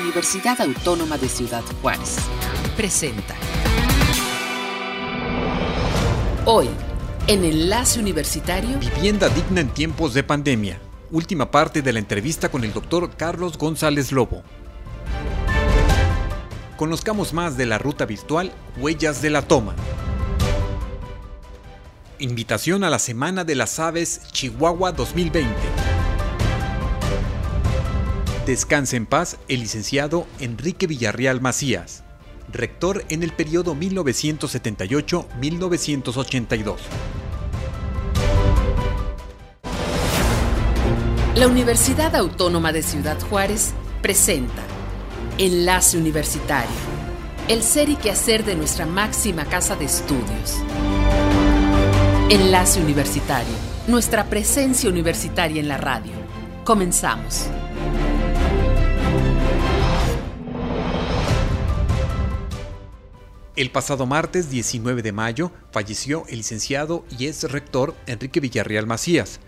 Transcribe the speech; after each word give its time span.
Universidad 0.00 0.58
Autónoma 0.60 1.18
de 1.18 1.28
Ciudad 1.28 1.62
Juárez. 1.82 2.16
Presenta. 2.76 3.34
Hoy, 6.46 6.68
en 7.26 7.44
Enlace 7.44 8.00
Universitario. 8.00 8.78
Vivienda 8.78 9.28
digna 9.28 9.60
en 9.60 9.68
tiempos 9.68 10.14
de 10.14 10.22
pandemia. 10.22 10.80
Última 11.10 11.50
parte 11.50 11.82
de 11.82 11.92
la 11.92 11.98
entrevista 11.98 12.50
con 12.50 12.64
el 12.64 12.72
doctor 12.72 13.10
Carlos 13.16 13.58
González 13.58 14.12
Lobo. 14.12 14.42
Conozcamos 16.78 17.34
más 17.34 17.58
de 17.58 17.66
la 17.66 17.76
ruta 17.76 18.06
virtual 18.06 18.50
Huellas 18.78 19.20
de 19.20 19.28
la 19.28 19.42
Toma. 19.42 19.74
Invitación 22.18 22.82
a 22.82 22.88
la 22.88 22.98
Semana 22.98 23.44
de 23.44 23.56
las 23.56 23.78
Aves 23.78 24.22
Chihuahua 24.32 24.92
2020. 24.92 25.91
Descanse 28.46 28.96
en 28.96 29.06
paz 29.06 29.38
el 29.46 29.60
licenciado 29.60 30.26
Enrique 30.40 30.88
Villarreal 30.88 31.40
Macías, 31.40 32.02
rector 32.52 33.04
en 33.08 33.22
el 33.22 33.32
periodo 33.32 33.76
1978-1982. 33.76 36.76
La 41.36 41.46
Universidad 41.46 42.16
Autónoma 42.16 42.72
de 42.72 42.82
Ciudad 42.82 43.16
Juárez 43.30 43.74
presenta 44.02 44.64
Enlace 45.38 45.96
Universitario, 45.96 46.74
el 47.46 47.62
ser 47.62 47.90
y 47.90 47.96
quehacer 47.96 48.44
de 48.44 48.56
nuestra 48.56 48.86
máxima 48.86 49.44
casa 49.44 49.76
de 49.76 49.84
estudios. 49.84 50.56
Enlace 52.28 52.82
Universitario, 52.82 53.54
nuestra 53.86 54.24
presencia 54.24 54.90
universitaria 54.90 55.60
en 55.60 55.68
la 55.68 55.76
radio. 55.76 56.10
Comenzamos. 56.64 57.46
El 63.54 63.70
pasado 63.70 64.06
martes 64.06 64.48
19 64.48 65.02
de 65.02 65.12
mayo 65.12 65.52
falleció 65.72 66.24
el 66.28 66.38
licenciado 66.38 67.04
y 67.18 67.26
ex 67.26 67.42
rector 67.52 67.94
Enrique 68.06 68.40
Villarreal 68.40 68.86
Macías. 68.86 69.40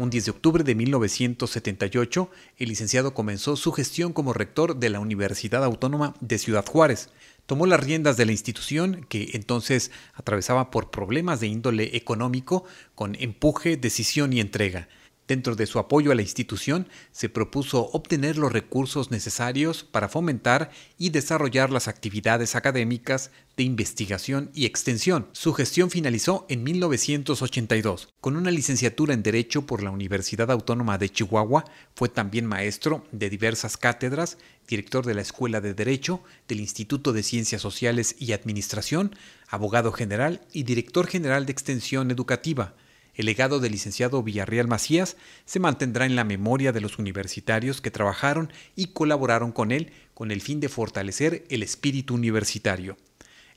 Un 0.00 0.10
10 0.10 0.24
de 0.24 0.30
octubre 0.32 0.64
de 0.64 0.74
1978, 0.74 2.28
el 2.58 2.68
licenciado 2.68 3.14
comenzó 3.14 3.54
su 3.54 3.70
gestión 3.70 4.12
como 4.12 4.32
rector 4.32 4.74
de 4.74 4.90
la 4.90 4.98
Universidad 4.98 5.62
Autónoma 5.62 6.14
de 6.20 6.38
Ciudad 6.38 6.66
Juárez. 6.66 7.10
Tomó 7.46 7.66
las 7.66 7.78
riendas 7.78 8.16
de 8.16 8.26
la 8.26 8.32
institución, 8.32 9.06
que 9.08 9.30
entonces 9.34 9.92
atravesaba 10.14 10.72
por 10.72 10.90
problemas 10.90 11.38
de 11.38 11.46
índole 11.46 11.96
económico, 11.96 12.64
con 12.96 13.14
empuje, 13.14 13.76
decisión 13.76 14.32
y 14.32 14.40
entrega. 14.40 14.88
Dentro 15.32 15.56
de 15.56 15.66
su 15.66 15.78
apoyo 15.78 16.12
a 16.12 16.14
la 16.14 16.20
institución, 16.20 16.88
se 17.10 17.30
propuso 17.30 17.88
obtener 17.94 18.36
los 18.36 18.52
recursos 18.52 19.10
necesarios 19.10 19.82
para 19.82 20.10
fomentar 20.10 20.70
y 20.98 21.08
desarrollar 21.08 21.70
las 21.70 21.88
actividades 21.88 22.54
académicas 22.54 23.30
de 23.56 23.62
investigación 23.62 24.50
y 24.52 24.66
extensión. 24.66 25.28
Su 25.32 25.54
gestión 25.54 25.88
finalizó 25.88 26.44
en 26.50 26.62
1982. 26.62 28.10
Con 28.20 28.36
una 28.36 28.50
licenciatura 28.50 29.14
en 29.14 29.22
Derecho 29.22 29.64
por 29.64 29.82
la 29.82 29.90
Universidad 29.90 30.50
Autónoma 30.50 30.98
de 30.98 31.08
Chihuahua, 31.08 31.64
fue 31.94 32.10
también 32.10 32.44
maestro 32.44 33.06
de 33.10 33.30
diversas 33.30 33.78
cátedras, 33.78 34.36
director 34.68 35.06
de 35.06 35.14
la 35.14 35.22
Escuela 35.22 35.62
de 35.62 35.72
Derecho, 35.72 36.22
del 36.46 36.60
Instituto 36.60 37.14
de 37.14 37.22
Ciencias 37.22 37.62
Sociales 37.62 38.16
y 38.18 38.32
Administración, 38.32 39.16
abogado 39.48 39.92
general 39.92 40.42
y 40.52 40.64
director 40.64 41.06
general 41.06 41.46
de 41.46 41.52
Extensión 41.52 42.10
Educativa. 42.10 42.74
El 43.14 43.26
legado 43.26 43.60
del 43.60 43.72
licenciado 43.72 44.22
Villarreal 44.22 44.68
Macías 44.68 45.16
se 45.44 45.60
mantendrá 45.60 46.06
en 46.06 46.16
la 46.16 46.24
memoria 46.24 46.72
de 46.72 46.80
los 46.80 46.98
universitarios 46.98 47.80
que 47.80 47.90
trabajaron 47.90 48.50
y 48.74 48.88
colaboraron 48.88 49.52
con 49.52 49.70
él 49.70 49.92
con 50.14 50.30
el 50.30 50.40
fin 50.40 50.60
de 50.60 50.70
fortalecer 50.70 51.44
el 51.50 51.62
espíritu 51.62 52.14
universitario. 52.14 52.96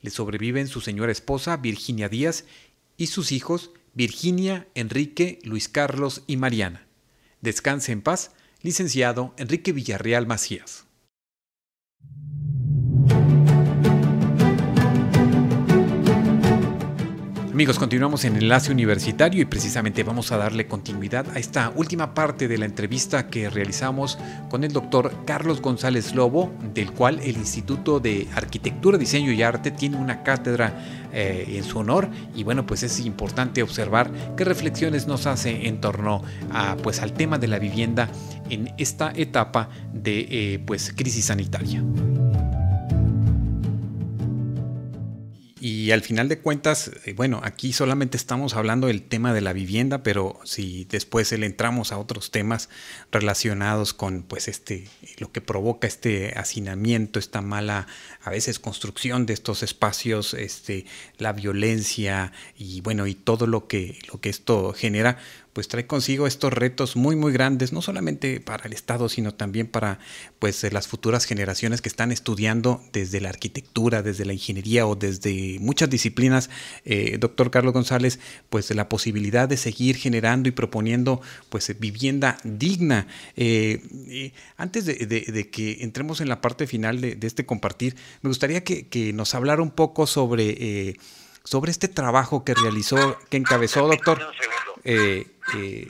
Le 0.02 0.12
sobreviven 0.12 0.68
su 0.68 0.82
señora 0.82 1.12
esposa 1.12 1.58
Virginia 1.58 2.10
Díaz 2.10 2.46
y 2.98 3.08
sus 3.08 3.32
hijos 3.32 3.72
Virginia, 3.94 4.68
Enrique, 4.76 5.40
Luis 5.44 5.70
Carlos 5.70 6.24
y 6.28 6.36
Mariana. 6.36 6.86
Descanse 7.40 7.94
en 7.94 8.02
paz, 8.02 8.32
licenciado 8.62 9.34
Enrique 9.38 9.72
Villarreal 9.72 10.28
Macías. 10.28 10.85
Amigos, 17.56 17.80
continuamos 17.80 18.26
en 18.26 18.36
Enlace 18.36 18.70
Universitario 18.70 19.42
y 19.42 19.46
precisamente 19.46 20.04
vamos 20.04 20.34
a 20.34 20.38
darle 20.38 20.68
continuidad 20.68 21.26
a 21.34 21.40
esta 21.40 21.72
última 21.74 22.14
parte 22.14 22.50
de 22.50 22.58
la 22.58 22.66
entrevista 22.66 23.28
que 23.30 23.50
realizamos 23.50 24.20
con 24.50 24.66
el 24.66 24.74
doctor 24.74 25.24
Carlos 25.24 25.62
González 25.62 26.14
Lobo, 26.14 26.52
del 26.74 26.92
cual 26.92 27.22
el 27.22 27.38
Instituto 27.38 28.02
de 28.02 28.28
Arquitectura, 28.36 28.98
Diseño 28.98 29.32
y 29.32 29.42
Arte 29.42 29.72
tiene 29.72 29.96
una 29.96 30.22
cátedra 30.22 31.08
eh, 31.14 31.46
en 31.56 31.64
su 31.64 31.80
honor 31.80 32.10
y 32.36 32.44
bueno, 32.44 32.66
pues 32.66 32.84
es 32.84 33.00
importante 33.00 33.64
observar 33.64 34.12
qué 34.36 34.44
reflexiones 34.44 35.08
nos 35.08 35.26
hace 35.26 35.70
en 35.70 35.80
torno 35.80 36.24
a, 36.52 36.76
pues, 36.76 37.00
al 37.00 37.14
tema 37.14 37.38
de 37.38 37.48
la 37.48 37.58
vivienda 37.58 38.10
en 38.50 38.74
esta 38.78 39.14
etapa 39.16 39.70
de 39.94 40.28
eh, 40.30 40.60
pues, 40.66 40.92
crisis 40.94 41.24
sanitaria. 41.24 41.82
Y 45.68 45.90
al 45.90 46.04
final 46.04 46.30
de 46.30 46.38
cuentas, 46.38 46.92
eh, 47.06 47.14
bueno, 47.14 47.42
aquí 47.44 47.74
solamente 47.74 48.18
estamos 48.18 48.54
hablando 48.54 48.86
del 48.86 49.02
tema 49.02 49.34
de 49.34 49.42
la 49.42 49.52
vivienda, 49.52 50.04
pero 50.04 50.40
si 50.44 50.86
después 50.92 51.32
le 51.32 51.44
entramos 51.48 51.92
a 51.92 51.98
otros 51.98 52.30
temas 52.30 52.70
relacionados 53.12 53.96
con 53.96 54.22
pues 54.22 54.48
este 54.48 54.88
lo 55.18 55.32
que 55.32 55.42
provoca 55.42 55.88
este 55.88 56.38
hacinamiento, 56.38 57.18
esta 57.18 57.42
mala 57.42 57.88
a 58.22 58.30
veces 58.30 58.60
construcción 58.60 59.26
de 59.26 59.34
estos 59.34 59.64
espacios, 59.64 60.36
este 60.36 60.86
la 61.18 61.34
violencia 61.34 62.32
y 62.56 62.82
bueno, 62.82 63.08
y 63.08 63.16
todo 63.16 63.48
lo 63.48 63.66
que 63.66 63.98
lo 64.14 64.22
que 64.22 64.30
esto 64.30 64.72
genera, 64.72 65.18
pues 65.56 65.70
trae 65.70 65.88
consigo 65.88 66.28
estos 66.28 66.52
retos 66.52 66.98
muy 66.98 67.16
muy 67.16 67.32
grandes, 67.32 67.72
no 67.72 67.82
solamente 67.82 68.42
para 68.42 68.66
el 68.66 68.74
Estado, 68.74 69.08
sino 69.08 69.34
también 69.34 69.68
para 69.68 70.00
pues 70.38 70.70
las 70.74 70.90
futuras 70.90 71.24
generaciones 71.24 71.82
que 71.82 71.88
están 71.88 72.12
estudiando 72.12 72.84
desde 72.92 73.22
la 73.22 73.30
arquitectura, 73.30 74.02
desde 74.02 74.26
la 74.26 74.34
ingeniería 74.34 74.86
o 74.86 74.98
desde 74.98 75.58
muchas 75.62 75.90
disciplinas, 75.90 76.50
eh, 76.84 77.16
doctor 77.22 77.52
Carlos 77.52 77.74
González, 77.74 78.20
pues 78.50 78.70
la 78.76 78.90
posibilidad 78.90 79.48
de 79.48 79.56
seguir 79.56 79.96
generando 79.96 80.50
y 80.50 80.52
proponiendo 80.52 81.22
pues 81.48 81.74
vivienda 81.80 82.38
digna. 82.44 83.08
Eh, 83.38 83.82
eh, 84.10 84.34
antes 84.58 84.86
de, 84.86 85.50
que 85.52 85.78
entremos 85.84 86.20
en 86.20 86.28
la 86.28 86.42
parte 86.42 86.68
final 86.68 87.00
de, 87.00 87.18
este 87.22 87.46
compartir, 87.46 87.96
me 88.22 88.28
gustaría 88.28 88.62
que, 88.62 89.14
nos 89.14 89.34
hablara 89.34 89.62
un 89.62 89.72
poco 89.72 90.06
sobre 90.06 90.98
sobre 91.46 91.72
este 91.72 91.88
trabajo 91.88 92.44
que 92.44 92.56
realizó, 92.56 93.18
que 93.30 93.38
encabezó, 93.38 93.88
doctor. 93.88 94.20
Eh, 94.86 95.26
eh, 95.58 95.88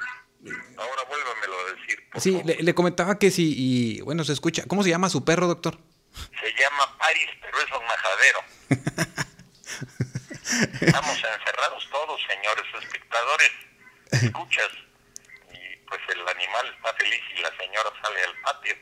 Ahora 0.77 1.03
vuélvamelo 1.09 1.59
a 1.59 1.73
decir. 1.73 1.99
Sí, 2.17 2.41
le, 2.63 2.73
comentaba 2.73 3.19
que 3.19 3.29
sí, 3.29 3.53
y 3.57 4.01
bueno, 4.01 4.23
se 4.23 4.33
escucha. 4.33 4.63
¿Cómo 4.67 4.83
se 4.83 4.89
llama 4.89 5.09
su 5.09 5.25
perro, 5.25 5.47
doctor? 5.47 5.77
Se 6.13 6.61
llama 6.61 6.97
Paris, 6.97 7.29
pero 7.41 7.57
es 7.57 7.65
un 7.71 7.85
majadero. 7.85 8.39
Estamos 10.81 11.17
encerrados 11.17 11.89
todos, 11.91 12.21
señores 12.29 12.65
espectadores. 12.83 13.51
Escuchas, 14.11 14.69
y 15.51 15.75
pues 15.87 15.99
el 16.13 16.21
animal 16.21 16.73
está 16.73 16.93
feliz 16.93 17.21
y 17.37 17.41
la 17.41 17.49
señora 17.57 17.89
sale 18.01 18.23
al 18.23 18.41
patio. 18.41 18.75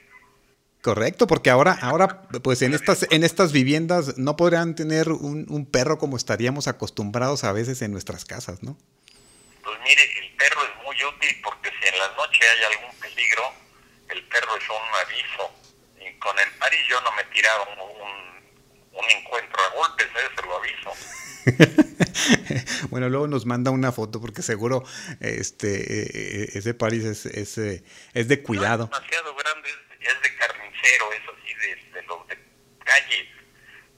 Correcto, 0.82 1.26
porque 1.26 1.50
ahora, 1.50 1.80
ahora, 1.82 2.24
pues 2.44 2.62
en 2.62 2.74
estas, 2.74 3.08
en 3.10 3.24
estas 3.24 3.52
viviendas 3.52 4.18
no 4.18 4.36
podrían 4.36 4.76
tener 4.76 5.10
un, 5.10 5.48
un 5.50 5.66
perro 5.66 5.98
como 5.98 6.18
estaríamos 6.18 6.68
acostumbrados 6.68 7.46
a 7.46 7.54
veces 7.54 7.82
en 7.82 7.92
nuestras 7.94 8.26
casas, 8.26 8.62
¿no? 8.62 8.78
Pues 9.64 9.80
mire, 9.80 10.20
el 10.20 10.36
perro 10.36 10.62
es 10.64 10.84
muy 10.84 11.04
útil 11.04 11.40
porque 11.42 11.72
si 11.80 11.88
en 11.88 11.98
la 11.98 12.10
noche 12.10 12.40
hay 12.50 12.64
algún 12.74 13.00
peligro, 13.00 13.54
el 14.10 14.24
perro 14.28 14.58
es 14.58 14.70
un 14.70 14.76
aviso. 15.06 15.52
Y 16.00 16.20
con 16.20 16.38
el 16.38 16.50
pari 16.60 16.78
yo 16.90 17.00
no 17.02 17.12
me 17.14 17.24
tiraba 17.26 17.64
un, 17.70 18.44
un, 18.92 19.06
encuentro 19.10 19.62
a 19.62 19.70
golpes, 19.70 20.08
¿eh? 20.08 20.30
se 20.36 20.42
lo 20.46 20.58
aviso. 20.58 20.94
bueno, 22.90 23.08
luego 23.10 23.28
nos 23.28 23.46
manda 23.46 23.72
una 23.72 23.92
foto 23.92 24.20
porque 24.20 24.42
seguro 24.42 24.84
este 25.20 26.44
eh, 26.44 26.50
ese 26.54 26.74
París 26.74 27.06
es, 27.06 27.26
es, 27.26 27.58
eh, 27.58 27.84
es 28.14 28.28
de 28.28 28.44
cuidado. 28.44 28.86
es 28.86 28.90
demasiado 28.90 29.36
grande, 29.36 29.70
es, 30.00 30.22
de 30.22 30.36
carnicero, 30.36 31.14
es 31.14 31.22
así 31.22 31.54
de, 31.54 31.76
de 31.94 32.04
los 32.04 32.28
de 32.28 32.38
calle, 32.84 33.32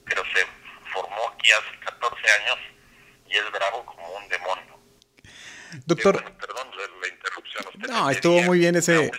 pero 0.04 0.22
se 0.32 0.46
formó 0.92 1.28
aquí 1.34 1.50
hace 1.50 1.78
14 1.80 2.30
años 2.40 2.58
y 3.28 3.36
es 3.36 3.50
bravo 3.50 3.84
como 3.84 4.08
un 4.16 4.28
demonio. 4.28 4.65
Doctor. 5.86 6.22
perdón 6.22 6.66
la 7.00 7.08
interrupción. 7.08 7.64
no, 7.88 8.10
estuvo 8.10 8.42
muy 8.42 8.58
bien 8.58 8.76
ese. 8.76 9.10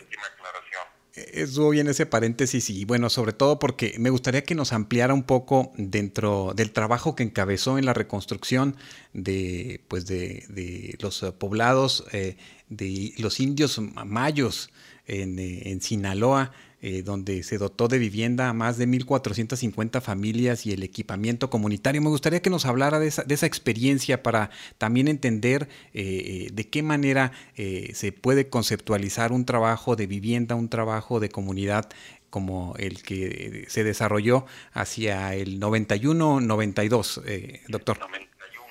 Estuvo 1.14 1.72
bien 1.72 1.88
ese 1.88 2.06
paréntesis 2.06 2.70
y 2.70 2.86
bueno, 2.86 3.10
sobre 3.10 3.34
todo 3.34 3.58
porque 3.58 3.96
me 3.98 4.12
gustaría 4.12 4.44
que 4.44 4.54
nos 4.54 4.72
ampliara 4.72 5.16
un 5.16 5.24
poco 5.24 5.72
dentro 5.76 6.54
del 6.56 6.72
trabajo 6.72 7.16
que 7.16 7.24
encabezó 7.24 7.80
en 7.80 7.86
la 7.86 7.96
reconstrucción 7.96 8.76
de, 9.14 9.82
pues 9.88 10.06
de, 10.06 10.96
los 11.00 11.26
poblados, 11.40 12.06
eh, 12.12 12.38
de 12.70 13.14
los 13.18 13.40
indios 13.40 13.80
mayos 14.06 14.70
en, 15.08 15.40
eh, 15.40 15.72
en 15.72 15.82
Sinaloa, 15.82 16.52
eh, 16.82 17.02
donde 17.04 17.44
se 17.44 17.58
dotó 17.58 17.88
de 17.88 17.98
vivienda 17.98 18.50
a 18.50 18.54
más 18.54 18.78
de 18.78 18.88
1.450 18.88 20.02
familias 20.02 20.66
y 20.66 20.74
el 20.74 20.84
equipamiento 20.84 21.50
comunitario. 21.50 22.02
Me 22.02 22.10
gustaría 22.10 22.42
que 22.42 22.50
nos 22.50 22.66
hablara 22.66 23.00
de 23.00 23.08
esa, 23.08 23.24
de 23.24 23.34
esa 23.34 23.46
experiencia 23.46 24.24
para 24.24 24.50
también 24.78 25.08
entender 25.08 25.70
eh, 25.94 26.50
de 26.54 26.70
qué 26.70 26.84
manera 26.84 27.32
se 27.56 28.12
puede 28.12 28.50
conceptualizar 28.50 29.32
un 29.32 29.46
trabajo 29.46 29.96
de 29.96 30.08
vivienda, 30.08 30.56
un 30.56 30.70
trabajo 30.70 31.20
de 31.20 31.30
comunidad 31.30 31.90
como 32.30 32.76
el 32.78 33.04
que 33.04 33.66
se 33.68 33.84
desarrolló 33.84 34.46
hacia 34.74 35.34
el 35.34 35.60
91-92, 35.60 37.24
eh, 37.26 37.62
doctor. 37.68 38.00
91, 38.00 38.66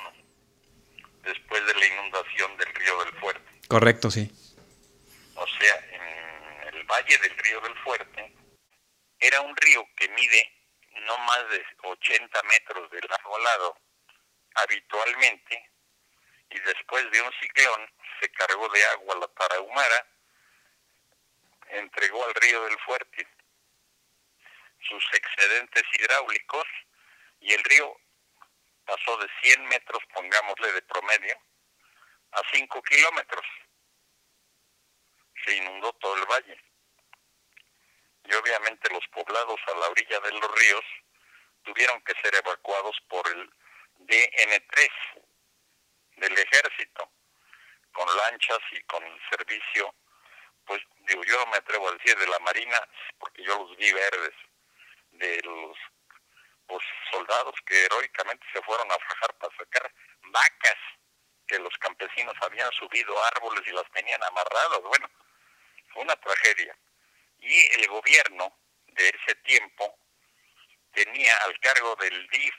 después 1.25 1.63
de 1.67 1.75
la 1.75 1.87
inundación 1.87 2.51
del 2.59 2.69
río 2.75 3.05
del 3.05 3.21
Fuerte. 3.21 3.43
Correcto, 3.69 4.11
sí. 4.11 4.31
Valle 7.07 7.19
del 7.19 7.39
río 7.39 7.61
del 7.61 7.79
Fuerte 7.85 8.33
era 9.21 9.41
un 9.43 9.57
río 9.57 9.87
que 9.95 10.09
mide 10.09 10.53
no 11.07 11.17
más 11.19 11.49
de 11.51 11.65
80 11.85 12.43
metros 12.43 12.91
de 12.91 12.99
a 12.99 13.39
lado 13.39 13.79
habitualmente 14.57 15.71
y 16.51 16.59
después 16.59 17.09
de 17.13 17.23
un 17.23 17.33
ciclón 17.41 17.93
se 18.21 18.29
cargó 18.33 18.69
de 18.71 18.85
agua 18.87 19.21
la 19.21 19.29
Tarahumara, 19.29 20.07
entregó 21.69 22.25
al 22.25 22.35
río 22.35 22.65
del 22.65 22.79
Fuerte 22.81 23.29
sus 24.89 25.05
excedentes 25.13 25.85
hidráulicos 26.01 26.67
y 27.39 27.53
el 27.53 27.63
río 27.63 28.01
pasó 28.85 29.17
de 29.19 29.29
100 29.43 29.65
metros, 29.67 30.03
pongámosle 30.13 30.73
de 30.73 30.83
promedio, 30.83 31.39
a 32.33 32.43
5 32.53 32.83
kilómetros. 32.83 33.47
Se 35.45 35.57
inundó 35.57 35.93
todo 35.95 36.17
el 36.17 36.27
valle. 36.27 36.66
Y 38.29 38.35
obviamente 38.35 38.91
los 38.91 39.07
poblados 39.09 39.61
a 39.67 39.79
la 39.79 39.89
orilla 39.89 40.21
de 40.21 40.33
los 40.33 40.59
ríos 40.59 40.85
tuvieron 41.63 42.01
que 42.03 42.15
ser 42.23 42.35
evacuados 42.35 42.97
por 43.09 43.27
el 43.29 43.51
DN3 44.01 44.89
del 46.17 46.39
ejército, 46.39 47.11
con 47.93 48.17
lanchas 48.17 48.61
y 48.73 48.81
con 48.83 49.03
el 49.05 49.21
servicio, 49.31 49.95
pues 50.65 50.83
digo, 51.09 51.23
yo 51.25 51.39
no 51.39 51.47
me 51.47 51.59
atrevo 51.59 51.89
a 51.89 51.93
decir 51.93 52.17
de 52.19 52.27
la 52.27 52.39
Marina, 52.41 52.79
porque 53.19 53.43
yo 53.43 53.59
los 53.59 53.77
vi 53.77 53.93
verdes, 53.93 54.35
de 55.13 55.41
los 55.43 55.77
pues, 56.67 56.83
soldados 57.11 57.55
que 57.65 57.85
heroicamente 57.85 58.47
se 58.53 58.63
fueron 58.63 58.91
a 58.91 58.99
fajar 58.99 59.35
para 59.35 59.57
sacar 59.57 59.93
vacas 60.23 60.79
que 61.47 61.59
los 61.59 61.77
campesinos 61.79 62.35
habían 62.43 62.71
subido 62.73 63.15
árboles 63.25 63.63
y 63.67 63.73
las 63.73 63.89
tenían 63.93 64.23
amarradas. 64.25 64.81
Bueno, 64.83 65.09
fue 65.93 66.03
una 66.03 66.17
tragedia. 66.17 66.77
Y 67.39 67.81
el 67.81 67.89
gobierno 67.89 68.59
de 68.87 69.09
ese 69.09 69.35
tiempo 69.37 69.99
tenía 70.93 71.37
al 71.45 71.59
cargo 71.61 71.95
del 71.97 72.29
DIF 72.29 72.55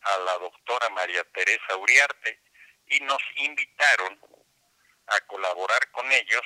a 0.00 0.18
la 0.18 0.38
doctora 0.38 0.88
María 0.90 1.24
Teresa 1.32 1.76
Uriarte 1.76 2.40
y 2.86 3.00
nos 3.00 3.22
invitaron 3.36 4.20
a 5.06 5.20
colaborar 5.26 5.90
con 5.90 6.10
ellos 6.10 6.42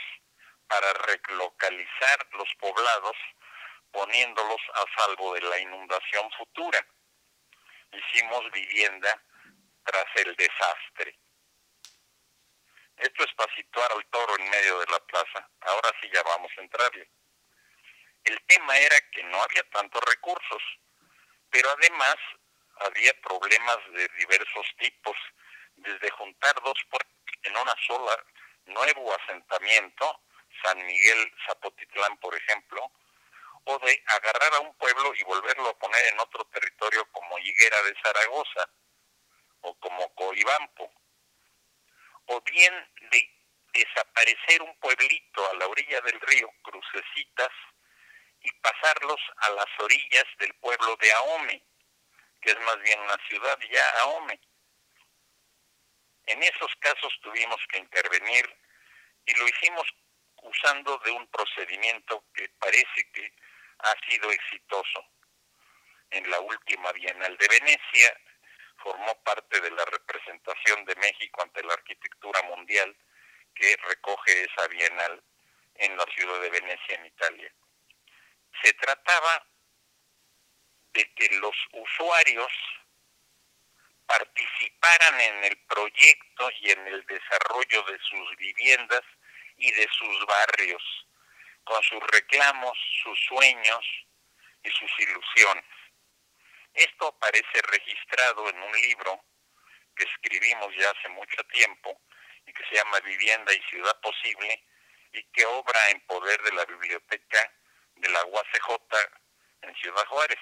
para 0.66 0.92
relocalizar 0.92 2.28
los 2.32 2.48
poblados 2.58 3.16
poniéndolos 3.92 4.60
a 4.74 5.00
salvo 5.00 5.34
de 5.34 5.42
la 5.42 5.58
inundación 5.58 6.30
futura. 6.32 6.86
Hicimos 7.92 8.50
vivienda 8.52 9.22
tras 9.84 10.06
el 10.16 10.36
desastre. 10.36 11.18
Esto 12.96 13.24
es 13.24 13.34
para 13.34 13.54
situar 13.54 13.90
al 13.92 14.06
toro 14.06 14.36
en 14.38 14.48
medio 14.48 14.78
de 14.78 14.86
la 14.86 15.00
plaza. 15.00 15.48
Ahora 15.60 15.90
sí 16.00 16.08
ya 16.12 16.22
vamos 16.22 16.52
a 16.56 16.60
entrarle. 16.60 17.10
El 18.24 18.40
tema 18.46 18.76
era 18.78 18.96
que 19.12 19.22
no 19.24 19.42
había 19.42 19.62
tantos 19.70 20.02
recursos, 20.04 20.62
pero 21.50 21.70
además 21.70 22.16
había 22.80 23.12
problemas 23.20 23.78
de 23.92 24.08
diversos 24.18 24.66
tipos, 24.78 25.16
desde 25.76 26.10
juntar 26.10 26.54
dos 26.62 26.78
puertos 26.90 27.10
en 27.42 27.56
una 27.56 27.74
sola 27.86 28.24
nuevo 28.66 29.14
asentamiento, 29.14 30.20
San 30.62 30.84
Miguel 30.84 31.32
Zapotitlán, 31.46 32.16
por 32.18 32.34
ejemplo, 32.36 32.92
o 33.64 33.78
de 33.78 34.02
agarrar 34.06 34.54
a 34.54 34.60
un 34.60 34.74
pueblo 34.76 35.12
y 35.14 35.22
volverlo 35.24 35.68
a 35.68 35.78
poner 35.78 36.06
en 36.12 36.20
otro 36.20 36.44
territorio 36.46 37.06
como 37.12 37.38
Higuera 37.38 37.82
de 37.82 37.94
Zaragoza 38.02 38.68
o 39.62 39.78
como 39.78 40.14
Coibampo, 40.14 40.92
o 42.26 42.40
bien 42.42 42.92
de 43.10 43.30
desaparecer 43.72 44.62
un 44.62 44.76
pueblito 44.78 45.50
a 45.50 45.54
la 45.54 45.66
orilla 45.66 46.00
del 46.00 46.20
río, 46.20 46.50
Crucecitas, 46.62 47.50
y 48.42 48.50
pasarlos 48.60 49.20
a 49.36 49.50
las 49.50 49.66
orillas 49.78 50.24
del 50.38 50.54
pueblo 50.54 50.96
de 51.00 51.12
Ahome, 51.12 51.62
que 52.40 52.50
es 52.50 52.60
más 52.60 52.80
bien 52.82 53.00
una 53.00 53.16
ciudad 53.28 53.58
ya 53.70 54.00
Ahome. 54.02 54.40
En 56.26 56.42
esos 56.42 56.74
casos 56.78 57.12
tuvimos 57.22 57.58
que 57.68 57.78
intervenir 57.78 58.48
y 59.26 59.34
lo 59.34 59.48
hicimos 59.48 59.86
usando 60.42 60.98
de 61.04 61.10
un 61.10 61.26
procedimiento 61.28 62.24
que 62.34 62.48
parece 62.58 63.10
que 63.12 63.32
ha 63.78 63.94
sido 64.08 64.30
exitoso. 64.30 65.04
En 66.10 66.28
la 66.30 66.40
última 66.40 66.92
Bienal 66.92 67.36
de 67.36 67.48
Venecia 67.48 68.20
formó 68.78 69.14
parte 69.22 69.60
de 69.60 69.70
la 69.70 69.84
representación 69.84 70.84
de 70.84 70.96
México 70.96 71.42
ante 71.42 71.62
la 71.62 71.74
arquitectura 71.74 72.42
mundial 72.42 72.96
que 73.54 73.76
recoge 73.88 74.44
esa 74.44 74.66
Bienal 74.68 75.22
en 75.74 75.96
la 75.96 76.04
ciudad 76.14 76.40
de 76.40 76.50
Venecia, 76.50 76.94
en 76.94 77.06
Italia. 77.06 77.54
Se 78.62 78.72
trataba 78.74 79.46
de 80.92 81.14
que 81.14 81.28
los 81.36 81.54
usuarios 81.72 82.52
participaran 84.06 85.20
en 85.20 85.44
el 85.44 85.56
proyecto 85.66 86.50
y 86.60 86.70
en 86.70 86.86
el 86.88 87.06
desarrollo 87.06 87.82
de 87.84 87.98
sus 88.00 88.36
viviendas 88.36 89.02
y 89.56 89.70
de 89.70 89.88
sus 89.92 90.26
barrios 90.26 90.82
con 91.64 91.82
sus 91.84 92.02
reclamos, 92.08 92.76
sus 93.04 93.18
sueños 93.28 93.86
y 94.64 94.70
sus 94.70 94.90
ilusiones. 94.98 95.64
Esto 96.74 97.08
aparece 97.08 97.62
registrado 97.62 98.48
en 98.48 98.60
un 98.60 98.72
libro 98.72 99.24
que 99.94 100.04
escribimos 100.04 100.74
ya 100.76 100.90
hace 100.90 101.08
mucho 101.10 101.44
tiempo 101.52 102.00
y 102.46 102.52
que 102.52 102.64
se 102.68 102.76
llama 102.76 103.00
Vivienda 103.00 103.52
y 103.52 103.62
Ciudad 103.70 104.00
Posible 104.00 104.64
y 105.12 105.22
que 105.32 105.44
obra 105.46 105.90
en 105.90 106.00
poder 106.06 106.40
de 106.42 106.52
la 106.52 106.64
biblioteca 106.64 107.52
de 108.00 108.08
la 108.08 108.24
UACJ 108.24 108.68
en 109.62 109.74
Ciudad 109.76 110.06
Juárez, 110.06 110.38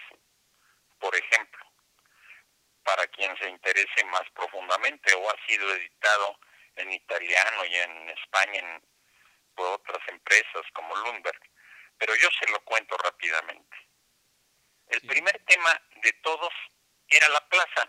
por 0.99 1.15
ejemplo, 1.15 1.65
para 2.83 3.07
quien 3.09 3.37
se 3.39 3.49
interese 3.49 4.05
más 4.07 4.25
profundamente 4.35 5.13
o 5.15 5.31
ha 5.31 5.47
sido 5.47 5.73
editado 5.75 6.39
en 6.77 6.93
italiano 6.93 7.65
y 7.65 7.75
en 7.75 8.09
España 8.11 8.61
en 8.61 8.83
por 9.55 9.67
otras 9.67 9.99
empresas 10.07 10.63
como 10.73 10.95
Lundberg, 10.95 11.41
pero 11.99 12.15
yo 12.15 12.29
se 12.39 12.49
lo 12.53 12.61
cuento 12.65 12.97
rápidamente. 12.97 13.77
El 14.87 15.01
primer 15.01 15.37
tema 15.47 15.83
de 15.97 16.13
todos 16.23 16.53
era 17.09 17.29
la 17.29 17.47
plaza, 17.49 17.89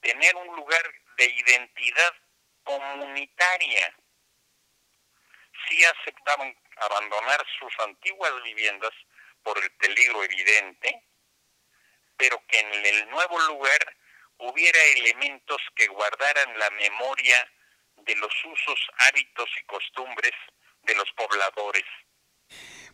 tener 0.00 0.34
un 0.34 0.56
lugar 0.56 0.82
de 1.16 1.26
identidad 1.26 2.14
comunitaria. 2.64 3.94
Sí 5.68 5.84
aceptaban 5.84 6.52
abandonar 6.80 7.44
sus 7.58 7.72
antiguas 7.86 8.32
viviendas 8.44 8.92
por 9.42 9.58
el 9.58 9.70
peligro 9.72 10.22
evidente, 10.24 11.02
pero 12.16 12.42
que 12.46 12.60
en 12.60 12.86
el 12.86 13.10
nuevo 13.10 13.38
lugar 13.48 13.96
hubiera 14.38 14.78
elementos 14.96 15.58
que 15.74 15.86
guardaran 15.88 16.58
la 16.58 16.70
memoria 16.70 17.36
de 18.04 18.14
los 18.16 18.32
usos, 18.44 18.80
hábitos 19.08 19.48
y 19.60 19.64
costumbres 19.66 20.32
de 20.84 20.94
los 20.94 21.10
pobladores. 21.16 21.84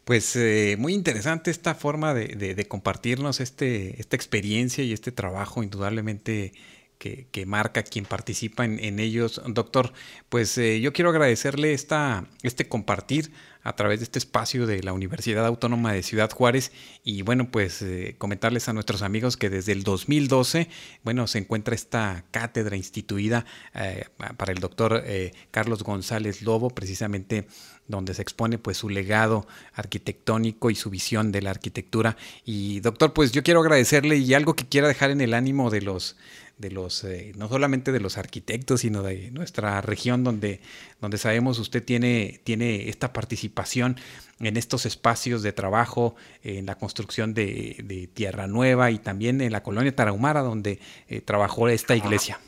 Pues 0.05 0.37
eh, 0.37 0.77
muy 0.79 0.95
interesante 0.95 1.51
esta 1.51 1.75
forma 1.75 2.15
de, 2.15 2.55
de, 2.55 2.69
compartirnos 2.69 3.41
este, 3.41 4.01
esta 4.01 4.15
experiencia 4.15 4.85
y 4.85 4.93
este 4.93 5.11
trabajo 5.11 5.65
indudablemente 5.65 6.53
que, 6.99 7.27
que 7.33 7.45
marca 7.45 7.83
quien 7.83 8.05
participa 8.05 8.65
en, 8.65 8.79
en 8.79 9.01
ellos. 9.01 9.41
Doctor, 9.47 9.93
pues 10.29 10.57
eh, 10.59 10.81
yo 10.81 10.93
quiero 10.93 11.11
agradecerle 11.11 11.73
esta, 11.73 12.25
este 12.43 12.69
compartir 12.69 13.33
a 13.67 13.75
través 13.75 13.99
de 13.99 14.05
este 14.05 14.21
espacio 14.21 14.65
de 14.65 14.81
la 14.85 14.93
Universidad 14.93 15.45
Autónoma 15.45 15.93
de 15.93 16.05
Ciudad 16.05 16.31
Juárez 16.31 16.71
y 17.03 17.23
bueno, 17.23 17.51
pues 17.51 17.83
eh, 17.83 18.15
comentarles 18.17 18.69
a 18.69 18.73
nuestros 18.73 19.03
amigos 19.03 19.37
que 19.37 19.51
desde 19.51 19.73
el 19.73 19.83
2012, 19.83 20.69
bueno, 21.03 21.27
se 21.27 21.39
encuentra 21.39 21.75
esta 21.75 22.25
cátedra 22.31 22.77
instituida 22.77 23.45
eh, 23.75 24.05
para 24.37 24.53
el 24.53 24.61
doctor 24.61 25.03
eh, 25.05 25.33
Carlos 25.51 25.83
González 25.83 26.43
Lobo, 26.43 26.71
precisamente 26.71 27.49
donde 27.89 28.15
se 28.15 28.23
expone 28.23 28.59
pues 28.59 28.77
su 28.77 28.89
legado 28.89 29.49
arquitectónico 29.75 30.71
y 30.71 30.77
su 30.77 30.89
visión 30.89 31.33
de 31.33 31.43
la 31.43 31.51
arquitectura. 31.51 32.17
Y 32.45 32.79
doctor, 32.81 33.13
pues 33.15 33.33
yo 33.33 33.43
quiero 33.43 33.61
agradecerle 33.61 34.17
y 34.17 34.35
algo 34.35 34.55
que 34.55 34.67
quiera 34.67 34.87
dejar 34.87 35.11
en 35.11 35.21
el 35.21 35.35
ánimo 35.35 35.71
de 35.71 35.83
los 35.83 36.17
de 36.57 36.71
los, 36.71 37.05
eh, 37.05 37.33
no 37.37 37.49
solamente 37.49 37.93
de 37.93 38.01
los 38.01 38.17
arquitectos, 38.17 38.81
sino 38.81 39.03
de 39.03 39.31
nuestra 39.31 39.81
región 39.83 40.25
donde, 40.25 40.61
donde 41.01 41.19
sabemos 41.19 41.59
usted 41.59 41.85
tiene, 41.85 42.41
tiene 42.45 42.89
esta 42.89 43.13
participación 43.13 44.01
en 44.41 44.57
estos 44.57 44.87
espacios 44.87 45.43
de 45.43 45.53
trabajo, 45.53 46.17
en 46.43 46.67
la 46.67 46.77
construcción 46.77 47.35
de, 47.35 48.09
Tierra 48.15 48.47
Nueva 48.47 48.91
y 48.91 48.99
también 48.99 49.41
en 49.41 49.53
la 49.53 49.63
colonia 49.63 49.95
Tarahumara, 49.95 50.41
donde 50.41 50.81
eh, 51.09 51.21
trabajó 51.21 51.69
esta 51.69 51.95
iglesia. 51.95 52.41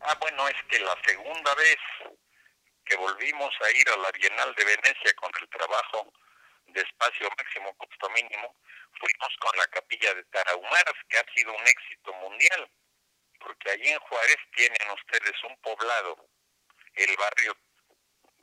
Ah, 0.00 0.16
bueno, 0.20 0.48
es 0.48 0.56
que 0.68 0.78
la 0.80 0.96
segunda 1.06 1.54
vez 1.54 1.76
que 2.84 2.96
volvimos 2.96 3.52
a 3.60 3.70
ir 3.78 3.88
a 3.88 3.96
la 3.96 4.10
Bienal 4.12 4.54
de 4.54 4.64
Venecia 4.64 5.12
con 5.16 5.30
el 5.40 5.48
trabajo 5.48 6.12
de 6.66 6.80
espacio 6.80 7.28
máximo, 7.36 7.74
costo 7.76 8.08
mínimo, 8.10 8.54
fuimos 8.98 9.32
con 9.40 9.56
la 9.58 9.66
capilla 9.68 10.14
de 10.14 10.24
Tarahumaras, 10.24 10.94
que 11.08 11.18
ha 11.18 11.24
sido 11.34 11.52
un 11.52 11.66
éxito 11.66 12.12
mundial, 12.14 12.68
porque 13.44 13.70
allí 13.70 13.88
en 13.88 13.98
Juárez 13.98 14.38
tienen 14.56 14.90
ustedes 14.90 15.44
un 15.44 15.56
poblado, 15.58 16.28
el 16.94 17.16
barrio 17.16 17.56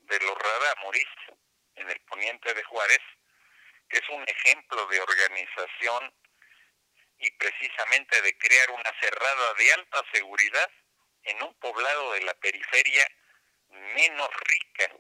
de 0.03 0.19
los 0.19 0.37
Radamuris, 0.37 1.07
en 1.75 1.89
el 1.89 1.99
poniente 2.01 2.53
de 2.53 2.63
Juárez, 2.63 3.01
que 3.89 3.97
es 3.97 4.09
un 4.09 4.23
ejemplo 4.27 4.85
de 4.87 5.01
organización 5.01 6.13
y 7.17 7.31
precisamente 7.31 8.21
de 8.21 8.37
crear 8.37 8.71
una 8.71 8.99
cerrada 8.99 9.53
de 9.55 9.73
alta 9.73 10.03
seguridad 10.13 10.71
en 11.23 11.43
un 11.43 11.53
poblado 11.55 12.13
de 12.13 12.21
la 12.21 12.33
periferia 12.35 13.07
menos 13.69 14.29
rica 14.45 14.95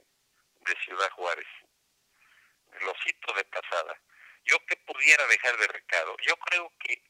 de 0.61 0.75
Ciudad 0.83 1.09
Juárez. 1.11 1.47
Lo 2.81 2.93
cito 3.03 3.33
de 3.33 3.43
pasada. 3.45 3.99
Yo 4.45 4.57
que 4.65 4.77
pudiera 4.77 5.27
dejar 5.27 5.57
de 5.57 5.67
recado, 5.67 6.15
yo 6.25 6.35
creo 6.37 6.71
que 6.79 7.03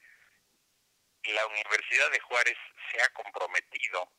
la 1.23 1.45
Universidad 1.47 2.11
de 2.11 2.19
Juárez 2.19 2.57
se 2.91 3.01
ha 3.01 3.09
comprometido 3.09 4.11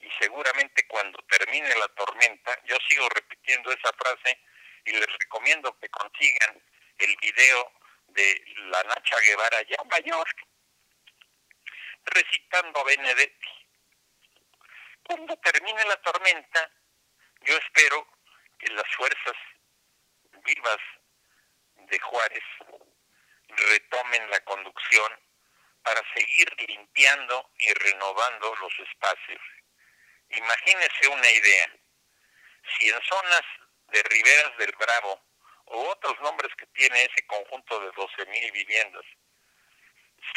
y 0.00 0.10
seguramente 0.20 0.86
cuando 0.86 1.18
termine 1.28 1.68
la 1.76 1.88
tormenta, 1.88 2.58
yo 2.64 2.76
sigo 2.88 3.08
repitiendo 3.08 3.70
esa 3.72 3.92
frase 3.92 4.40
y 4.84 4.92
les 4.92 5.18
recomiendo 5.18 5.76
que 5.78 5.88
consigan 5.88 6.62
el 6.98 7.16
video 7.16 7.72
de 8.08 8.44
la 8.70 8.82
Nacha 8.84 9.20
Guevara 9.20 9.62
ya 9.62 9.82
mayor 9.90 10.26
recitando 12.04 12.80
a 12.80 12.84
Benedetti. 12.84 13.48
Cuando 15.02 15.36
termine 15.38 15.84
la 15.84 15.96
tormenta, 16.02 16.70
yo 17.42 17.56
espero 17.56 18.06
que 18.58 18.72
las 18.72 18.88
fuerzas 18.94 19.36
vivas 20.44 20.78
de 21.74 21.98
Juárez 21.98 22.44
retomen 23.48 24.30
la 24.30 24.40
conducción 24.40 25.27
para 25.88 26.04
seguir 26.12 26.54
limpiando 26.68 27.50
y 27.56 27.72
renovando 27.72 28.54
los 28.56 28.72
espacios. 28.90 29.40
Imagínese 30.28 31.08
una 31.08 31.30
idea. 31.30 31.72
Si 32.78 32.90
en 32.90 33.00
zonas 33.04 33.42
de 33.86 34.02
Riberas 34.02 34.54
del 34.58 34.72
Bravo 34.72 35.18
o 35.64 35.88
otros 35.88 36.20
nombres 36.20 36.54
que 36.56 36.66
tiene 36.66 37.04
ese 37.04 37.26
conjunto 37.26 37.80
de 37.80 37.90
12.000 37.92 38.52
viviendas, 38.52 39.04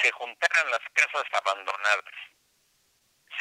se 0.02 0.12
juntaran 0.12 0.72
las 0.72 0.80
casas 0.94 1.26
abandonadas, 1.34 2.16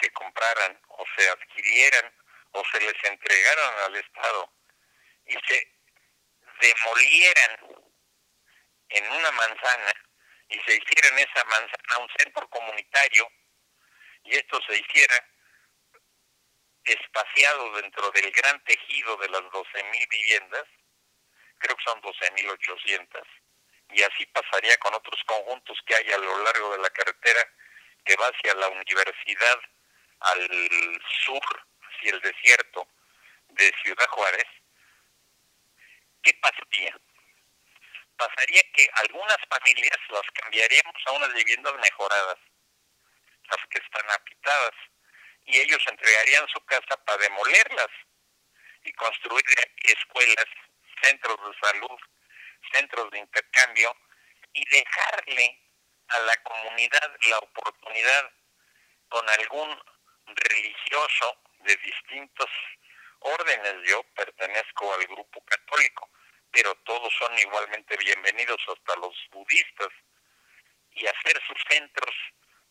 se 0.00 0.11
compraran 0.11 0.81
o 0.88 1.05
se 1.17 1.29
adquirieran 1.29 2.12
o 2.50 2.64
se 2.73 2.81
les 2.81 3.05
entregaran 3.05 3.75
al 3.87 3.95
Estado 3.95 4.52
y 5.26 5.35
se 5.47 5.73
demolieran 6.61 7.87
en 8.88 9.12
una 9.12 9.31
manzana 9.31 10.10
y 10.50 10.59
se 10.61 10.76
hiciera 10.76 11.09
en 11.09 11.19
esa 11.19 11.45
manzana 11.45 11.99
un 11.99 12.09
centro 12.19 12.49
comunitario 12.49 13.30
y 14.25 14.37
esto 14.37 14.61
se 14.66 14.78
hiciera 14.78 15.14
espaciado 16.85 17.73
dentro 17.80 18.11
del 18.11 18.30
gran 18.33 18.62
tejido 18.64 19.16
de 19.19 19.28
las 19.28 19.42
12.000 19.42 20.09
viviendas, 20.11 20.64
creo 21.59 21.76
que 21.76 21.85
son 21.85 22.02
12.800, 22.02 23.23
y 23.90 24.02
así 24.02 24.26
pasaría 24.26 24.76
con 24.78 24.95
otros 24.95 25.23
conjuntos 25.25 25.78
que 25.87 25.95
hay 25.95 26.11
a 26.12 26.19
lo 26.19 26.42
largo 26.45 26.73
de 26.73 26.83
la 26.83 26.90
carretera 26.90 27.40
que 28.04 28.16
va 28.16 28.26
hacia 28.26 28.54
la 28.54 28.69
universidad 28.69 29.61
al 30.21 31.00
sur, 31.25 31.66
hacia 31.83 32.12
el 32.12 32.21
desierto 32.21 32.88
de 33.49 33.73
Ciudad 33.83 34.07
Juárez. 34.09 34.47
¿Qué 36.23 36.35
pasaría? 36.35 36.99
Pasaría 38.21 38.62
que 38.75 38.87
algunas 38.97 39.39
familias 39.49 39.99
las 40.11 40.31
cambiaríamos 40.35 40.95
a 41.07 41.12
unas 41.12 41.33
viviendas 41.33 41.73
mejoradas, 41.81 42.37
las 43.49 43.67
que 43.71 43.79
están 43.79 44.11
habitadas, 44.11 44.75
y 45.47 45.59
ellos 45.59 45.83
entregarían 45.87 46.47
su 46.49 46.62
casa 46.67 47.03
para 47.07 47.17
demolerlas 47.17 47.89
y 48.85 48.93
construir 48.93 49.43
escuelas, 49.85 50.45
centros 51.03 51.39
de 51.39 51.67
salud, 51.67 51.99
centros 52.75 53.11
de 53.11 53.21
intercambio 53.21 53.97
y 54.53 54.69
dejarle 54.69 55.59
a 56.09 56.19
la 56.19 56.37
comunidad 56.43 57.17
la 57.31 57.39
oportunidad 57.39 58.31
con 59.09 59.27
algún 59.31 59.83
religioso 60.27 61.39
de 61.61 61.75
distintos 61.75 62.50
órdenes. 63.21 63.77
Yo 63.89 64.03
pertenezco 64.15 64.93
al 64.93 65.07
grupo 65.07 65.43
católico, 65.47 66.11
pero 66.52 66.75
todos 66.85 67.12
son 67.19 67.38
igualmente 67.38 67.97
bienvenidos, 67.97 68.61
hasta 68.69 68.97
los 68.97 69.14
budistas, 69.30 69.88
y 70.92 71.07
hacer 71.07 71.40
sus 71.47 71.59
centros 71.69 72.14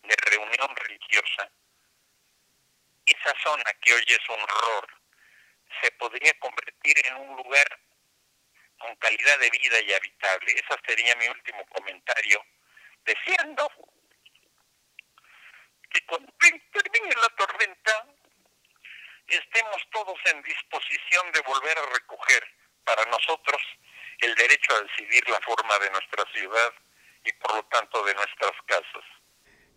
de 0.03 0.15
reunión 0.29 0.75
religiosa 0.75 1.49
esa 3.05 3.33
zona 3.41 3.63
que 3.81 3.93
hoy 3.93 4.03
es 4.07 4.29
un 4.29 4.41
horror 4.41 4.87
se 5.81 5.91
podría 5.93 6.33
convertir 6.39 6.95
en 7.07 7.15
un 7.15 7.37
lugar 7.37 7.79
con 8.77 8.95
calidad 8.95 9.39
de 9.39 9.49
vida 9.49 9.79
y 9.81 9.93
habitable. 9.93 10.51
Ese 10.53 10.79
sería 10.85 11.15
mi 11.15 11.27
último 11.27 11.65
comentario, 11.67 12.43
deseando 13.03 13.69
que 15.89 16.05
cuando 16.05 16.31
termine 16.39 17.15
la 17.21 17.29
tormenta 17.35 18.07
estemos 19.27 19.81
todos 19.91 20.19
en 20.25 20.41
disposición 20.43 21.31
de 21.31 21.41
volver 21.41 21.77
a 21.77 21.85
recoger 21.93 22.58
para 22.89 23.09
nosotros 23.11 23.61
el 24.19 24.33
derecho 24.35 24.73
a 24.73 24.81
decidir 24.81 25.23
la 25.29 25.39
forma 25.41 25.73
de 25.79 25.91
nuestra 25.91 26.23
ciudad 26.33 26.71
y 27.23 27.31
por 27.33 27.55
lo 27.55 27.63
tanto 27.65 28.03
de 28.03 28.13
nuestras 28.15 28.51
casas. 28.65 29.03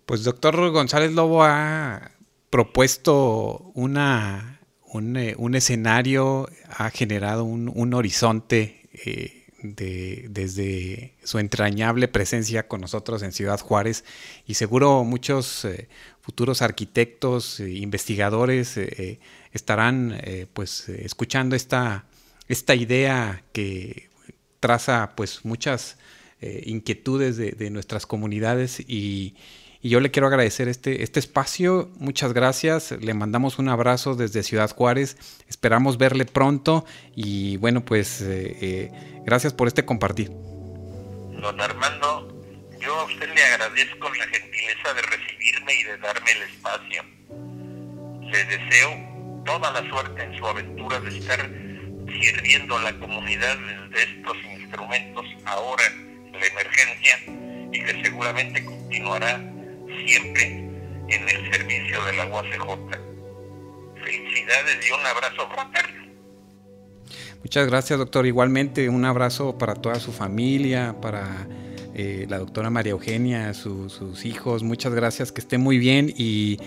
Pues 0.07 0.25
doctor 0.25 0.71
González 0.71 1.13
Lobo 1.13 1.45
ha 1.45 2.13
propuesto 2.51 3.71
una, 3.75 4.61
un, 4.85 5.17
eh, 5.17 5.37
escenario, 5.55 6.49
ha 6.71 6.91
generado 6.91 7.45
un, 7.45 7.95
horizonte 7.95 8.89
eh, 9.05 9.47
de, 9.63 10.27
desde 10.29 11.15
su 11.23 11.39
entrañable 11.39 12.09
presencia 12.09 12.67
con 12.67 12.81
nosotros 12.81 13.23
en 13.23 13.33
Ciudad 13.33 13.61
Juárez 13.61 14.05
y 14.47 14.55
seguro 14.55 15.05
muchos 15.05 15.65
eh, 15.67 15.89
futuros 16.21 16.63
arquitectos, 16.63 17.61
investigadores 17.61 18.77
estarán 19.53 20.21
pues 20.53 20.89
escuchando 20.89 21.57
esta, 21.57 22.07
esta 22.49 22.75
idea 22.75 23.43
que 23.53 24.11
traza 24.61 25.13
pues 25.17 25.45
muchas 25.45 25.99
inquietudes 26.65 27.37
de, 27.37 27.71
nuestras 27.71 28.05
comunidades 28.05 28.81
y, 28.81 29.37
y 29.85 29.89
yo 29.89 29.99
le 29.99 30.13
quiero 30.13 30.29
agradecer 30.29 30.69
este, 30.69 31.03
este 31.03 31.19
espacio. 31.19 31.91
Muchas 31.97 32.33
gracias. 32.33 32.93
Le 32.93 33.15
mandamos 33.15 33.59
un 33.59 33.69
abrazo 33.69 34.15
desde 34.15 34.45
Ciudad 34.45 34.71
Juárez. 34.71 35.17
Esperamos 35.49 35.99
verle 35.99 36.25
pronto. 36.25 36.87
Y 37.17 37.57
bueno, 37.57 37.85
pues 37.85 38.23
eh, 38.23 38.57
eh, 38.61 39.23
gracias 39.25 39.53
por 39.53 39.67
este 39.67 39.85
compartir. 39.85 40.29
Don 40.29 41.61
Armando, 41.61 42.45
yo 42.81 42.95
a 42.95 43.05
usted 43.07 43.29
le 43.35 43.43
agradezco 43.43 44.09
la 44.15 44.25
gentileza 44.29 44.95
de 44.95 45.03
recibirme 45.03 45.75
y 45.75 45.83
de 45.83 45.99
darme 45.99 46.31
el 46.31 46.43
espacio. 46.43 47.05
Le 48.31 48.45
deseo 48.45 49.43
toda 49.45 49.73
la 49.73 49.91
suerte 49.91 50.23
en 50.23 50.39
su 50.39 50.47
aventura 50.47 51.01
de 51.01 51.19
estar 51.19 51.51
sirviendo 52.21 52.77
a 52.77 52.83
la 52.83 52.99
comunidad 52.99 53.57
de 53.91 54.03
estos 54.03 54.37
instrumentos 54.59 55.25
ahora 55.45 55.85
en 55.87 56.33
la 56.33 56.47
emergencia 56.47 57.19
y 57.73 57.85
que 57.85 58.03
seguramente 58.05 58.65
continuará 58.65 59.39
siempre 60.07 60.47
en 61.09 61.29
el 61.29 61.53
servicio 61.53 62.05
de 62.05 62.13
la 62.15 62.27
UACJ. 62.27 63.13
Felicidades 64.05 64.89
y 64.89 64.93
un 64.93 65.07
abrazo 65.07 65.49
fraterno. 65.49 66.03
Muchas 67.43 67.67
gracias, 67.67 67.99
doctor. 67.99 68.27
Igualmente, 68.27 68.89
un 68.89 69.05
abrazo 69.05 69.59
para 69.59 69.75
toda 69.75 69.99
su 69.99 70.13
familia, 70.13 70.97
para 71.01 71.47
eh, 71.95 72.27
la 72.29 72.39
doctora 72.39 72.71
María 72.71 72.93
Eugenia, 72.93 73.53
sus 73.55 74.25
hijos. 74.25 74.63
Muchas 74.63 74.95
gracias, 74.95 75.31
que 75.31 75.41
esté 75.41 75.59
muy 75.59 75.79
bien 75.79 76.13
y, 76.17 76.59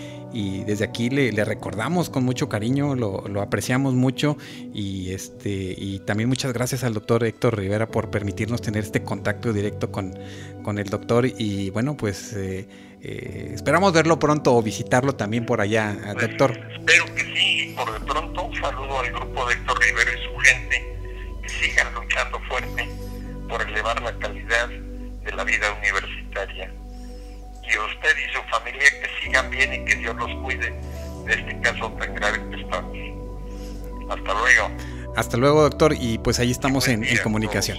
desde 0.65 0.85
aquí 0.85 1.09
le, 1.09 1.31
recordamos 1.45 2.09
con 2.09 2.23
mucho 2.23 2.49
cariño, 2.49 2.95
lo, 2.95 3.41
apreciamos 3.41 3.93
mucho 3.93 4.37
y, 4.73 5.11
este, 5.11 5.73
y 5.77 5.99
también 5.99 6.29
muchas 6.29 6.53
gracias 6.53 6.83
al 6.83 6.93
doctor 6.93 7.23
Héctor 7.23 7.57
Rivera 7.57 7.87
por 7.87 8.09
permitirnos 8.09 8.61
tener 8.61 8.83
este 8.83 9.03
contacto 9.03 9.53
directo 9.53 9.91
con, 9.91 10.13
con 10.63 10.77
el 10.77 10.89
doctor 10.89 11.25
y 11.25 11.69
bueno, 11.69 11.97
pues... 11.97 12.33
Eh, 12.33 12.67
eh, 13.07 13.51
esperamos 13.53 13.93
verlo 13.93 14.17
pronto 14.17 14.55
o 14.55 14.63
visitarlo 14.63 15.13
también 15.13 15.45
por 15.45 15.61
allá, 15.61 15.95
pues, 16.15 16.27
doctor. 16.27 16.59
Espero 16.71 17.05
que 17.13 17.21
sí, 17.21 17.75
por 17.77 17.93
de 17.93 18.03
pronto 18.03 18.45
un 18.45 18.55
saludo 18.55 18.99
al 18.99 19.11
grupo 19.11 19.45
de 19.45 19.53
Héctor 19.53 19.79
Rivera 19.79 20.11
y 20.11 20.23
su 20.23 20.39
gente, 20.39 20.97
que 21.43 21.49
sigan 21.49 21.93
luchando 21.93 22.39
fuerte 22.47 22.89
por 23.47 23.61
elevar 23.61 24.01
la 24.01 24.17
calidad 24.17 24.69
de 25.25 25.31
la 25.33 25.43
vida 25.43 25.73
universitaria. 25.79 26.71
Y 27.63 27.77
usted 27.77 28.15
y 28.17 28.33
su 28.33 28.41
familia 28.49 28.89
que 29.01 29.09
sigan 29.23 29.49
bien 29.49 29.73
y 29.73 29.85
que 29.85 29.95
Dios 29.95 30.15
los 30.15 30.29
cuide 30.43 30.71
de 31.25 31.33
este 31.33 31.59
caso 31.61 31.91
tan 31.93 32.13
grave 32.13 32.39
que 32.49 32.61
estamos. 32.61 32.97
Hasta 34.09 34.33
luego. 34.33 34.71
Hasta 35.15 35.37
luego, 35.37 35.61
doctor, 35.63 35.95
y 35.99 36.19
pues 36.19 36.39
ahí 36.39 36.51
estamos 36.51 36.87
en, 36.87 37.03
en 37.03 37.17
comunicación. 37.17 37.77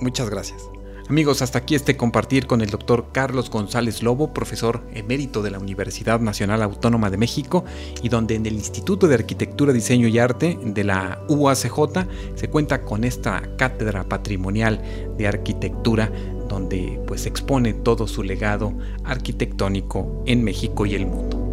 Muchas 0.00 0.28
gracias. 0.28 0.62
Amigos, 1.08 1.40
hasta 1.40 1.58
aquí 1.58 1.76
este 1.76 1.96
compartir 1.96 2.48
con 2.48 2.62
el 2.62 2.70
doctor 2.70 3.12
Carlos 3.12 3.48
González 3.48 4.02
Lobo, 4.02 4.32
profesor 4.32 4.84
emérito 4.92 5.40
de 5.40 5.52
la 5.52 5.60
Universidad 5.60 6.18
Nacional 6.18 6.62
Autónoma 6.62 7.10
de 7.10 7.16
México, 7.16 7.64
y 8.02 8.08
donde 8.08 8.34
en 8.34 8.44
el 8.44 8.54
Instituto 8.54 9.06
de 9.06 9.14
Arquitectura, 9.14 9.72
Diseño 9.72 10.08
y 10.08 10.18
Arte 10.18 10.58
de 10.60 10.82
la 10.82 11.22
UACJ 11.28 12.08
se 12.34 12.50
cuenta 12.50 12.82
con 12.82 13.04
esta 13.04 13.40
cátedra 13.56 14.02
patrimonial 14.02 14.82
de 15.16 15.28
arquitectura 15.28 16.10
donde 16.48 17.00
pues 17.06 17.26
expone 17.26 17.74
todo 17.74 18.06
su 18.06 18.22
legado 18.22 18.72
arquitectónico 19.04 20.22
en 20.26 20.44
México 20.44 20.86
y 20.86 20.94
el 20.94 21.06
mundo. 21.06 21.46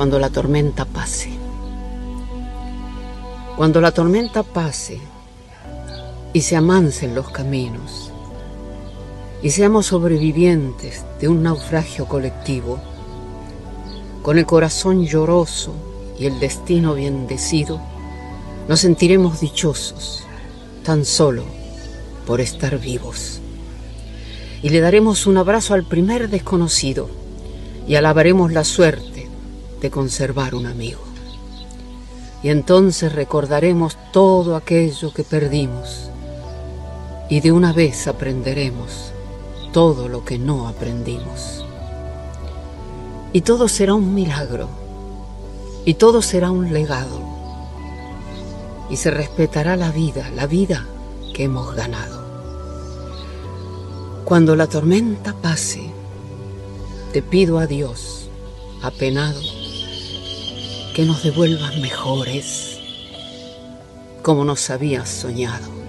cuando 0.00 0.18
la 0.18 0.30
tormenta 0.30 0.86
pase. 0.86 1.28
Cuando 3.54 3.82
la 3.82 3.92
tormenta 3.92 4.42
pase 4.42 4.98
y 6.32 6.40
se 6.40 6.56
amansen 6.56 7.14
los 7.14 7.28
caminos 7.28 8.10
y 9.42 9.50
seamos 9.50 9.84
sobrevivientes 9.84 11.04
de 11.20 11.28
un 11.28 11.42
naufragio 11.42 12.06
colectivo, 12.06 12.80
con 14.22 14.38
el 14.38 14.46
corazón 14.46 15.04
lloroso 15.04 15.74
y 16.20 16.26
el 16.26 16.38
destino 16.38 16.94
bendecido, 16.94 17.80
nos 18.68 18.80
sentiremos 18.80 19.40
dichosos 19.40 20.22
tan 20.84 21.06
solo 21.06 21.44
por 22.26 22.42
estar 22.42 22.78
vivos. 22.78 23.40
Y 24.62 24.68
le 24.68 24.80
daremos 24.80 25.26
un 25.26 25.38
abrazo 25.38 25.72
al 25.72 25.84
primer 25.84 26.28
desconocido 26.28 27.08
y 27.88 27.94
alabaremos 27.94 28.52
la 28.52 28.64
suerte 28.64 29.30
de 29.80 29.90
conservar 29.90 30.54
un 30.54 30.66
amigo. 30.66 31.00
Y 32.42 32.50
entonces 32.50 33.14
recordaremos 33.14 33.96
todo 34.12 34.56
aquello 34.56 35.14
que 35.14 35.24
perdimos 35.24 36.10
y 37.30 37.40
de 37.40 37.50
una 37.50 37.72
vez 37.72 38.06
aprenderemos 38.06 39.12
todo 39.72 40.06
lo 40.06 40.22
que 40.22 40.38
no 40.38 40.68
aprendimos. 40.68 41.64
Y 43.32 43.40
todo 43.40 43.68
será 43.68 43.94
un 43.94 44.14
milagro 44.14 44.79
y 45.84 45.94
todo 45.94 46.22
será 46.22 46.50
un 46.50 46.72
legado 46.72 47.20
y 48.90 48.96
se 48.96 49.10
respetará 49.10 49.76
la 49.76 49.90
vida, 49.90 50.30
la 50.34 50.46
vida 50.46 50.86
que 51.32 51.44
hemos 51.44 51.74
ganado. 51.74 52.20
Cuando 54.24 54.56
la 54.56 54.66
tormenta 54.66 55.34
pase, 55.34 55.90
te 57.12 57.22
pido 57.22 57.58
a 57.58 57.66
Dios, 57.66 58.28
apenado, 58.82 59.40
que 60.94 61.04
nos 61.04 61.22
devuelvas 61.22 61.76
mejores, 61.78 62.78
como 64.22 64.44
nos 64.44 64.70
habías 64.70 65.08
soñado. 65.08 65.79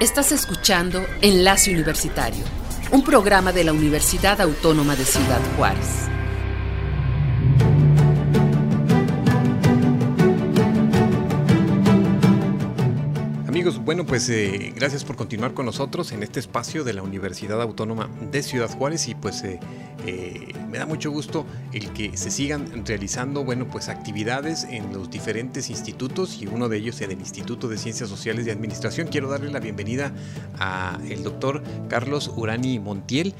Estás 0.00 0.32
escuchando 0.32 1.04
Enlace 1.20 1.70
Universitario, 1.70 2.42
un 2.90 3.04
programa 3.04 3.52
de 3.52 3.64
la 3.64 3.74
Universidad 3.74 4.40
Autónoma 4.40 4.96
de 4.96 5.04
Ciudad 5.04 5.40
Juárez. 5.56 6.08
Amigos, 13.46 13.79
bueno, 13.90 14.06
pues 14.06 14.28
eh, 14.28 14.72
gracias 14.76 15.02
por 15.02 15.16
continuar 15.16 15.52
con 15.52 15.66
nosotros 15.66 16.12
en 16.12 16.22
este 16.22 16.38
espacio 16.38 16.84
de 16.84 16.92
la 16.92 17.02
Universidad 17.02 17.60
Autónoma 17.60 18.08
de 18.30 18.40
Ciudad 18.44 18.70
Juárez 18.70 19.08
y 19.08 19.16
pues 19.16 19.42
eh, 19.42 19.58
eh, 20.06 20.52
me 20.70 20.78
da 20.78 20.86
mucho 20.86 21.10
gusto 21.10 21.44
el 21.72 21.92
que 21.92 22.16
se 22.16 22.30
sigan 22.30 22.86
realizando, 22.86 23.42
bueno, 23.42 23.66
pues 23.66 23.88
actividades 23.88 24.62
en 24.62 24.92
los 24.92 25.10
diferentes 25.10 25.70
institutos 25.70 26.40
y 26.40 26.46
uno 26.46 26.68
de 26.68 26.76
ellos 26.76 27.00
en 27.00 27.10
el 27.10 27.18
Instituto 27.18 27.66
de 27.66 27.78
Ciencias 27.78 28.08
Sociales 28.08 28.46
y 28.46 28.50
Administración. 28.50 29.08
Quiero 29.08 29.28
darle 29.28 29.50
la 29.50 29.58
bienvenida 29.58 30.14
a 30.60 30.96
el 31.08 31.24
doctor 31.24 31.60
Carlos 31.88 32.30
Urani 32.36 32.78
Montiel, 32.78 33.34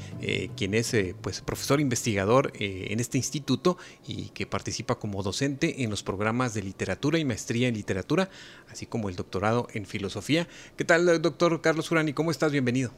quien 0.57 0.73
es 0.73 0.93
pues 1.21 1.39
profesor 1.39 1.79
investigador 1.79 2.51
en 2.59 2.99
este 2.99 3.17
instituto 3.17 3.77
y 4.05 4.31
que 4.33 4.45
participa 4.45 4.95
como 4.95 5.23
docente 5.23 5.83
en 5.83 5.89
los 5.89 6.03
programas 6.03 6.53
de 6.53 6.61
literatura 6.61 7.19
y 7.19 7.23
maestría 7.23 7.69
en 7.69 7.75
literatura, 7.75 8.29
así 8.69 8.85
como 8.85 9.07
el 9.07 9.15
doctorado 9.15 9.67
en 9.73 9.85
filosofía. 9.85 10.40
¿Qué 10.77 10.85
tal, 10.85 11.21
doctor 11.21 11.61
Carlos 11.61 11.89
Urani? 11.91 12.13
¿Cómo 12.13 12.31
estás? 12.31 12.51
Bienvenido. 12.51 12.91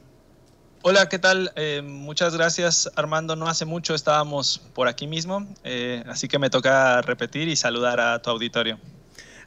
Hola, 0.82 1.08
¿qué 1.08 1.18
tal? 1.18 1.50
Eh, 1.56 1.80
muchas 1.82 2.36
gracias, 2.36 2.90
Armando. 2.94 3.36
No 3.36 3.48
hace 3.48 3.64
mucho 3.64 3.94
estábamos 3.94 4.58
por 4.74 4.86
aquí 4.86 5.06
mismo, 5.06 5.46
eh, 5.64 6.04
así 6.06 6.28
que 6.28 6.38
me 6.38 6.50
toca 6.50 7.00
repetir 7.00 7.48
y 7.48 7.56
saludar 7.56 8.00
a 8.00 8.20
tu 8.20 8.30
auditorio. 8.30 8.78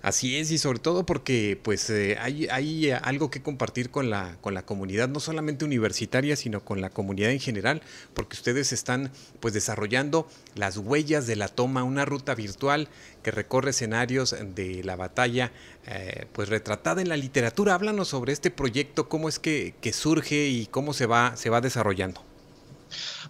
Así 0.02 0.38
es, 0.38 0.52
y 0.52 0.58
sobre 0.58 0.80
todo 0.80 1.06
porque 1.06 1.60
pues 1.62 1.90
eh, 1.90 2.18
hay, 2.20 2.48
hay, 2.48 2.92
algo 2.92 3.32
que 3.32 3.42
compartir 3.42 3.90
con 3.90 4.10
la, 4.10 4.38
con 4.42 4.54
la 4.54 4.66
comunidad, 4.66 5.10
no 5.10 5.20
solamente 5.20 5.66
universitaria, 5.66 6.36
sino 6.36 6.64
con 6.64 6.82
la 6.82 6.90
comunidad 6.90 7.32
en 7.32 7.40
general, 7.40 7.82
porque 8.14 8.36
ustedes 8.36 8.72
están 8.72 9.12
pues 9.40 9.54
desarrollando 9.54 10.28
las 10.56 10.78
huellas 10.78 11.28
de 11.28 11.36
la 11.36 11.48
toma, 11.48 11.84
una 11.84 12.06
ruta 12.06 12.36
virtual 12.36 12.90
que 13.24 13.32
recorre 13.32 13.72
escenarios 13.72 14.36
de 14.56 14.84
la 14.84 14.96
batalla, 14.96 15.52
eh, 15.88 16.26
pues 16.32 16.50
retratada 16.50 17.02
en 17.02 17.10
la 17.10 17.18
literatura. 17.18 17.74
Háblanos 17.74 18.10
sobre 18.10 18.34
este 18.34 18.52
proyecto, 18.52 19.10
cómo 19.10 19.30
es 19.30 19.40
que, 19.40 19.76
que 19.82 19.94
surge 19.94 20.48
y 20.48 20.68
cómo 20.68 20.94
se 20.94 21.06
va, 21.08 21.36
se 21.36 21.50
va 21.50 21.62
desarrollando. 21.62 22.24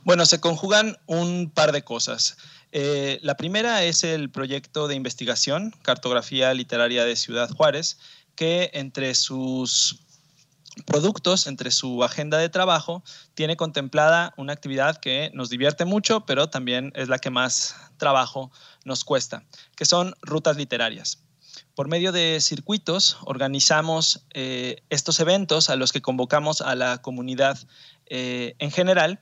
Bueno, 0.03 0.25
se 0.25 0.39
conjugan 0.39 0.97
un 1.05 1.49
par 1.49 1.71
de 1.71 1.83
cosas. 1.83 2.37
Eh, 2.71 3.19
la 3.21 3.37
primera 3.37 3.83
es 3.83 4.03
el 4.03 4.29
proyecto 4.29 4.87
de 4.87 4.95
investigación, 4.95 5.73
Cartografía 5.81 6.53
Literaria 6.53 7.05
de 7.05 7.15
Ciudad 7.15 7.49
Juárez, 7.49 7.97
que 8.35 8.69
entre 8.73 9.15
sus 9.15 9.99
productos, 10.85 11.47
entre 11.47 11.71
su 11.71 12.03
agenda 12.03 12.37
de 12.37 12.49
trabajo, 12.49 13.03
tiene 13.33 13.57
contemplada 13.57 14.33
una 14.37 14.53
actividad 14.53 14.97
que 14.97 15.31
nos 15.33 15.49
divierte 15.49 15.85
mucho, 15.85 16.25
pero 16.25 16.49
también 16.49 16.91
es 16.95 17.09
la 17.09 17.19
que 17.19 17.29
más 17.29 17.75
trabajo 17.97 18.51
nos 18.85 19.03
cuesta, 19.03 19.43
que 19.75 19.85
son 19.85 20.13
rutas 20.21 20.57
literarias. 20.57 21.23
Por 21.73 21.87
medio 21.87 22.11
de 22.11 22.39
circuitos 22.41 23.17
organizamos 23.21 24.25
eh, 24.33 24.83
estos 24.89 25.19
eventos 25.19 25.69
a 25.69 25.75
los 25.75 25.91
que 25.91 26.01
convocamos 26.01 26.61
a 26.61 26.75
la 26.75 27.01
comunidad 27.01 27.57
eh, 28.07 28.55
en 28.59 28.71
general 28.71 29.19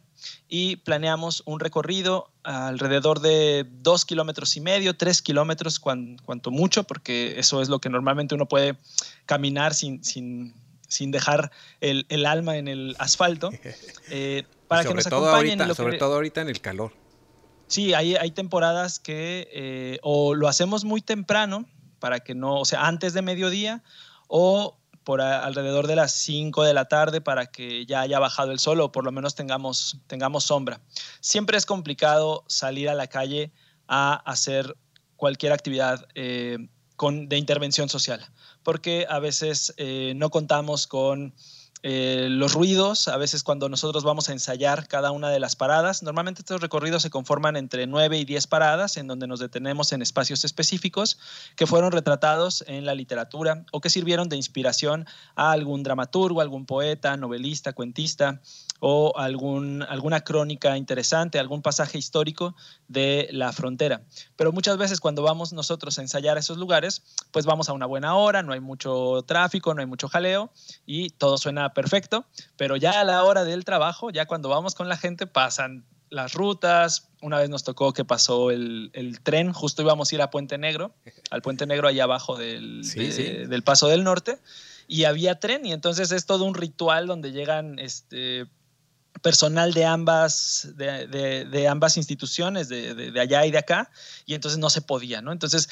y 0.47 0.77
planeamos 0.77 1.43
un 1.45 1.59
recorrido 1.59 2.31
alrededor 2.43 3.19
de 3.19 3.65
dos 3.69 4.05
kilómetros 4.05 4.55
y 4.57 4.61
medio, 4.61 4.95
tres 4.95 5.21
kilómetros, 5.21 5.79
cuanto 5.79 6.51
mucho, 6.51 6.83
porque 6.83 7.39
eso 7.39 7.61
es 7.61 7.69
lo 7.69 7.79
que 7.79 7.89
normalmente 7.89 8.35
uno 8.35 8.47
puede 8.47 8.77
caminar 9.25 9.73
sin, 9.73 10.03
sin, 10.03 10.53
sin 10.87 11.11
dejar 11.11 11.51
el, 11.81 12.05
el, 12.09 12.25
alma 12.25 12.57
en 12.57 12.67
el 12.67 12.95
asfalto. 12.99 13.49
Eh, 14.11 14.43
para 14.67 14.83
que 14.83 14.93
nos 14.93 15.07
acompañen. 15.07 15.59
Ahorita, 15.59 15.75
sobre 15.75 15.97
todo 15.97 16.13
ahorita 16.15 16.41
en 16.41 16.49
el 16.49 16.61
calor. 16.61 16.91
Sí, 17.67 17.93
hay, 17.93 18.15
hay 18.15 18.31
temporadas 18.31 18.99
que 18.99 19.47
eh, 19.51 19.99
o 20.03 20.35
lo 20.35 20.47
hacemos 20.47 20.85
muy 20.85 21.01
temprano, 21.01 21.65
para 21.99 22.19
que 22.19 22.35
no, 22.35 22.59
o 22.59 22.65
sea, 22.65 22.85
antes 22.85 23.13
de 23.13 23.21
mediodía, 23.23 23.83
o 24.27 24.77
por 25.05 25.21
alrededor 25.21 25.87
de 25.87 25.95
las 25.95 26.11
5 26.11 26.63
de 26.63 26.73
la 26.73 26.85
tarde 26.85 27.21
para 27.21 27.45
que 27.45 27.85
ya 27.85 28.01
haya 28.01 28.19
bajado 28.19 28.51
el 28.51 28.59
sol 28.59 28.81
o 28.81 28.91
por 28.91 29.05
lo 29.05 29.11
menos 29.11 29.35
tengamos, 29.35 29.99
tengamos 30.07 30.43
sombra. 30.43 30.81
Siempre 31.21 31.57
es 31.57 31.65
complicado 31.65 32.43
salir 32.47 32.89
a 32.89 32.95
la 32.95 33.07
calle 33.07 33.53
a 33.87 34.15
hacer 34.29 34.75
cualquier 35.15 35.53
actividad 35.53 36.07
eh, 36.15 36.57
con, 36.95 37.29
de 37.29 37.37
intervención 37.37 37.87
social, 37.87 38.25
porque 38.63 39.05
a 39.07 39.19
veces 39.19 39.73
eh, 39.77 40.13
no 40.15 40.31
contamos 40.31 40.87
con 40.87 41.35
eh, 41.87 42.29
los 42.31 42.53
ruidos, 42.53 43.07
a 43.07 43.15
veces 43.17 43.43
cuando 43.43 43.69
nosotros 43.69 44.03
vamos 44.03 44.27
a 44.27 44.31
ensayar 44.31 44.87
cada 44.87 45.11
una 45.11 45.29
de 45.29 45.39
las 45.39 45.55
paradas, 45.55 46.01
normalmente 46.01 46.41
estos 46.41 46.59
recorridos 46.59 47.03
se 47.03 47.11
conforman 47.11 47.55
entre 47.57 47.85
9 47.85 48.17
y 48.17 48.25
10 48.25 48.47
paradas 48.47 48.97
en 48.97 49.05
donde 49.05 49.27
nos 49.27 49.39
detenemos 49.39 49.93
en 49.93 50.01
espacios 50.01 50.45
específicos 50.45 51.19
que 51.55 51.67
fueron 51.67 51.91
retratados 51.91 52.63
en 52.65 52.87
la 52.87 52.95
literatura 52.95 53.65
o 53.71 53.81
que 53.81 53.91
sirvieron 53.91 54.29
de 54.29 54.35
inspiración 54.35 55.05
a 55.35 55.51
algún 55.51 55.83
dramaturgo, 55.83 56.41
algún 56.41 56.65
poeta, 56.65 57.17
novelista, 57.17 57.73
cuentista 57.73 58.41
o 58.79 59.17
algún, 59.17 59.83
alguna 59.83 60.21
crónica 60.21 60.77
interesante, 60.77 61.39
algún 61.39 61.61
pasaje 61.61 61.97
histórico 61.97 62.55
de 62.87 63.27
la 63.31 63.51
frontera. 63.51 64.01
Pero 64.35 64.51
muchas 64.51 64.77
veces 64.77 64.99
cuando 64.99 65.23
vamos 65.23 65.53
nosotros 65.53 65.97
a 65.97 66.01
ensayar 66.01 66.37
esos 66.37 66.57
lugares, 66.57 67.03
pues 67.31 67.45
vamos 67.45 67.69
a 67.69 67.73
una 67.73 67.85
buena 67.85 68.15
hora, 68.15 68.43
no 68.43 68.53
hay 68.53 68.59
mucho 68.59 69.23
tráfico, 69.25 69.73
no 69.73 69.81
hay 69.81 69.87
mucho 69.87 70.07
jaleo 70.07 70.51
y 70.85 71.09
todo 71.11 71.37
suena 71.37 71.73
perfecto, 71.73 72.25
pero 72.57 72.75
ya 72.75 72.99
a 72.99 73.03
la 73.03 73.23
hora 73.23 73.43
del 73.43 73.65
trabajo, 73.65 74.09
ya 74.09 74.25
cuando 74.25 74.49
vamos 74.49 74.75
con 74.75 74.89
la 74.89 74.97
gente, 74.97 75.27
pasan 75.27 75.85
las 76.09 76.33
rutas. 76.33 77.09
Una 77.21 77.39
vez 77.39 77.49
nos 77.49 77.63
tocó 77.63 77.93
que 77.93 78.05
pasó 78.05 78.51
el, 78.51 79.19
tren, 79.23 79.53
justo 79.53 79.81
íbamos 79.81 80.11
a 80.11 80.15
ir 80.15 80.21
a 80.21 80.29
Puente 80.29 80.57
Negro, 80.57 80.93
al 81.31 81.41
Puente 81.41 81.65
Negro 81.65 81.87
allá 81.87 82.03
abajo 82.03 82.37
del, 82.37 82.81
del 82.83 83.63
Paso 83.63 83.87
del 83.87 84.03
Norte, 84.03 84.37
y 84.87 85.05
había 85.05 85.39
tren, 85.39 85.65
y 85.65 85.73
entonces 85.73 86.11
es 86.11 86.25
todo 86.25 86.45
un 86.45 86.53
ritual 86.53 87.07
donde 87.07 87.31
llegan 87.31 87.79
este, 87.79 88.45
personal 89.25 89.73
de 89.73 89.83
ambas, 89.85 90.67
de, 90.75 91.67
ambas 91.67 91.97
instituciones, 91.97 92.69
de, 92.69 93.19
allá 93.19 93.43
y 93.47 93.49
de 93.49 93.57
acá, 93.57 93.89
y 94.27 94.35
entonces 94.35 94.59
no 94.59 94.69
se 94.69 94.81
podía, 94.81 95.19
¿no? 95.23 95.31
Entonces, 95.31 95.67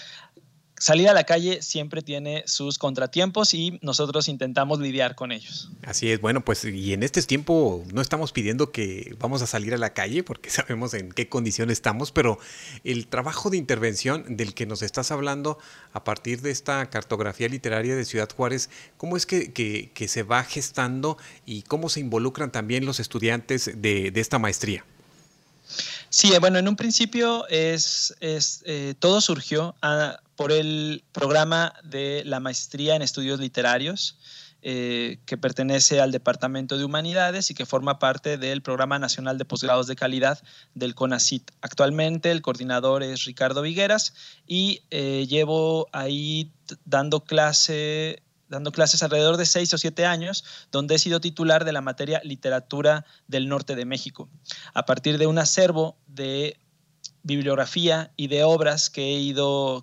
salir 0.83 1.07
a 1.07 1.13
la 1.13 1.23
calle 1.23 1.61
siempre 1.61 2.01
tiene 2.01 2.43
sus 2.45 2.77
contratiempos 2.77 3.53
y 3.53 3.79
nosotros 3.81 4.27
intentamos 4.27 4.81
lidiar 4.81 5.15
con 5.15 5.31
ellos. 5.31 5.69
Así 5.83 6.11
es, 6.11 6.19
bueno, 6.19 6.43
pues 6.43 6.65
y 6.65 6.91
en 6.91 7.03
este 7.03 7.21
tiempo 7.21 7.85
no 7.93 8.01
estamos 8.01 8.33
pidiendo 8.33 8.73
que 8.73 9.15
vamos 9.17 9.41
a 9.41 9.47
salir 9.47 9.73
a 9.73 9.77
la 9.77 9.93
calle 9.93 10.23
porque 10.23 10.49
sabemos 10.49 10.93
en 10.93 11.13
qué 11.13 11.29
condición 11.29 11.71
estamos, 11.71 12.11
pero 12.11 12.37
el 12.83 13.07
trabajo 13.07 13.49
de 13.49 13.55
intervención 13.55 14.35
del 14.35 14.53
que 14.53 14.65
nos 14.65 14.81
estás 14.81 15.11
hablando 15.11 15.57
a 15.93 16.03
partir 16.03 16.41
de 16.41 16.51
esta 16.51 16.89
cartografía 16.89 17.47
literaria 17.47 17.95
de 17.95 18.03
Ciudad 18.03 18.29
Juárez, 18.35 18.69
¿cómo 18.97 19.15
es 19.15 19.25
que, 19.25 19.53
que, 19.53 20.07
se 20.09 20.23
va 20.23 20.43
gestando 20.43 21.17
y 21.45 21.61
cómo 21.61 21.87
se 21.87 22.01
involucran 22.01 22.51
también 22.51 22.85
los 22.85 22.99
estudiantes 22.99 23.71
de, 23.77 24.11
de 24.11 24.19
esta 24.19 24.37
maestría? 24.37 24.83
Sí, 26.09 26.31
bueno, 26.39 26.59
en 26.59 26.67
un 26.67 26.75
principio 26.75 27.47
es, 27.47 28.13
es 28.19 28.61
eh, 28.65 28.93
todo 28.99 29.21
surgió 29.21 29.75
a, 29.81 30.19
por 30.35 30.51
el 30.51 31.03
programa 31.11 31.73
de 31.83 32.23
la 32.25 32.39
maestría 32.39 32.95
en 32.95 33.01
estudios 33.01 33.39
literarios, 33.39 34.17
eh, 34.65 35.19
que 35.25 35.37
pertenece 35.37 35.99
al 35.99 36.13
Departamento 36.13 36.77
de 36.77 36.85
Humanidades 36.85 37.51
y 37.51 37.53
que 37.53 37.65
forma 37.65 37.99
parte 37.99 38.37
del 38.37 38.61
Programa 38.61 38.97
Nacional 38.97 39.37
de 39.37 39.43
Posgrados 39.43 39.87
de 39.87 39.97
Calidad 39.97 40.41
del 40.73 40.95
CONACIT. 40.95 41.51
Actualmente 41.61 42.31
el 42.31 42.41
coordinador 42.41 43.03
es 43.03 43.25
Ricardo 43.25 43.61
Vigueras 43.61 44.13
y 44.47 44.83
eh, 44.89 45.27
llevo 45.27 45.89
ahí 45.91 46.53
dando 46.85 47.25
clase 47.25 48.23
dando 48.47 48.71
clases 48.71 49.03
alrededor 49.03 49.35
de 49.35 49.47
seis 49.47 49.73
o 49.73 49.77
siete 49.77 50.05
años, 50.05 50.45
donde 50.71 50.95
he 50.95 50.99
sido 50.99 51.19
titular 51.19 51.65
de 51.65 51.73
la 51.73 51.81
materia 51.81 52.21
Literatura 52.23 53.03
del 53.27 53.49
Norte 53.49 53.75
de 53.75 53.83
México. 53.83 54.29
A 54.73 54.85
partir 54.85 55.17
de 55.17 55.27
un 55.27 55.39
acervo 55.39 55.97
de 56.07 56.57
bibliografía 57.23 58.11
y 58.15 58.27
de 58.27 58.43
obras 58.43 58.89
que, 58.89 59.33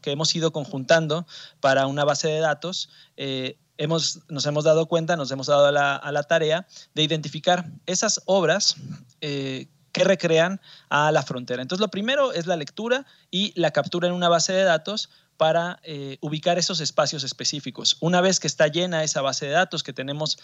hemos 0.05 0.35
ido 0.35 0.53
conjuntando 0.53 1.27
para 1.61 1.87
una 1.87 2.05
base 2.05 2.29
de 2.29 2.39
datos, 2.39 2.91
eh, 3.17 3.59
hemos, 3.79 4.21
nos 4.29 4.47
hemos 4.47 4.65
dado 4.65 4.87
cuenta, 4.87 5.17
nos 5.17 5.31
hemos 5.31 5.47
dado 5.47 5.67
a 5.67 6.13
la, 6.13 6.23
tarea 6.25 6.67
de 6.95 7.03
identificar 7.03 7.67
esas 7.87 8.21
obras 8.27 8.77
eh, 9.23 9.69
que 9.93 10.05
recrean 10.05 10.61
a 10.91 11.11
la 11.11 11.23
frontera. 11.23 11.63
Entonces, 11.63 11.81
lo 11.81 11.91
primero 11.91 12.33
es 12.33 12.47
la 12.47 12.57
lectura 12.57 13.07
y 13.31 13.59
la 13.59 13.73
captura 13.73 14.07
en 14.07 14.15
una 14.15 14.29
base 14.29 14.53
de 14.53 14.63
datos 14.63 15.09
para 15.37 15.81
eh, 15.83 16.19
ubicar 16.21 16.59
esos 16.59 16.81
espacios 16.81 17.25
específicos. 17.25 17.97
Una 18.01 18.21
vez 18.21 18.39
que 18.39 18.47
está 18.47 18.69
llena 18.69 19.03
esa 19.03 19.23
base 19.23 19.47
de 19.47 19.53
datos, 19.53 19.83
que 19.83 19.95
tenemos 19.95 20.39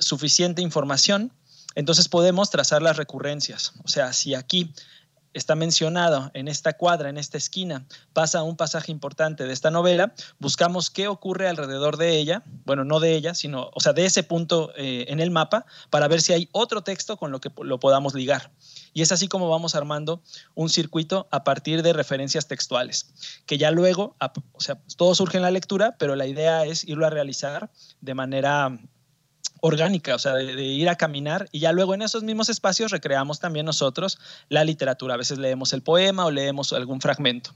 suficiente 0.00 0.60
información, 0.60 1.32
entonces 1.76 2.08
podemos 2.08 2.50
trazar 2.50 2.82
las 2.82 2.96
recurrencias. 2.96 3.72
O 3.84 3.88
sea, 3.88 4.12
si 4.12 4.34
aquí 4.34 4.72
está 5.34 5.54
mencionado 5.54 6.30
en 6.34 6.48
esta 6.48 6.74
cuadra, 6.74 7.08
en 7.08 7.18
esta 7.18 7.38
esquina, 7.38 7.86
pasa 8.12 8.42
un 8.42 8.56
pasaje 8.56 8.92
importante 8.92 9.44
de 9.44 9.52
esta 9.52 9.70
novela, 9.70 10.14
buscamos 10.38 10.90
qué 10.90 11.08
ocurre 11.08 11.48
alrededor 11.48 11.96
de 11.96 12.18
ella, 12.18 12.42
bueno, 12.64 12.84
no 12.84 13.00
de 13.00 13.14
ella, 13.14 13.34
sino, 13.34 13.70
o 13.74 13.80
sea, 13.80 13.92
de 13.92 14.06
ese 14.06 14.22
punto 14.22 14.72
eh, 14.76 15.06
en 15.08 15.20
el 15.20 15.30
mapa, 15.30 15.66
para 15.90 16.08
ver 16.08 16.20
si 16.20 16.32
hay 16.32 16.48
otro 16.52 16.82
texto 16.82 17.16
con 17.16 17.30
lo 17.30 17.40
que 17.40 17.50
lo 17.62 17.78
podamos 17.78 18.14
ligar. 18.14 18.50
Y 18.92 19.02
es 19.02 19.12
así 19.12 19.28
como 19.28 19.48
vamos 19.48 19.74
armando 19.74 20.22
un 20.54 20.68
circuito 20.70 21.28
a 21.30 21.44
partir 21.44 21.82
de 21.82 21.92
referencias 21.92 22.48
textuales, 22.48 23.12
que 23.46 23.58
ya 23.58 23.70
luego, 23.70 24.16
o 24.52 24.60
sea, 24.60 24.78
todo 24.96 25.14
surge 25.14 25.36
en 25.36 25.42
la 25.42 25.50
lectura, 25.50 25.96
pero 25.98 26.16
la 26.16 26.26
idea 26.26 26.64
es 26.64 26.84
irlo 26.84 27.06
a 27.06 27.10
realizar 27.10 27.70
de 28.00 28.14
manera 28.14 28.78
orgánica, 29.60 30.14
o 30.14 30.18
sea, 30.18 30.34
de, 30.34 30.62
ir 30.62 30.88
a 30.88 30.96
caminar 30.96 31.48
y 31.52 31.60
ya 31.60 31.72
luego 31.72 31.94
en 31.94 32.02
esos 32.02 32.22
mismos 32.22 32.48
espacios 32.48 32.90
recreamos 32.90 33.40
también 33.40 33.66
nosotros 33.66 34.18
la 34.48 34.64
literatura. 34.64 35.14
A 35.14 35.16
veces 35.16 35.38
leemos 35.38 35.72
el 35.72 35.82
poema 35.82 36.26
o 36.26 36.30
leemos 36.30 36.72
algún 36.72 37.00
fragmento. 37.00 37.52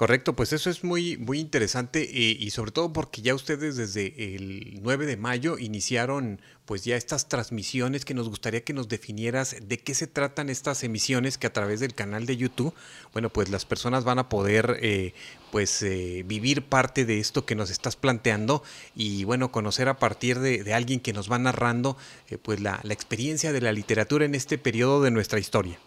Correcto, 0.00 0.34
pues 0.34 0.54
eso 0.54 0.70
es 0.70 0.82
muy, 0.82 1.18
muy 1.18 1.40
interesante 1.40 2.00
eh, 2.00 2.34
y 2.40 2.48
sobre 2.52 2.70
todo 2.70 2.90
porque 2.90 3.20
ya 3.20 3.34
ustedes 3.34 3.76
desde 3.76 4.34
el 4.34 4.80
9 4.80 5.04
de 5.04 5.18
mayo 5.18 5.58
iniciaron 5.58 6.40
pues 6.64 6.84
ya 6.86 6.96
estas 6.96 7.28
transmisiones 7.28 8.06
que 8.06 8.14
nos 8.14 8.30
gustaría 8.30 8.64
que 8.64 8.72
nos 8.72 8.88
definieras 8.88 9.56
de 9.60 9.78
qué 9.78 9.94
se 9.94 10.06
tratan 10.06 10.48
estas 10.48 10.84
emisiones 10.84 11.36
que 11.36 11.48
a 11.48 11.52
través 11.52 11.80
del 11.80 11.94
canal 11.94 12.24
de 12.24 12.38
YouTube, 12.38 12.72
bueno 13.12 13.28
pues 13.28 13.50
las 13.50 13.66
personas 13.66 14.04
van 14.04 14.18
a 14.18 14.30
poder 14.30 14.78
eh, 14.80 15.12
pues 15.52 15.82
eh, 15.82 16.22
vivir 16.24 16.64
parte 16.64 17.04
de 17.04 17.20
esto 17.20 17.44
que 17.44 17.54
nos 17.54 17.68
estás 17.68 17.96
planteando 17.96 18.62
y 18.94 19.24
bueno 19.24 19.52
conocer 19.52 19.90
a 19.90 19.98
partir 19.98 20.38
de, 20.38 20.72
alguien 20.72 21.00
que 21.00 21.12
nos 21.12 21.30
va 21.30 21.38
narrando 21.38 21.98
pues 22.40 22.58
la, 22.60 22.80
la 22.84 22.94
experiencia 22.94 23.52
de 23.52 23.60
la 23.60 23.72
literatura 23.72 24.24
en 24.24 24.34
este 24.34 24.56
periodo 24.56 25.02
de 25.02 25.10
nuestra 25.10 25.38
historia. 25.38 25.78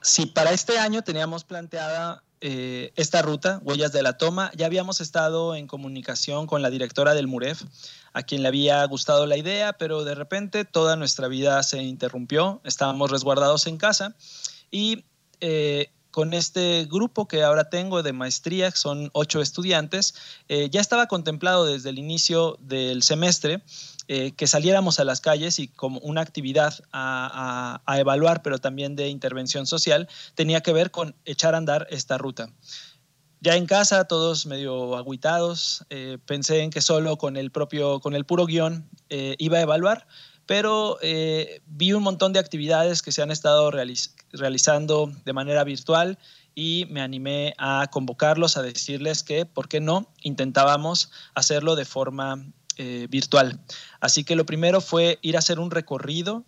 Sí, 0.00 0.24
para 0.24 0.52
este 0.52 0.78
año 0.78 1.02
teníamos 1.02 1.44
planteada 1.44 2.22
eh, 2.46 2.92
esta 2.96 3.22
ruta, 3.22 3.58
Huellas 3.62 3.90
de 3.92 4.02
la 4.02 4.18
Toma. 4.18 4.50
Ya 4.54 4.66
habíamos 4.66 5.00
estado 5.00 5.54
en 5.54 5.66
comunicación 5.66 6.46
con 6.46 6.60
la 6.60 6.68
directora 6.68 7.14
del 7.14 7.26
MUREF, 7.26 7.62
a 8.12 8.22
quien 8.22 8.42
le 8.42 8.48
había 8.48 8.84
gustado 8.84 9.24
la 9.24 9.38
idea, 9.38 9.72
pero 9.72 10.04
de 10.04 10.14
repente 10.14 10.66
toda 10.66 10.94
nuestra 10.96 11.26
vida 11.26 11.62
se 11.62 11.82
interrumpió, 11.82 12.60
estábamos 12.64 13.10
resguardados 13.10 13.66
en 13.66 13.78
casa 13.78 14.14
y 14.70 15.06
eh, 15.40 15.88
con 16.10 16.34
este 16.34 16.84
grupo 16.84 17.26
que 17.26 17.42
ahora 17.42 17.70
tengo 17.70 18.02
de 18.02 18.12
maestría, 18.12 18.70
son 18.72 19.08
ocho 19.14 19.40
estudiantes, 19.40 20.14
eh, 20.48 20.68
ya 20.70 20.82
estaba 20.82 21.06
contemplado 21.06 21.64
desde 21.64 21.88
el 21.88 21.98
inicio 21.98 22.58
del 22.60 23.02
semestre 23.02 23.62
eh, 24.06 24.32
que 24.32 24.46
saliéramos 24.46 25.00
a 25.00 25.04
las 25.04 25.20
calles 25.20 25.58
y 25.58 25.68
como 25.68 25.98
una 26.00 26.20
actividad 26.20 26.74
a, 26.92 27.80
evaluar, 27.98 28.42
pero 28.42 28.58
también 28.58 28.96
de 28.96 29.08
intervención 29.08 29.66
social, 29.66 30.08
tenía 30.34 30.60
que 30.60 30.72
ver 30.72 30.90
con 30.90 31.14
echar 31.24 31.54
a 31.54 31.58
andar 31.58 31.86
esta 31.90 32.18
ruta. 32.18 32.50
Ya 33.40 33.56
en 33.56 33.66
casa, 33.66 34.04
todos 34.04 34.46
medio 34.46 34.96
aguitados, 34.96 35.84
eh, 35.90 36.18
pensé 36.26 36.60
en 36.60 36.70
que 36.70 36.80
solo 36.80 37.16
con 37.16 37.36
el 37.36 37.50
propio, 37.50 38.00
con 38.00 38.14
el 38.14 38.24
puro 38.24 38.46
guion 38.46 38.88
eh, 39.08 39.36
iba 39.38 39.58
a 39.58 39.62
evaluar, 39.62 40.06
pero 40.46 40.98
vi 41.66 41.94
un 41.94 42.02
montón 42.02 42.34
de 42.34 42.38
actividades 42.38 43.00
que 43.00 43.12
se 43.12 43.22
han 43.22 43.30
estado 43.30 43.70
realizando 43.70 45.10
de 45.24 45.32
manera 45.32 45.64
virtual 45.64 46.18
y 46.54 46.86
me 46.90 47.00
animé 47.00 47.54
a 47.58 47.88
convocarlos, 47.90 48.58
a 48.58 48.62
decirles 48.62 49.22
que, 49.22 49.46
¿por 49.46 49.68
qué 49.68 49.80
no? 49.80 50.12
Intentábamos 50.22 51.10
hacerlo 51.34 51.76
de 51.76 51.86
forma 51.86 52.44
eh, 52.76 53.06
virtual. 53.10 53.60
Así 54.00 54.24
que 54.24 54.36
lo 54.36 54.46
primero 54.46 54.80
fue 54.80 55.18
ir 55.22 55.36
a 55.36 55.40
hacer 55.40 55.58
un 55.58 55.70
recorrido 55.70 56.44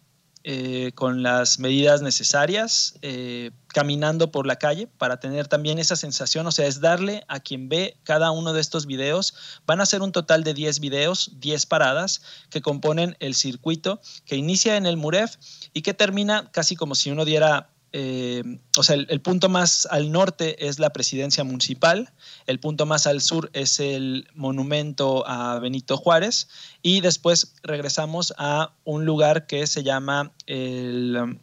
eh, 0.48 0.92
con 0.94 1.24
las 1.24 1.58
medidas 1.58 2.02
necesarias, 2.02 2.94
eh, 3.02 3.50
caminando 3.66 4.30
por 4.30 4.46
la 4.46 4.54
calle 4.54 4.86
para 4.86 5.18
tener 5.18 5.48
también 5.48 5.80
esa 5.80 5.96
sensación, 5.96 6.46
o 6.46 6.52
sea, 6.52 6.68
es 6.68 6.80
darle 6.80 7.24
a 7.26 7.40
quien 7.40 7.68
ve 7.68 7.96
cada 8.04 8.30
uno 8.30 8.52
de 8.52 8.60
estos 8.60 8.86
videos, 8.86 9.34
van 9.66 9.80
a 9.80 9.86
ser 9.86 10.02
un 10.02 10.12
total 10.12 10.44
de 10.44 10.54
10 10.54 10.78
videos, 10.78 11.32
10 11.40 11.66
paradas 11.66 12.22
que 12.48 12.62
componen 12.62 13.16
el 13.18 13.34
circuito 13.34 14.00
que 14.24 14.36
inicia 14.36 14.76
en 14.76 14.86
el 14.86 14.96
Muref 14.96 15.34
y 15.72 15.82
que 15.82 15.94
termina 15.94 16.48
casi 16.52 16.76
como 16.76 16.94
si 16.94 17.10
uno 17.10 17.24
diera 17.24 17.70
eh, 17.98 18.42
o 18.76 18.82
sea, 18.82 18.94
el, 18.94 19.20
punto 19.22 19.48
más 19.48 19.88
al 19.90 20.12
norte 20.12 20.68
es 20.68 20.78
la 20.78 20.90
presidencia 20.90 21.44
municipal, 21.44 22.12
el 22.46 22.60
punto 22.60 22.84
más 22.84 23.06
al 23.06 23.22
sur 23.22 23.48
es 23.54 23.80
el 23.80 24.28
monumento 24.34 25.26
a 25.26 25.58
Benito 25.60 25.96
Juárez 25.96 26.46
y 26.82 27.00
después 27.00 27.54
regresamos 27.62 28.34
a 28.36 28.74
un 28.84 29.06
lugar 29.06 29.46
que 29.46 29.66
se 29.66 29.82
llama 29.82 30.34
el, 30.44 31.38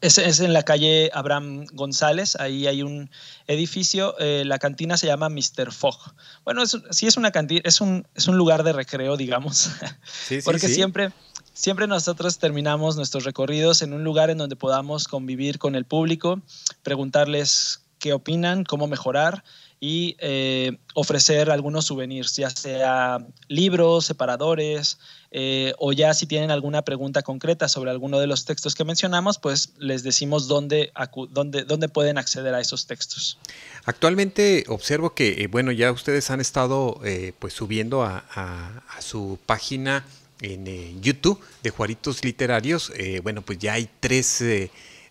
Es, 0.00 0.18
es, 0.18 0.40
en 0.40 0.52
la 0.52 0.62
calle 0.62 1.10
Abraham 1.14 1.66
González, 1.72 2.36
ahí 2.36 2.66
hay 2.66 2.82
un 2.82 3.10
edificio, 3.46 4.14
eh, 4.18 4.44
la 4.44 4.58
cantina 4.58 4.96
se 4.96 5.06
llama 5.06 5.28
Mr. 5.28 5.72
Fogg. 5.72 6.14
Bueno, 6.44 6.62
es, 6.62 6.76
sí 6.90 7.06
es 7.06 7.16
una 7.16 7.30
cantina, 7.30 7.62
es 7.64 7.80
un, 7.80 8.06
es 8.14 8.28
un 8.28 8.36
lugar 8.36 8.62
de 8.62 8.72
recreo, 8.72 9.16
digamos, 9.16 9.70
sí, 10.04 10.40
sí, 10.40 10.44
porque 10.44 10.68
siempre, 10.68 11.12
siempre 11.54 11.86
nosotros 11.86 12.38
terminamos 12.38 12.96
nuestros 12.96 13.24
recorridos 13.24 13.80
en 13.80 13.94
un 13.94 14.04
lugar 14.04 14.28
en 14.28 14.38
donde 14.38 14.56
podamos 14.56 15.08
convivir 15.08 15.58
con 15.58 15.74
el 15.74 15.86
público, 15.86 16.42
preguntarles 16.82 17.80
qué 17.98 18.12
opinan, 18.12 18.64
cómo 18.64 18.86
mejorar 18.88 19.44
y 19.78 20.16
eh, 20.20 20.78
ofrecer 20.94 21.50
algunos 21.50 21.86
souvenirs, 21.86 22.36
ya 22.36 22.48
sea 22.48 23.18
libros, 23.48 24.06
separadores, 24.06 24.98
eh, 25.30 25.74
o 25.78 25.92
ya 25.92 26.14
si 26.14 26.26
tienen 26.26 26.50
alguna 26.50 26.82
pregunta 26.82 27.22
concreta 27.22 27.68
sobre 27.68 27.90
alguno 27.90 28.18
de 28.18 28.26
los 28.26 28.46
textos 28.46 28.74
que 28.74 28.84
mencionamos, 28.84 29.38
pues 29.38 29.74
les 29.78 30.02
decimos 30.02 30.48
dónde, 30.48 30.92
dónde, 31.30 31.64
dónde 31.64 31.88
pueden 31.88 32.16
acceder 32.16 32.54
a 32.54 32.60
esos 32.60 32.86
textos. 32.86 33.38
Actualmente 33.84 34.64
observo 34.68 35.14
que, 35.14 35.42
eh, 35.42 35.46
bueno, 35.46 35.72
ya 35.72 35.92
ustedes 35.92 36.30
han 36.30 36.40
estado 36.40 37.00
pues 37.38 37.52
subiendo 37.52 38.02
a, 38.02 38.24
a, 38.34 39.02
su 39.02 39.38
página 39.44 40.06
en 40.40 41.02
YouTube 41.02 41.40
de 41.62 41.70
Juaritos 41.70 42.24
Literarios, 42.24 42.92
bueno, 43.22 43.42
pues 43.42 43.58
ya 43.58 43.74
hay 43.74 43.88
tres 44.00 44.42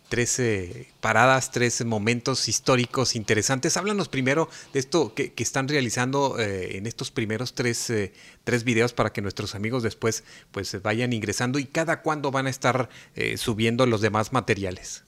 tres 0.09 0.39
eh, 0.39 0.87
paradas, 1.01 1.51
tres 1.51 1.83
momentos 1.85 2.47
históricos 2.47 3.15
interesantes. 3.15 3.77
Háblanos 3.77 4.07
primero 4.07 4.49
de 4.73 4.79
esto 4.79 5.13
que, 5.13 5.33
están 5.37 5.67
realizando 5.67 6.39
eh, 6.39 6.77
en 6.77 6.87
estos 6.87 7.11
primeros 7.11 7.53
tres, 7.53 7.89
eh, 7.89 8.13
tres, 8.43 8.63
videos 8.63 8.93
para 8.93 9.11
que 9.11 9.21
nuestros 9.21 9.55
amigos 9.55 9.83
después 9.83 10.23
pues 10.51 10.81
vayan 10.81 11.13
ingresando 11.13 11.59
y 11.59 11.65
cada 11.65 12.01
cuándo 12.01 12.31
van 12.31 12.47
a 12.47 12.49
estar 12.49 12.89
subiendo 13.37 13.85
los 13.85 14.01
demás 14.01 14.33
materiales. 14.33 15.03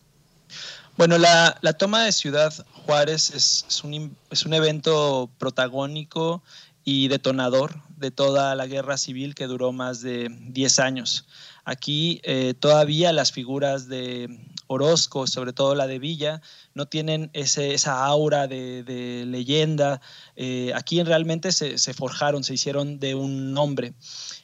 Bueno, 0.98 1.18
la, 1.18 1.60
toma 1.78 2.06
de 2.06 2.12
Ciudad 2.12 2.54
Juárez 2.72 3.32
es, 3.32 3.84
un, 3.84 4.16
es 4.32 4.46
un 4.46 4.54
evento 4.54 5.30
protagónico 5.38 6.42
y 6.90 7.10
detonador 7.10 7.82
de 7.98 8.12
toda 8.12 8.56
la 8.56 8.66
guerra 8.66 8.98
civil 8.98 9.36
que 9.36 9.48
duró 9.48 9.74
más 9.74 10.00
de 10.00 10.30
10 10.30 10.80
años. 10.80 11.28
Aquí 11.66 12.22
todavía 12.62 13.12
las 13.12 13.34
figuras 13.34 13.90
de 13.90 14.30
Orozco, 14.68 15.28
sobre 15.28 15.54
todo 15.54 15.76
la 15.76 15.88
de 15.88 16.00
Villa, 16.00 16.42
no 16.74 16.86
tienen 16.86 17.30
ese, 17.34 17.74
esa 17.74 18.06
aura 18.06 18.48
de, 18.48 19.24
leyenda. 19.26 20.02
Eh, 20.36 20.72
aquí 20.76 21.02
realmente 21.04 21.52
se, 21.52 21.94
forjaron, 21.94 22.44
se 22.44 22.54
hicieron 22.54 23.00
de 23.00 23.16
un 23.16 23.54
nombre. 23.54 23.94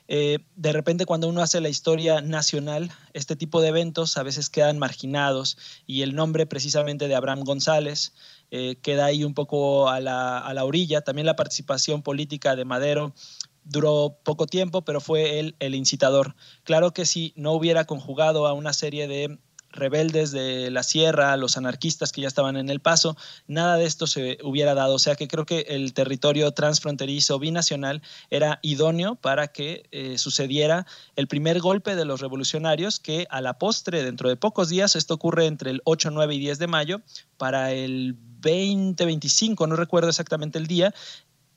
Eh, 0.08 0.39
de 0.56 0.73
repente 0.73 1.06
cuando 1.06 1.27
uno 1.27 1.41
hace 1.41 1.62
la 1.62 1.69
historia 1.69 2.21
nacional, 2.21 2.91
este 3.13 3.36
tipo 3.36 3.62
de 3.62 3.69
eventos 3.69 4.17
a 4.17 4.23
veces 4.23 4.49
quedan 4.49 4.79
marginados 4.79 5.58
y 5.86 6.01
el 6.01 6.15
nombre 6.15 6.45
precisamente 6.45 7.08
de 7.08 7.15
Abraham 7.15 7.41
González 7.41 8.13
eh, 8.56 8.76
queda 8.84 9.06
ahí 9.06 9.24
un 9.24 9.34
poco 9.34 9.89
a 9.89 10.00
la, 10.00 10.38
a 10.38 10.54
la 10.54 10.63
orilla. 10.63 11.02
También 11.02 11.26
la 11.26 11.36
participación 11.36 12.04
política 12.04 12.56
de 12.56 12.66
Madero 12.66 13.16
duró 13.63 14.20
poco 14.24 14.46
tiempo, 14.46 14.84
pero 14.84 15.02
fue 15.02 15.39
él 15.39 15.56
el 15.58 15.74
incitador. 15.74 16.36
Claro 16.63 16.94
que 16.94 17.08
si 17.08 17.34
no 17.36 17.54
hubiera 17.54 17.86
conjugado 17.86 18.46
a 18.46 18.54
una 18.54 18.72
serie 18.74 19.08
de 19.08 19.39
rebeldes 19.72 20.32
de 20.32 20.70
la 20.70 20.84
sierra, 20.84 21.36
los 21.36 21.58
anarquistas 21.58 22.12
que 22.12 22.22
ya 22.22 22.28
estaban 22.28 22.56
en 22.58 22.70
el 22.70 22.80
paso, 22.80 23.18
nada 23.48 23.76
de 23.78 23.86
esto 23.86 24.06
se 24.06 24.38
hubiera 24.44 24.76
dado. 24.76 24.94
O 24.94 25.00
sea 25.00 25.16
que 25.16 25.28
creo 25.28 25.48
que 25.48 25.62
el 25.70 25.96
territorio 25.96 26.52
transfronterizo 26.52 27.39
binacional 27.39 28.04
era 28.30 28.60
idóneo 28.62 29.16
para 29.16 29.48
que 29.48 29.88
eh, 29.89 30.20
sucediera 30.20 30.86
el 31.16 31.28
primer 31.28 31.60
golpe 31.60 31.96
de 31.96 32.06
los 32.06 32.22
revolucionarios 32.22 33.00
que 33.00 33.26
a 33.32 33.42
la 33.42 33.58
postre, 33.58 34.04
dentro 34.04 34.30
de 34.30 34.36
pocos 34.36 34.70
días, 34.70 34.96
esto 34.96 35.16
ocurre 35.16 35.48
entre 35.48 35.72
el 35.72 35.82
8, 35.86 36.12
9 36.12 36.36
y 36.36 36.39
10 36.39 36.60
de 36.60 36.68
mayo, 36.68 37.02
para 37.38 37.72
el 37.72 38.16
20, 38.43 39.03
25, 39.06 39.65
no 39.65 39.75
recuerdo 39.75 40.10
exactamente 40.10 40.60
el 40.60 40.67
día, 40.67 40.93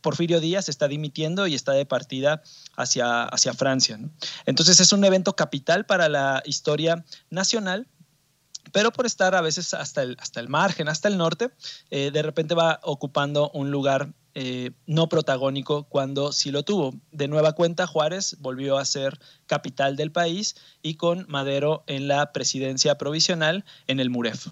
Porfirio 0.01 0.41
Díaz 0.41 0.69
está 0.69 0.89
dimitiendo 0.89 1.47
y 1.47 1.55
está 1.55 1.73
de 1.73 1.85
partida 1.85 2.43
hacia, 2.77 3.25
hacia 3.25 3.53
Francia. 3.55 3.99
Entonces 4.47 4.79
es 4.79 4.93
un 4.93 5.05
evento 5.05 5.35
capital 5.35 5.85
para 5.85 6.09
la 6.09 6.43
historia 6.47 7.05
nacional 7.29 7.89
pero 8.73 8.93
por 8.93 9.07
estar 9.07 9.35
a 9.35 9.41
veces 9.41 9.75
hasta 9.75 10.03
el, 10.03 10.17
hasta 10.19 10.41
el 10.41 10.49
margen, 10.49 10.89
hasta 10.89 11.07
el 11.09 11.17
norte, 11.17 11.51
eh, 11.91 12.11
de 12.11 12.23
repente 12.23 12.55
va 12.55 12.81
ocupando 12.83 13.51
un 13.51 13.71
lugar 13.71 14.13
eh, 14.35 14.73
no 14.87 15.09
protagónico 15.09 15.85
cuando 15.85 16.33
sí 16.33 16.51
lo 16.51 16.63
tuvo. 16.63 16.95
De 17.13 17.29
nueva 17.29 17.53
cuenta, 17.53 17.87
Juárez 17.87 18.37
volvió 18.41 18.77
a 18.77 18.85
ser 18.85 19.19
capital 19.47 19.97
del 19.97 20.13
país 20.13 20.57
y 20.83 20.95
con 20.97 21.27
Madero 21.29 21.85
en 21.87 22.09
la 22.09 22.33
presidencia 22.33 22.99
provisional 22.99 23.65
en 23.87 24.01
el 24.01 24.11
MUREF 24.11 24.49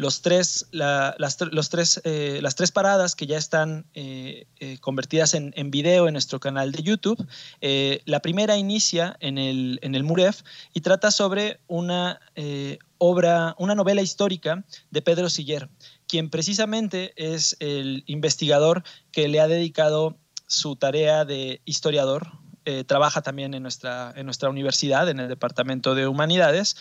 los 0.00 0.22
tres, 0.22 0.66
las, 0.70 1.36
los 1.52 1.68
tres, 1.68 2.00
eh, 2.04 2.38
las 2.40 2.54
tres 2.54 2.72
paradas 2.72 3.14
que 3.14 3.26
ya 3.26 3.36
están 3.36 3.84
eh, 3.92 4.46
eh, 4.58 4.78
convertidas 4.80 5.34
en, 5.34 5.70
video 5.70 6.08
en 6.08 6.14
nuestro 6.14 6.40
canal 6.40 6.72
de 6.72 6.82
YouTube. 6.82 7.18
la 7.60 8.20
primera 8.20 8.56
inicia 8.56 9.18
en 9.20 9.36
el, 9.36 9.78
en 9.82 9.94
el 9.94 10.02
MUREF 10.02 10.40
y 10.72 10.80
trata 10.80 11.10
sobre 11.10 11.60
una 11.66 12.18
obra, 12.96 13.54
una 13.58 13.74
novela 13.74 14.00
histórica 14.00 14.64
de 14.90 15.02
Pedro 15.02 15.28
Siller, 15.28 15.68
quien 16.08 16.30
precisamente 16.30 17.12
es 17.16 17.56
el 17.60 18.02
investigador 18.06 18.82
que 19.12 19.28
le 19.28 19.40
ha 19.40 19.48
dedicado 19.48 20.16
su 20.46 20.76
tarea 20.76 21.26
de 21.26 21.60
historiador. 21.66 22.26
trabaja 22.86 23.20
también 23.20 23.52
en 23.52 23.62
nuestra, 23.62 24.14
en 24.16 24.24
nuestra 24.24 24.48
universidad, 24.48 25.10
en 25.10 25.20
el 25.20 25.28
Departamento 25.28 25.94
de 25.94 26.06
Humanidades, 26.06 26.76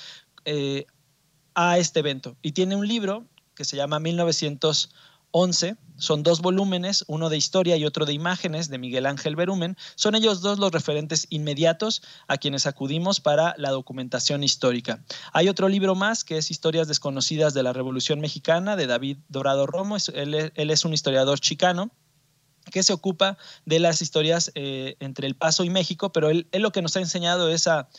a 1.56 1.78
este 1.78 2.00
evento. 2.00 2.36
Y 2.42 2.52
tiene 2.54 2.76
un 2.76 2.88
libro 2.88 3.26
que 3.60 3.66
se 3.66 3.76
llama 3.76 4.00
1911. 4.00 5.76
Son 5.98 6.24
dos 6.24 6.42
volúmenes, 6.42 7.04
uno 7.08 7.30
de 7.30 7.36
historia 7.36 7.76
y 7.76 7.84
otro 7.84 8.06
de 8.06 8.14
imágenes 8.14 8.70
de 8.70 8.78
Miguel 8.78 9.06
Ángel 9.06 9.36
Berumen. 9.36 9.76
Son 9.96 10.16
ellos 10.16 10.40
dos 10.42 10.60
los 10.60 10.72
referentes 10.72 11.28
inmediatos 11.30 12.02
a 12.30 12.38
quienes 12.38 12.66
acudimos 12.66 13.20
para 13.20 13.54
la 13.58 13.72
documentación 13.72 14.44
histórica. 14.44 15.04
Hay 15.34 15.50
otro 15.50 15.68
libro 15.68 15.94
más 15.94 16.24
que 16.24 16.38
es 16.38 16.52
Historias 16.52 16.88
desconocidas 16.88 17.54
de 17.54 17.64
la 17.64 17.74
Revolución 17.74 18.22
Mexicana 18.22 18.78
de 18.78 18.88
David 18.88 19.18
Dorado 19.28 19.68
Romo. 19.68 19.98
Él, 20.14 20.54
es 20.56 20.86
un 20.86 20.94
historiador 20.94 21.42
chicano 21.42 21.92
que 22.72 22.84
se 22.84 22.94
ocupa 22.94 23.38
de 23.66 23.80
las 23.80 24.02
historias 24.02 24.52
eh, 24.56 24.96
entre 25.02 25.28
El 25.28 25.36
Paso 25.36 25.66
y 25.66 25.70
México, 25.70 26.14
pero 26.14 26.30
él, 26.30 26.48
él, 26.54 26.62
lo 26.62 26.72
que 26.72 26.82
nos 26.82 26.96
ha 26.96 27.02
enseñado 27.02 27.50
es 27.50 27.68
a 27.68 27.90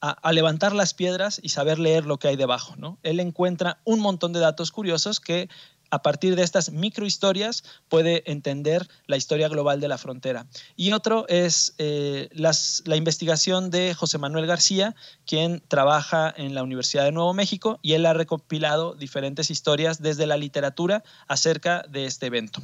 a, 0.00 0.32
levantar 0.32 0.74
las 0.74 0.94
piedras 0.94 1.40
y 1.42 1.50
saber 1.50 1.78
leer 1.78 2.06
lo 2.06 2.18
que 2.18 2.28
hay 2.28 2.36
debajo. 2.36 2.74
¿no? 2.76 2.98
Él 3.02 3.20
encuentra 3.20 3.80
un 3.84 4.00
montón 4.00 4.32
de 4.32 4.40
datos 4.40 4.72
curiosos 4.72 5.20
que 5.20 5.48
a 5.90 6.02
partir 6.02 6.36
de 6.36 6.42
estas 6.42 6.70
microhistorias 6.70 7.64
puede 7.88 8.22
entender 8.30 8.88
la 9.06 9.16
historia 9.16 9.48
global 9.48 9.80
de 9.80 9.88
la 9.88 9.98
frontera. 9.98 10.46
Y 10.76 10.92
otro 10.92 11.26
es 11.28 11.74
eh, 11.78 12.28
la 12.32 12.96
investigación 12.96 13.70
de 13.70 13.94
José 13.94 14.18
Manuel 14.18 14.46
García, 14.46 14.94
quien 15.26 15.62
trabaja 15.66 16.32
en 16.36 16.54
la 16.54 16.62
Universidad 16.62 17.04
de 17.04 17.12
Nuevo 17.12 17.34
México 17.34 17.78
y 17.82 17.94
él 17.94 18.06
ha 18.06 18.12
recopilado 18.12 18.94
diferentes 18.94 19.50
historias 19.50 20.00
desde 20.00 20.26
la 20.26 20.36
literatura 20.36 21.02
acerca 21.26 21.82
de 21.88 22.06
este 22.06 22.26
evento. 22.26 22.62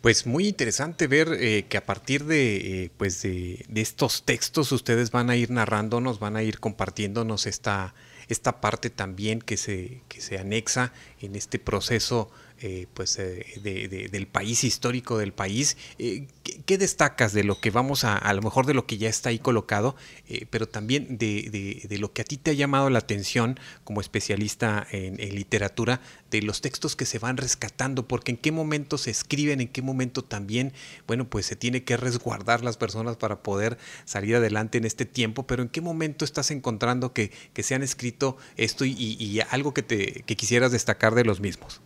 Pues 0.00 0.26
muy 0.26 0.46
interesante 0.46 1.08
ver 1.08 1.28
eh, 1.40 1.66
que 1.68 1.76
a 1.76 1.84
partir 1.84 2.24
de, 2.24 2.84
eh, 2.84 2.90
pues 2.96 3.20
de, 3.22 3.64
estos 3.74 4.22
textos 4.22 4.70
ustedes 4.70 5.10
van 5.10 5.28
a 5.28 5.34
ir 5.34 5.50
narrándonos, 5.50 6.20
van 6.20 6.36
a 6.36 6.42
ir 6.44 6.60
compartiéndonos 6.60 7.46
esta, 7.46 7.94
esta 8.28 8.60
parte 8.60 8.90
también 8.90 9.40
que 9.40 9.56
se, 9.56 10.02
que 10.08 10.20
se 10.20 10.38
anexa 10.38 10.92
en 11.20 11.34
este 11.34 11.58
proceso 11.58 12.30
eh, 12.60 12.88
pues, 12.92 13.20
eh, 13.20 14.08
del 14.10 14.26
país 14.26 14.64
histórico 14.64 15.16
del 15.16 15.32
país. 15.32 15.76
Eh, 15.98 16.26
¿qué, 16.66 16.76
destacas 16.76 17.32
de 17.32 17.44
lo 17.44 17.60
que 17.60 17.70
vamos 17.70 18.02
a, 18.02 18.16
a 18.16 18.34
lo 18.34 18.42
mejor 18.42 18.66
de 18.66 18.74
lo 18.74 18.84
que 18.84 18.98
ya 18.98 19.08
está 19.08 19.28
ahí 19.28 19.38
colocado, 19.38 19.94
pero 20.50 20.68
también 20.68 21.18
de, 21.18 21.86
lo 22.00 22.12
que 22.12 22.22
a 22.22 22.24
ti 22.24 22.36
te 22.36 22.50
ha 22.50 22.54
llamado 22.54 22.90
la 22.90 22.98
atención 22.98 23.60
como 23.84 24.00
especialista 24.00 24.86
en, 24.90 25.16
literatura, 25.34 26.00
de 26.30 26.42
los 26.42 26.60
textos 26.60 26.96
que 26.96 27.06
se 27.06 27.18
van 27.18 27.36
rescatando, 27.36 28.08
porque 28.08 28.32
en 28.32 28.36
qué 28.36 28.50
momento 28.50 28.98
se 28.98 29.10
escriben, 29.10 29.60
en 29.60 29.68
qué 29.68 29.82
momento 29.82 30.22
también, 30.22 30.72
bueno, 31.06 31.28
pues 31.28 31.46
se 31.46 31.56
tiene 31.56 31.84
que 31.84 31.96
resguardar 31.96 32.64
las 32.64 32.76
personas 32.76 33.16
para 33.16 33.42
poder 33.42 33.78
salir 34.04 34.36
adelante 34.36 34.78
en 34.78 34.84
este 34.84 35.04
tiempo, 35.04 35.46
pero 35.46 35.62
en 35.62 35.68
qué 35.68 35.80
momento 35.80 36.24
estás 36.24 36.50
encontrando 36.50 37.12
que, 37.12 37.30
se 37.62 37.74
han 37.74 37.82
escrito 37.82 38.36
esto 38.56 38.84
y, 38.84 39.40
algo 39.50 39.74
que, 39.74 39.82
te, 39.82 40.22
que 40.26 40.36
quisieras 40.36 40.72
destacar 40.72 41.14
de 41.14 41.24
los 41.24 41.40
mismos. 41.40 41.80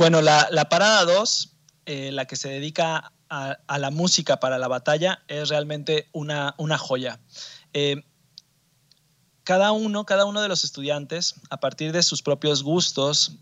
Bueno, 0.00 0.22
la, 0.22 0.66
parada 0.70 1.04
2, 1.04 1.56
eh, 1.84 2.10
la 2.10 2.24
que 2.24 2.36
se 2.36 2.48
dedica 2.48 3.12
a, 3.28 3.78
la 3.78 3.90
música 3.90 4.40
para 4.40 4.56
la 4.56 4.66
batalla, 4.66 5.22
es 5.28 5.50
realmente 5.50 6.08
una, 6.12 6.54
joya. 6.78 7.20
Eh, 7.74 8.02
cada 9.44 9.72
uno, 9.72 10.06
cada 10.06 10.24
uno 10.24 10.40
de 10.40 10.48
los 10.48 10.64
estudiantes, 10.64 11.34
a 11.50 11.60
partir 11.60 11.92
de 11.92 12.02
sus 12.02 12.22
propios 12.22 12.62
gustos, 12.62 13.32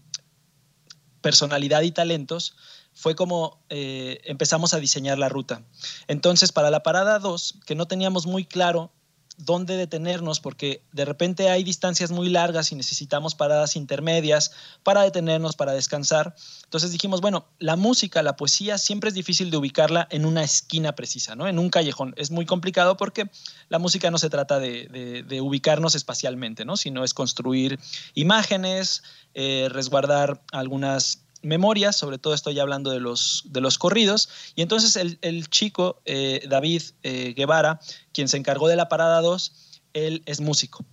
personalidad 1.20 1.82
y 1.82 1.92
talentos, 1.92 2.56
fue 2.92 3.14
como 3.14 3.64
eh, 3.68 4.18
empezamos 4.24 4.74
a 4.74 4.80
diseñar 4.80 5.16
la 5.16 5.28
ruta. 5.28 5.62
Entonces, 6.08 6.50
para 6.50 6.70
la 6.70 6.82
parada 6.82 7.20
2, 7.20 7.60
que 7.66 7.76
no 7.76 7.86
teníamos 7.86 8.26
muy 8.26 8.44
claro 8.44 8.90
dónde 9.38 9.77
detenernos, 9.77 10.40
porque 10.40 10.83
de 10.92 11.05
repente 11.05 11.48
hay 11.48 11.62
distancias 11.62 12.11
muy 12.11 12.29
largas 12.29 12.72
y 12.72 12.74
necesitamos 12.74 13.35
paradas 13.35 13.77
intermedias 13.77 14.53
para 14.83 15.03
detenernos, 15.03 15.57
para 15.57 15.72
descansar. 15.72 16.35
Entonces 16.64 16.90
dijimos, 16.90 17.20
bueno, 17.20 17.46
la 17.59 17.77
música, 17.77 18.22
la 18.22 18.37
poesía, 18.37 18.79
siempre 18.79 19.09
es 19.09 19.14
difícil 19.14 19.51
de 19.51 19.57
ubicarla 19.57 20.09
en 20.11 20.27
una 20.27 20.42
esquina 20.42 20.94
precisa, 20.94 21.37
¿no? 21.37 21.46
En 21.46 21.59
un 21.59 21.70
callejón. 21.70 22.14
Es 22.16 22.31
muy 22.31 22.46
complicado 22.46 22.96
porque 22.96 23.31
la 23.68 23.79
música 23.79 24.11
no 24.11 24.18
se 24.18 24.29
trata 24.29 24.59
de, 24.59 25.40
ubicarnos 25.40 25.94
espacialmente, 25.94 26.64
¿no? 26.64 26.77
Sino 26.77 27.05
es 27.05 27.14
construir 27.14 27.79
imágenes, 28.14 29.03
eh, 29.35 29.68
resguardar 29.70 30.42
algunas 30.51 31.27
memorias, 31.42 31.96
sobre 31.96 32.18
todo 32.18 32.35
estoy 32.35 32.59
hablando 32.59 32.90
de 32.90 33.01
los, 33.01 33.42
de 33.46 33.61
los 33.61 33.79
corridos, 33.79 34.29
y 34.55 34.62
entonces 34.62 34.96
el, 34.96 35.48
chico, 35.48 36.01
eh, 36.05 36.46
David 36.48 36.83
eh, 37.03 37.35
Guevara, 37.37 37.81
quien 38.12 38.29
se 38.29 38.37
encargó 38.37 38.68
de 38.68 38.77
la 38.77 38.88
parada 38.88 39.20
2, 39.20 39.81
él 39.94 40.22
es 40.27 40.40
músico. 40.40 40.85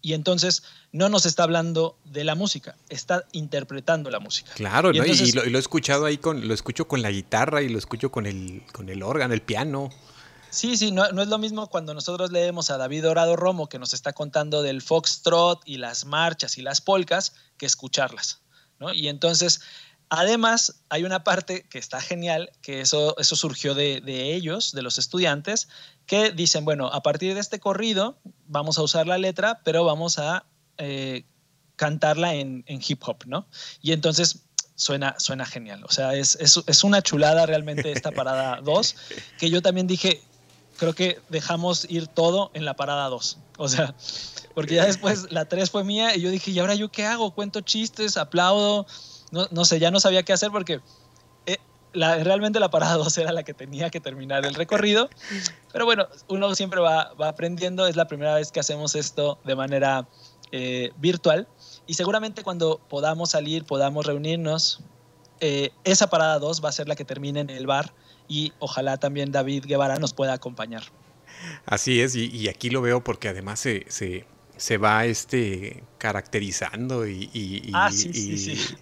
Y 0.00 0.14
entonces 0.14 0.62
no 0.92 1.08
nos 1.08 1.26
está 1.26 1.42
hablando 1.42 1.98
de 2.04 2.24
la 2.24 2.34
música, 2.34 2.76
está 2.88 3.26
interpretando 3.32 4.10
la 4.10 4.20
música. 4.20 4.50
Claro, 4.54 4.90
y, 4.90 4.94
lo, 4.94 5.04
he 5.04 5.58
escuchado 5.58 6.06
ahí, 6.06 6.16
con, 6.16 6.48
lo 6.48 6.54
escucho 6.54 6.88
con 6.88 7.02
la 7.02 7.10
guitarra 7.10 7.60
y 7.62 7.68
lo 7.68 7.78
escucho 7.78 8.10
con 8.10 8.24
el, 8.24 8.62
con 8.72 8.88
el 8.88 9.02
órgano, 9.02 9.34
el 9.34 9.42
piano. 9.42 9.90
Sí, 10.50 10.78
sí, 10.78 10.90
no, 10.90 11.10
no, 11.12 11.20
es 11.20 11.28
lo 11.28 11.36
mismo 11.36 11.66
cuando 11.68 11.92
nosotros 11.92 12.32
leemos 12.32 12.70
a 12.70 12.78
David 12.78 13.02
Dorado 13.02 13.36
Romo 13.36 13.68
que 13.68 13.78
nos 13.78 13.92
está 13.92 14.14
contando 14.14 14.62
del 14.62 14.80
foxtrot 14.80 15.60
y 15.66 15.76
las 15.76 16.06
marchas 16.06 16.56
y 16.56 16.62
las 16.62 16.80
polcas 16.80 17.34
que 17.58 17.66
escucharlas. 17.66 18.40
¿no? 18.78 18.92
Y 18.94 19.08
entonces 19.08 19.60
Además, 20.10 20.80
hay 20.88 21.04
una 21.04 21.22
parte 21.22 21.66
que 21.68 21.78
está 21.78 22.00
genial, 22.00 22.50
que 22.62 22.80
eso, 22.80 23.14
eso 23.18 23.36
surgió 23.36 23.74
de, 23.74 24.00
ellos, 24.34 24.72
de 24.72 24.82
los 24.82 24.98
estudiantes, 24.98 25.68
que 26.06 26.32
dicen, 26.32 26.64
bueno, 26.64 26.88
a 26.88 27.02
partir 27.02 27.34
de 27.34 27.40
este 27.40 27.60
corrido 27.60 28.18
vamos 28.46 28.78
a 28.78 28.82
usar 28.82 29.06
la 29.06 29.18
letra, 29.18 29.60
pero 29.64 29.84
vamos 29.84 30.18
a 30.18 30.46
eh, 30.78 31.24
cantarla 31.76 32.34
en, 32.34 32.64
hip 32.66 33.02
hop, 33.06 33.24
¿no? 33.26 33.46
Y 33.82 33.92
entonces 33.92 34.44
suena, 34.76 35.14
suena 35.18 35.44
genial. 35.44 35.84
O 35.84 35.90
sea, 35.90 36.14
es, 36.14 36.36
es, 36.36 36.84
una 36.84 37.02
chulada 37.02 37.44
realmente 37.44 37.92
esta 37.92 38.10
parada 38.10 38.60
2, 38.64 38.96
que 39.38 39.50
yo 39.50 39.60
también 39.60 39.86
dije, 39.86 40.22
creo 40.78 40.94
que 40.94 41.20
dejamos 41.28 41.84
ir 41.90 42.06
todo 42.06 42.50
en 42.54 42.64
la 42.64 42.74
parada 42.74 43.08
2. 43.08 43.38
O 43.58 43.68
sea, 43.68 43.94
porque 44.54 44.76
ya 44.76 44.86
después 44.86 45.30
la 45.30 45.44
3 45.44 45.70
fue 45.70 45.84
mía 45.84 46.16
y 46.16 46.22
yo 46.22 46.30
dije, 46.30 46.50
¿y 46.50 46.58
ahora 46.60 46.74
yo 46.74 46.90
qué 46.90 47.04
hago? 47.04 47.34
Cuento 47.34 47.60
chistes, 47.60 48.16
aplaudo 48.16 48.86
no, 49.30 49.64
sé, 49.64 49.78
ya 49.78 49.90
no 49.90 50.00
sabía 50.00 50.22
qué 50.22 50.32
hacer 50.32 50.50
porque 50.50 50.80
eh, 51.46 51.58
realmente 51.92 52.60
la 52.60 52.70
parada 52.70 52.94
2 52.96 53.18
era 53.18 53.32
la 53.32 53.42
que 53.42 53.54
tenía 53.54 53.90
que 53.90 54.00
terminar 54.00 54.46
el 54.46 54.54
recorrido. 54.54 55.08
Pero 55.72 55.84
bueno, 55.84 56.08
uno 56.28 56.54
siempre 56.54 56.80
va, 56.80 57.12
aprendiendo, 57.18 57.86
es 57.86 57.96
la 57.96 58.06
primera 58.06 58.34
vez 58.34 58.52
que 58.52 58.60
hacemos 58.60 58.94
esto 58.94 59.38
de 59.44 59.54
manera 59.54 60.08
eh, 60.52 60.92
virtual 60.98 61.46
y 61.86 61.94
seguramente 61.94 62.42
cuando 62.42 62.80
podamos 62.88 63.30
salir, 63.30 63.64
podamos 63.64 64.06
reunirnos, 64.06 64.80
eh, 65.40 65.70
esa 65.84 66.08
parada 66.08 66.38
2 66.38 66.64
va 66.64 66.68
a 66.68 66.72
ser 66.72 66.88
la 66.88 66.96
que 66.96 67.04
termine 67.04 67.40
en 67.40 67.50
el 67.50 67.66
bar 67.66 67.92
y 68.28 68.52
ojalá 68.58 68.98
también 68.98 69.32
David 69.32 69.64
Guevara 69.66 69.96
nos 69.96 70.12
pueda 70.12 70.34
acompañar. 70.34 70.82
Así 71.64 72.00
es, 72.00 72.16
y, 72.16 72.48
aquí 72.48 72.68
lo 72.68 72.82
veo 72.82 73.04
porque 73.04 73.28
además 73.28 73.60
se, 73.60 73.86
se, 73.88 74.78
va 74.78 75.06
este, 75.06 75.84
caracterizando 75.98 77.06
y, 77.06 77.70
ah, 77.72 77.90
sí, 77.92 78.12
sí, 78.12 78.36
sí 78.36 78.76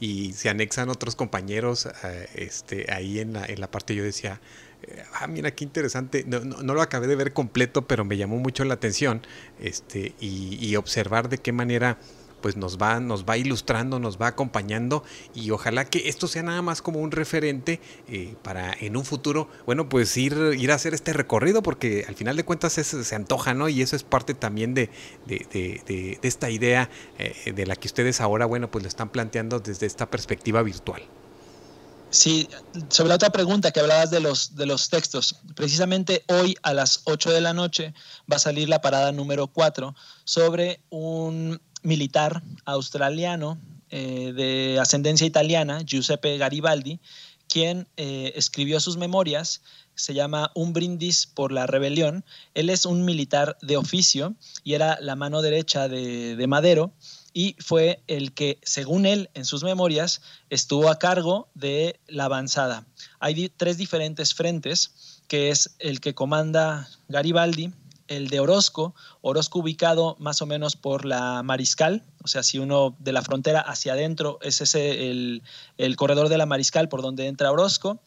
y 0.00 0.32
se 0.32 0.48
anexan 0.48 0.88
otros 0.88 1.16
compañeros 1.16 1.88
eh, 2.04 2.28
este, 2.34 2.92
ahí 2.92 3.20
en 3.20 3.32
la, 3.32 3.44
en 3.46 3.60
la 3.60 3.70
parte. 3.70 3.94
Yo 3.94 4.04
decía, 4.04 4.40
eh, 4.82 5.02
ah, 5.14 5.26
mira 5.26 5.50
qué 5.52 5.64
interesante. 5.64 6.24
No, 6.26 6.40
no, 6.40 6.74
lo 6.74 6.82
acabé 6.82 7.06
de 7.06 7.16
ver 7.16 7.32
completo, 7.32 7.86
pero 7.86 8.04
me 8.04 8.16
llamó 8.16 8.38
mucho 8.38 8.64
la 8.64 8.74
atención 8.74 9.22
este, 9.60 10.14
y 10.20 10.74
observar 10.76 11.28
de 11.28 11.38
qué 11.38 11.52
manera 11.52 11.98
pues 12.44 12.58
nos 12.58 12.76
va, 12.76 13.00
nos 13.00 13.24
va 13.24 13.38
ilustrando, 13.38 13.98
nos 13.98 14.20
va 14.20 14.26
acompañando 14.26 15.02
y 15.34 15.50
ojalá 15.50 15.86
que 15.86 16.10
esto 16.10 16.28
sea 16.28 16.42
nada 16.42 16.60
más 16.60 16.82
como 16.82 16.98
un 16.98 17.10
referente 17.10 17.80
eh, 18.06 18.34
para 18.42 18.70
en 18.80 18.98
un 18.98 19.06
futuro, 19.06 19.48
bueno, 19.64 19.88
pues 19.88 20.14
ir, 20.18 20.36
ir 20.58 20.70
a 20.70 20.74
hacer 20.74 20.92
este 20.92 21.14
recorrido 21.14 21.62
porque 21.62 22.04
al 22.06 22.16
final 22.16 22.36
de 22.36 22.44
cuentas 22.44 22.74
se 22.74 23.14
antoja, 23.14 23.54
¿no? 23.54 23.70
Y 23.70 23.80
eso 23.80 23.96
es 23.96 24.02
parte 24.02 24.34
también 24.34 24.74
de, 24.74 24.90
de, 25.24 26.18
esta 26.20 26.50
idea 26.50 26.90
eh, 27.18 27.54
de 27.54 27.64
la 27.64 27.76
que 27.76 27.88
ustedes 27.88 28.20
ahora, 28.20 28.44
bueno, 28.44 28.70
pues 28.70 28.82
lo 28.84 28.88
están 28.88 29.08
planteando 29.08 29.58
desde 29.60 29.86
esta 29.86 30.10
perspectiva 30.10 30.62
virtual. 30.62 31.00
Sí, 32.10 32.50
sobre 32.90 33.08
la 33.08 33.14
otra 33.14 33.30
pregunta 33.30 33.70
que 33.70 33.80
hablabas 33.80 34.10
de 34.10 34.20
los, 34.20 34.54
de 34.54 34.66
los 34.66 34.90
textos, 34.90 35.36
precisamente 35.54 36.24
hoy 36.28 36.58
a 36.62 36.74
las 36.74 37.00
8 37.04 37.32
de 37.32 37.40
la 37.40 37.54
noche 37.54 37.94
va 38.30 38.36
a 38.36 38.38
salir 38.38 38.68
la 38.68 38.82
parada 38.82 39.12
número 39.12 39.46
4 39.46 39.96
sobre 40.24 40.82
un 40.90 41.58
militar 41.84 42.42
australiano 42.64 43.58
eh, 43.90 44.32
de 44.34 44.80
ascendencia 44.80 45.26
italiana, 45.26 45.82
Giuseppe 45.84 46.36
Garibaldi, 46.36 46.98
quien 47.46 47.86
eh, 47.96 48.32
escribió 48.34 48.80
sus 48.80 48.96
memorias, 48.96 49.62
se 49.94 50.14
llama 50.14 50.50
Un 50.54 50.72
brindis 50.72 51.26
por 51.26 51.52
la 51.52 51.68
rebelión. 51.68 52.24
Él 52.54 52.70
es 52.70 52.84
un 52.84 53.04
militar 53.04 53.56
de 53.62 53.76
oficio 53.76 54.34
y 54.64 54.74
era 54.74 54.98
la 55.00 55.14
mano 55.14 55.40
derecha 55.42 55.86
de, 55.88 56.34
de 56.34 56.46
Madero 56.48 56.92
y 57.32 57.56
fue 57.58 58.02
el 58.06 58.32
que, 58.32 58.58
según 58.62 59.06
él, 59.06 59.28
en 59.34 59.44
sus 59.44 59.62
memorias, 59.62 60.22
estuvo 60.50 60.88
a 60.88 60.98
cargo 60.98 61.48
de 61.54 62.00
la 62.06 62.24
avanzada. 62.24 62.86
Hay 63.20 63.48
tres 63.48 63.76
diferentes 63.76 64.34
frentes, 64.34 65.22
que 65.28 65.50
es 65.50 65.74
el 65.78 66.00
que 66.00 66.14
comanda 66.14 66.88
Garibaldi, 67.08 67.72
el 68.08 68.28
de 68.28 68.40
Orozco, 68.40 68.94
Orozco 69.20 69.60
ubicado 69.60 70.16
más 70.18 70.42
o 70.42 70.46
menos 70.46 70.76
por 70.76 71.04
la 71.04 71.42
Mariscal, 71.42 72.04
o 72.22 72.28
sea, 72.28 72.42
si 72.42 72.58
uno 72.58 72.96
de 72.98 73.12
la 73.12 73.22
frontera 73.22 73.60
hacia 73.60 73.92
adentro 73.92 74.38
es 74.42 74.60
ese 74.60 75.10
el, 75.10 75.42
corredor 75.96 76.28
de 76.28 76.38
la 76.38 76.46
Mariscal 76.46 76.88
por 76.88 77.02
donde 77.02 77.26
entra 77.26 77.52
Orozco. 77.52 78.00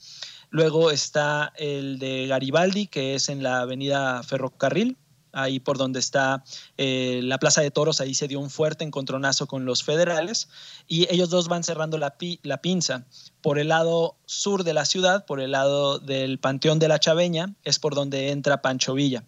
Luego 0.49 0.91
está 0.91 1.51
el 1.57 1.99
de 1.99 2.25
Garibaldi, 2.27 2.87
que 2.87 3.15
es 3.15 3.27
en 3.27 3.43
la 3.43 3.59
avenida 3.59 4.23
Ferrocarril, 4.23 4.97
ahí 5.33 5.59
por 5.59 5.77
donde 5.77 5.99
está 5.99 6.43
eh, 6.77 7.19
la 7.23 7.37
Plaza 7.37 7.61
de 7.61 7.69
Toros, 7.69 8.01
ahí 8.01 8.13
se 8.13 8.27
dio 8.27 8.39
un 8.39 8.49
fuerte 8.49 8.83
encontronazo 8.83 9.45
con 9.45 9.65
los 9.65 9.83
federales 9.83 10.49
y 10.87 11.11
ellos 11.13 11.29
dos 11.29 11.47
van 11.47 11.63
cerrando 11.63 11.97
la, 11.97 12.15
la 12.43 12.61
pinza. 12.61 13.05
Por 13.41 13.59
el 13.59 13.67
lado 13.67 14.15
sur 14.25 14.63
de 14.63 14.73
la 14.73 14.85
ciudad, 14.85 15.25
por 15.25 15.39
el 15.41 15.51
lado 15.51 15.99
del 15.99 16.39
Panteón 16.39 16.79
de 16.79 16.87
la 16.87 16.99
Chaveña, 16.99 17.53
es 17.63 17.77
por 17.77 17.93
donde 17.93 18.31
entra 18.31 18.61
Pancho 18.61 18.93
Villa. 18.93 19.25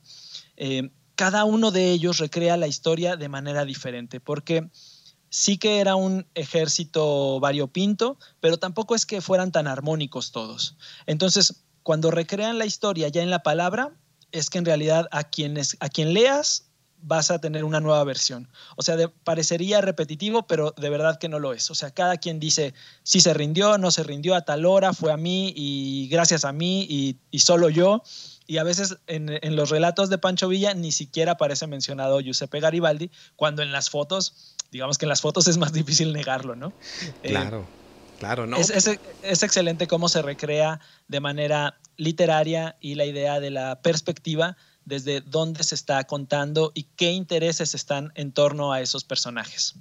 Eh, 0.60 0.92
cada 1.16 1.44
uno 1.46 1.72
de 1.72 1.92
ellos 1.92 2.20
recrea 2.20 2.56
la 2.56 2.68
historia 2.68 3.16
de 3.16 3.28
manera 3.28 3.66
diferente, 3.66 4.20
porque 4.20 4.70
sí 5.30 5.58
que 5.58 5.80
era 5.80 5.96
un 5.96 6.28
ejército 6.36 7.40
variopinto, 7.40 8.18
pero 8.40 8.58
tampoco 8.58 8.96
es 8.96 9.06
que 9.06 9.22
fueran 9.22 9.52
tan 9.52 9.68
armónicos 9.68 10.32
todos. 10.32 10.78
Entonces, 11.08 11.64
cuando 11.84 12.12
recrean 12.12 12.58
la 12.60 12.66
historia 12.66 13.08
ya 13.08 13.22
en 13.22 13.32
la 13.32 13.44
palabra, 13.44 13.94
es 14.32 14.50
que 14.50 14.60
en 14.60 14.66
realidad 14.66 15.08
a, 15.12 15.24
quienes, 15.24 15.78
a 15.80 15.90
quien 15.90 16.14
leas 16.14 16.69
vas 17.02 17.32
a 17.32 17.40
tener 17.40 17.64
una 17.64 17.80
nueva 17.80 18.04
versión. 18.04 18.48
O 18.76 18.82
sea, 18.82 18.96
parecería 19.24 19.82
repetitivo, 19.82 20.48
pero 20.48 20.74
de 20.78 20.90
verdad 20.90 21.18
que 21.20 21.30
no 21.30 21.40
lo 21.40 21.54
es. 21.54 21.72
O 21.72 21.76
sea, 21.76 21.92
cada 21.92 22.18
quien 22.18 22.40
dice 22.40 22.74
si 23.04 23.22
se 23.22 23.34
rindió, 23.34 23.78
no 23.78 23.92
se 23.92 24.04
rindió 24.04 24.36
a 24.36 24.42
tal 24.42 24.66
hora, 24.66 24.94
fue 24.94 25.12
a 25.12 25.18
mí 25.18 25.54
y 25.56 26.08
gracias 26.10 26.46
a 26.46 26.52
mí 26.52 26.86
y, 26.90 27.18
y 27.32 27.40
solo 27.40 27.70
yo 27.70 28.04
y 28.50 28.58
a 28.58 28.64
veces 28.64 28.98
en, 29.06 29.56
los 29.56 29.70
relatos 29.70 30.10
de 30.10 30.18
Pancho 30.18 30.48
Villa 30.48 30.74
ni 30.74 30.92
siquiera 30.92 31.34
aparece 31.34 31.68
mencionado 31.68 32.20
Giuseppe 32.20 32.60
Garibaldi, 32.60 33.12
cuando 33.36 33.62
en 33.62 33.72
las 33.72 33.92
fotos, 33.92 34.56
digamos 34.72 34.98
que 34.98 35.06
en 35.06 35.10
las 35.10 35.22
fotos 35.22 35.48
es 35.48 35.60
más 35.60 35.72
difícil 35.72 36.14
negarlo, 36.14 36.56
¿no? 36.56 36.74
Eh, 37.22 37.30
claro, 37.30 37.68
claro, 38.18 38.48
¿no? 38.48 38.58
Es, 38.58 38.72
es, 38.72 39.44
excelente 39.44 39.86
cómo 39.86 40.10
se 40.10 40.24
recrea 40.24 40.80
de 41.08 41.20
manera 41.20 41.78
literaria 41.98 42.76
y 42.82 42.96
la 42.96 43.06
idea 43.06 43.40
de 43.40 43.52
la 43.52 43.84
perspectiva 43.84 44.58
desde 44.90 45.22
dónde 45.22 45.64
se 45.64 45.76
está 45.76 46.04
contando 46.04 46.72
y 46.74 46.84
qué 46.84 47.12
intereses 47.12 47.76
están 47.76 48.12
en 48.16 48.34
torno 48.34 48.74
a 48.74 48.82
esos 48.82 49.06
personajes. 49.06 49.76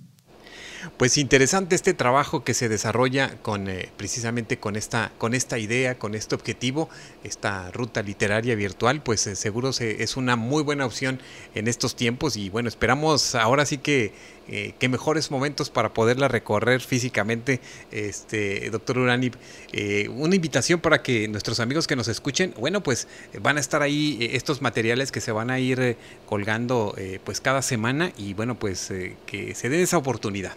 Pues 0.96 1.18
interesante 1.18 1.74
este 1.74 1.92
trabajo 1.92 2.44
que 2.44 2.54
se 2.54 2.68
desarrolla 2.68 3.36
con 3.42 3.68
eh, 3.68 3.88
precisamente 3.96 4.58
con 4.58 4.76
esta, 4.76 5.12
con 5.18 5.34
esta 5.34 5.58
idea, 5.58 5.98
con 5.98 6.14
este 6.14 6.36
objetivo, 6.36 6.88
esta 7.24 7.70
ruta 7.72 8.02
literaria 8.02 8.54
virtual, 8.54 9.02
pues 9.02 9.26
eh, 9.26 9.34
seguro 9.34 9.72
se, 9.72 10.02
es 10.04 10.16
una 10.16 10.36
muy 10.36 10.62
buena 10.62 10.86
opción 10.86 11.20
en 11.54 11.66
estos 11.66 11.96
tiempos 11.96 12.36
y 12.36 12.48
bueno, 12.50 12.68
esperamos 12.68 13.34
ahora 13.34 13.66
sí 13.66 13.78
que, 13.78 14.12
eh, 14.48 14.74
mejores 14.88 15.30
momentos 15.30 15.68
para 15.68 15.92
poderla 15.92 16.28
recorrer 16.28 16.80
físicamente, 16.80 17.60
este 17.90 18.70
doctor 18.70 18.96
Urani, 18.98 19.30
una 20.08 20.34
invitación 20.34 20.80
para 20.80 21.02
que 21.02 21.28
nuestros 21.28 21.60
amigos 21.60 21.86
que 21.86 21.94
nos 21.94 22.08
escuchen, 22.08 22.54
bueno, 22.58 22.82
pues 22.82 23.06
van 23.42 23.58
a 23.58 23.60
estar 23.60 23.82
ahí 23.82 24.16
estos 24.32 24.62
materiales 24.62 25.12
que 25.12 25.20
se 25.20 25.32
van 25.32 25.50
a 25.50 25.58
ir 25.60 25.98
colgando 26.24 26.96
pues 27.24 27.42
cada 27.42 27.60
semana 27.60 28.10
y 28.16 28.32
bueno, 28.32 28.58
pues 28.58 28.90
que 29.26 29.54
se 29.54 29.68
den 29.68 29.80
esa 29.80 29.98
oportunidad. 29.98 30.56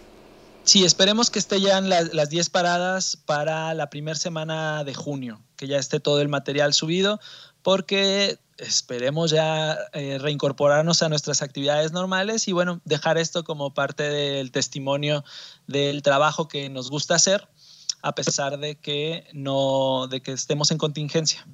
Sí, 0.64 0.84
esperemos 0.84 1.28
que 1.28 1.38
esté 1.40 1.60
ya 1.60 1.80
las 1.80 2.30
10 2.30 2.50
paradas 2.50 3.16
para 3.16 3.74
la 3.74 3.90
primera 3.90 4.16
semana 4.16 4.84
de 4.84 4.94
junio, 4.94 5.42
que 5.56 5.66
ya 5.66 5.78
esté 5.78 5.98
todo 5.98 6.20
el 6.20 6.28
material 6.28 6.72
subido, 6.72 7.20
porque 7.62 8.38
esperemos 8.58 9.30
ya 9.32 9.76
eh, 9.92 10.18
reincorporarnos 10.20 11.02
a 11.02 11.08
nuestras 11.08 11.42
actividades 11.42 11.92
normales 11.92 12.46
y 12.46 12.52
bueno, 12.52 12.80
dejar 12.84 13.18
esto 13.18 13.42
como 13.42 13.74
parte 13.74 14.04
del 14.04 14.52
testimonio 14.52 15.24
del 15.66 16.02
trabajo 16.02 16.46
que 16.46 16.68
nos 16.68 16.90
gusta 16.90 17.16
hacer 17.16 17.48
a 18.02 18.14
pesar 18.14 18.58
de 18.58 18.76
que 18.76 19.26
no 19.32 20.08
de 20.08 20.20
que 20.22 20.32
estemos 20.32 20.70
en 20.70 20.78
contingencia. 20.78 21.46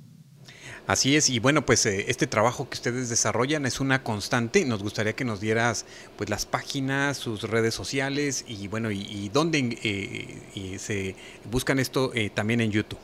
Así 0.89 1.17
es, 1.17 1.29
y 1.29 1.39
bueno, 1.39 1.67
pues 1.67 1.85
eh, 1.85 2.07
este 2.09 2.27
trabajo 2.27 2.71
que 2.71 2.75
ustedes 2.75 3.11
desarrollan 3.11 3.67
es 3.67 3.79
una 3.79 4.03
constante. 4.03 4.65
Nos 4.65 4.83
gustaría 4.83 5.13
que 5.13 5.27
nos 5.27 5.39
dieras 5.39 5.85
pues 6.17 6.31
las 6.31 6.47
páginas, 6.47 7.19
sus 7.19 7.43
redes 7.43 7.75
sociales 7.75 8.47
y 8.49 8.69
bueno, 8.69 8.91
y, 8.91 9.29
dónde 9.29 9.79
eh, 9.85 10.79
se 10.79 11.15
buscan 11.51 11.79
esto 11.79 12.11
también 12.35 12.63
en 12.63 12.71
YouTube. 12.71 12.99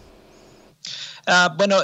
Ah, 1.26 1.54
bueno, 1.56 1.78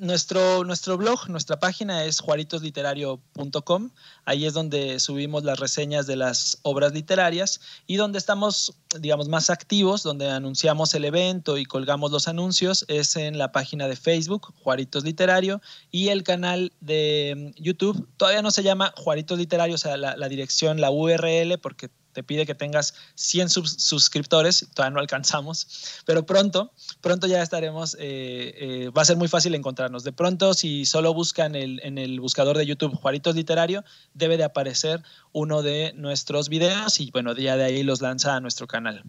nuestro, 0.00 0.64
nuestro 0.64 0.96
blog, 0.96 1.28
nuestra 1.28 1.60
página 1.60 2.04
es 2.04 2.18
juaritosliterario.com. 2.18 3.90
Ahí 4.24 4.46
es 4.46 4.52
donde 4.52 4.98
subimos 4.98 5.44
las 5.44 5.60
reseñas 5.60 6.08
de 6.08 6.16
las 6.16 6.58
obras 6.62 6.92
literarias 6.92 7.60
y 7.86 7.96
donde 7.96 8.18
estamos, 8.18 8.74
digamos, 8.98 9.28
más 9.28 9.48
activos, 9.48 10.02
donde 10.02 10.28
anunciamos 10.28 10.92
el 10.94 11.04
evento 11.04 11.56
y 11.56 11.66
colgamos 11.66 12.10
los 12.10 12.26
anuncios, 12.26 12.84
es 12.88 13.14
en 13.14 13.38
la 13.38 13.52
página 13.52 13.86
de 13.86 13.94
Facebook, 13.94 14.52
Juaritos 14.60 15.04
Literario, 15.04 15.62
y 15.92 16.08
el 16.08 16.24
canal 16.24 16.72
de 16.80 17.54
mm, 17.56 17.62
YouTube. 17.62 18.08
Todavía 18.16 18.42
no 18.42 18.50
se 18.50 18.64
llama 18.64 18.92
Juaritos 18.96 19.38
Literario, 19.38 19.76
o 19.76 19.78
sea, 19.78 19.96
la 19.96 20.28
dirección, 20.28 20.80
la 20.80 20.90
URL, 20.90 21.58
porque 21.60 21.90
te 22.12 22.22
pide 22.22 22.46
que 22.46 22.54
tengas 22.54 22.94
100 23.14 23.50
suscriptores, 23.50 24.66
todavía 24.74 24.94
no 24.94 25.00
alcanzamos, 25.00 26.02
pero 26.04 26.26
pronto, 26.26 26.72
pronto 27.00 27.26
ya 27.26 27.42
estaremos, 27.42 27.94
eh, 27.98 28.54
eh, 28.56 28.90
va 28.96 29.02
a 29.02 29.04
ser 29.04 29.16
muy 29.16 29.28
fácil 29.28 29.54
encontrarnos. 29.54 30.04
De 30.04 30.12
pronto, 30.12 30.54
si 30.54 30.84
solo 30.84 31.14
buscan 31.14 31.54
en 31.54 31.98
el 31.98 32.20
buscador 32.20 32.56
de 32.58 32.66
YouTube 32.66 32.96
Juaritos 32.96 33.34
Literario, 33.34 33.84
debe 34.14 34.36
de 34.36 34.44
aparecer 34.44 35.02
uno 35.32 35.62
de 35.62 35.92
nuestros 35.96 36.48
videos 36.48 37.00
y 37.00 37.10
bueno, 37.10 37.34
día 37.34 37.56
de 37.56 37.64
ahí 37.64 37.82
los 37.82 38.00
lanza 38.00 38.36
a 38.36 38.40
nuestro 38.40 38.66
canal. 38.66 39.02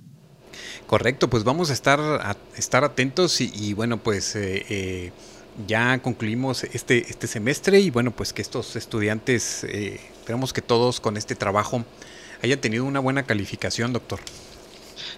Correcto, 0.86 1.30
pues 1.30 1.43
vamos 1.43 1.70
a 1.70 1.74
estar, 1.74 1.99
estar 2.56 2.84
atentos 2.84 3.41
y, 3.41 3.74
bueno, 3.74 3.97
pues... 3.97 4.36
Eh, 4.36 5.12
ya 5.68 6.02
concluimos 6.02 6.64
este, 6.64 6.99
este 7.10 7.28
semestre 7.28 7.82
y 7.82 7.89
bueno, 7.89 8.12
pues 8.12 8.32
que 8.32 8.41
estos 8.41 8.78
estudiantes, 8.78 9.66
esperamos 9.66 10.54
que 10.54 10.62
todos 10.62 11.02
con 11.02 11.18
este 11.18 11.36
trabajo 11.36 11.84
haya 12.42 12.60
tenido 12.60 12.86
una 12.86 13.00
buena 13.00 13.24
calificación, 13.24 13.94
doctor. 13.94 14.20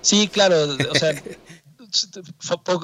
Sí, 0.01 0.27
claro, 0.27 0.55
o 0.91 0.95
sea, 0.95 1.13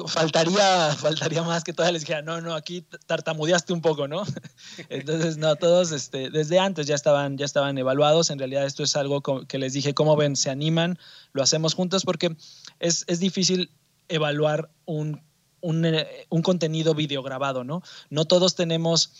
faltaría, 0.06 0.94
faltaría 0.96 1.42
más 1.42 1.64
que 1.64 1.72
todas 1.72 1.92
les 1.92 2.02
dijera, 2.02 2.22
no, 2.22 2.40
no, 2.40 2.54
aquí 2.54 2.86
tartamudeaste 3.06 3.72
un 3.72 3.80
poco, 3.80 4.08
¿no? 4.08 4.22
Entonces, 4.88 5.36
no, 5.36 5.56
todos 5.56 5.92
este, 5.92 6.30
desde 6.30 6.58
antes 6.58 6.86
ya 6.86 6.94
estaban, 6.94 7.36
ya 7.36 7.44
estaban 7.44 7.76
evaluados. 7.78 8.30
En 8.30 8.38
realidad, 8.38 8.64
esto 8.64 8.82
es 8.82 8.96
algo 8.96 9.22
que 9.22 9.58
les 9.58 9.72
dije, 9.72 9.94
¿cómo 9.94 10.16
ven? 10.16 10.36
Se 10.36 10.50
animan, 10.50 10.98
lo 11.32 11.42
hacemos 11.42 11.74
juntos 11.74 12.04
porque 12.04 12.36
es, 12.78 13.04
es 13.08 13.20
difícil 13.20 13.70
evaluar 14.08 14.70
un, 14.86 15.22
un, 15.60 15.84
eh, 15.84 16.26
un 16.28 16.42
contenido 16.42 16.94
videograbado, 16.94 17.64
¿no? 17.64 17.82
No 18.08 18.24
todos 18.24 18.54
tenemos 18.54 19.12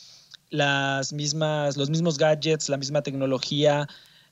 las 0.51 1.13
mismas, 1.13 1.77
los 1.77 1.91
mismos 1.91 2.19
gadgets, 2.19 2.69
la 2.69 2.77
misma 2.77 3.03
tecnología, 3.03 3.89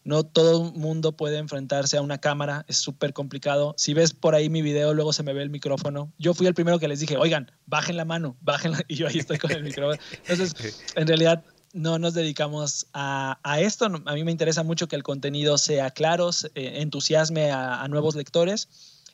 no 0.09 0.25
todo 0.25 0.73
mundo 0.73 1.13
puede 1.13 1.37
enfrentarse 1.37 1.99
a 1.99 2.01
una 2.01 2.17
cámara, 2.17 2.65
es 2.67 2.79
súper 2.79 3.13
complicado. 3.13 3.75
Si 3.77 3.93
ves 3.93 4.15
por 4.15 4.35
ahí 4.35 4.49
mi 4.49 4.63
video, 4.63 4.95
luego 4.95 5.13
se 5.13 5.23
me 5.23 5.35
ve 5.35 5.43
el 5.43 5.51
micrófono. 5.51 6.11
Yo 6.17 6.33
fui 6.33 6.47
el 6.47 6.55
primero 6.55 6.79
que 6.79 6.89
les 6.89 7.01
dije, 7.01 7.19
oigan, 7.19 7.53
bajen 7.67 7.99
la 7.99 8.07
mano, 8.07 8.35
bajen 8.41 8.73
y 8.89 8.95
yo 8.95 9.07
ahí 9.07 9.19
estoy 9.19 9.37
con 9.37 9.51
el 9.51 9.63
micrófono. 9.63 10.01
Entonces, 10.27 10.83
en 10.97 11.07
realidad 11.07 11.45
no 11.75 11.99
nos 11.99 12.15
dedicamos 12.15 12.87
a, 12.95 13.37
esto. 13.61 13.85
A 13.85 14.15
mí 14.15 14.25
me 14.25 14.33
interesa 14.33 14.63
mucho 14.63 14.89
que 14.89 14.97
el 14.97 15.03
contenido 15.03 15.59
sea 15.59 15.91
claro, 15.91 16.31
entusiasme 16.55 17.53
a, 17.53 17.87
nuevos 17.89 18.15
lectores 18.15 18.71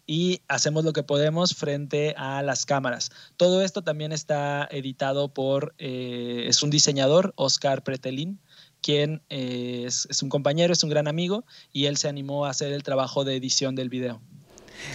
y 0.07 0.42
hacemos 0.47 0.84
lo 0.84 0.92
que 0.92 1.03
podemos 1.03 1.57
frente 1.57 2.14
a 2.16 2.40
las 2.42 2.66
cámaras. 2.66 3.11
Todo 3.36 3.62
esto 3.62 3.82
también 3.82 4.12
está 4.12 4.68
editado 4.70 5.34
por, 5.34 5.74
eh, 5.78 6.45
es 6.47 6.62
un 6.62 6.70
diseñador, 6.70 7.32
Oscar 7.34 7.82
Pretelín, 7.82 8.38
quien 8.85 9.22
eh, 9.30 9.85
es, 9.87 10.22
un 10.22 10.28
compañero, 10.28 10.74
es 10.74 10.85
un 10.85 10.91
gran 10.91 11.09
amigo 11.09 11.47
y 11.72 11.87
él 11.87 11.97
se 11.97 12.07
animó 12.07 12.45
a 12.45 12.51
hacer 12.51 12.70
el 12.70 12.82
trabajo 12.82 13.24
de 13.24 13.35
edición 13.35 13.74
del 13.74 13.89
video. 13.89 14.20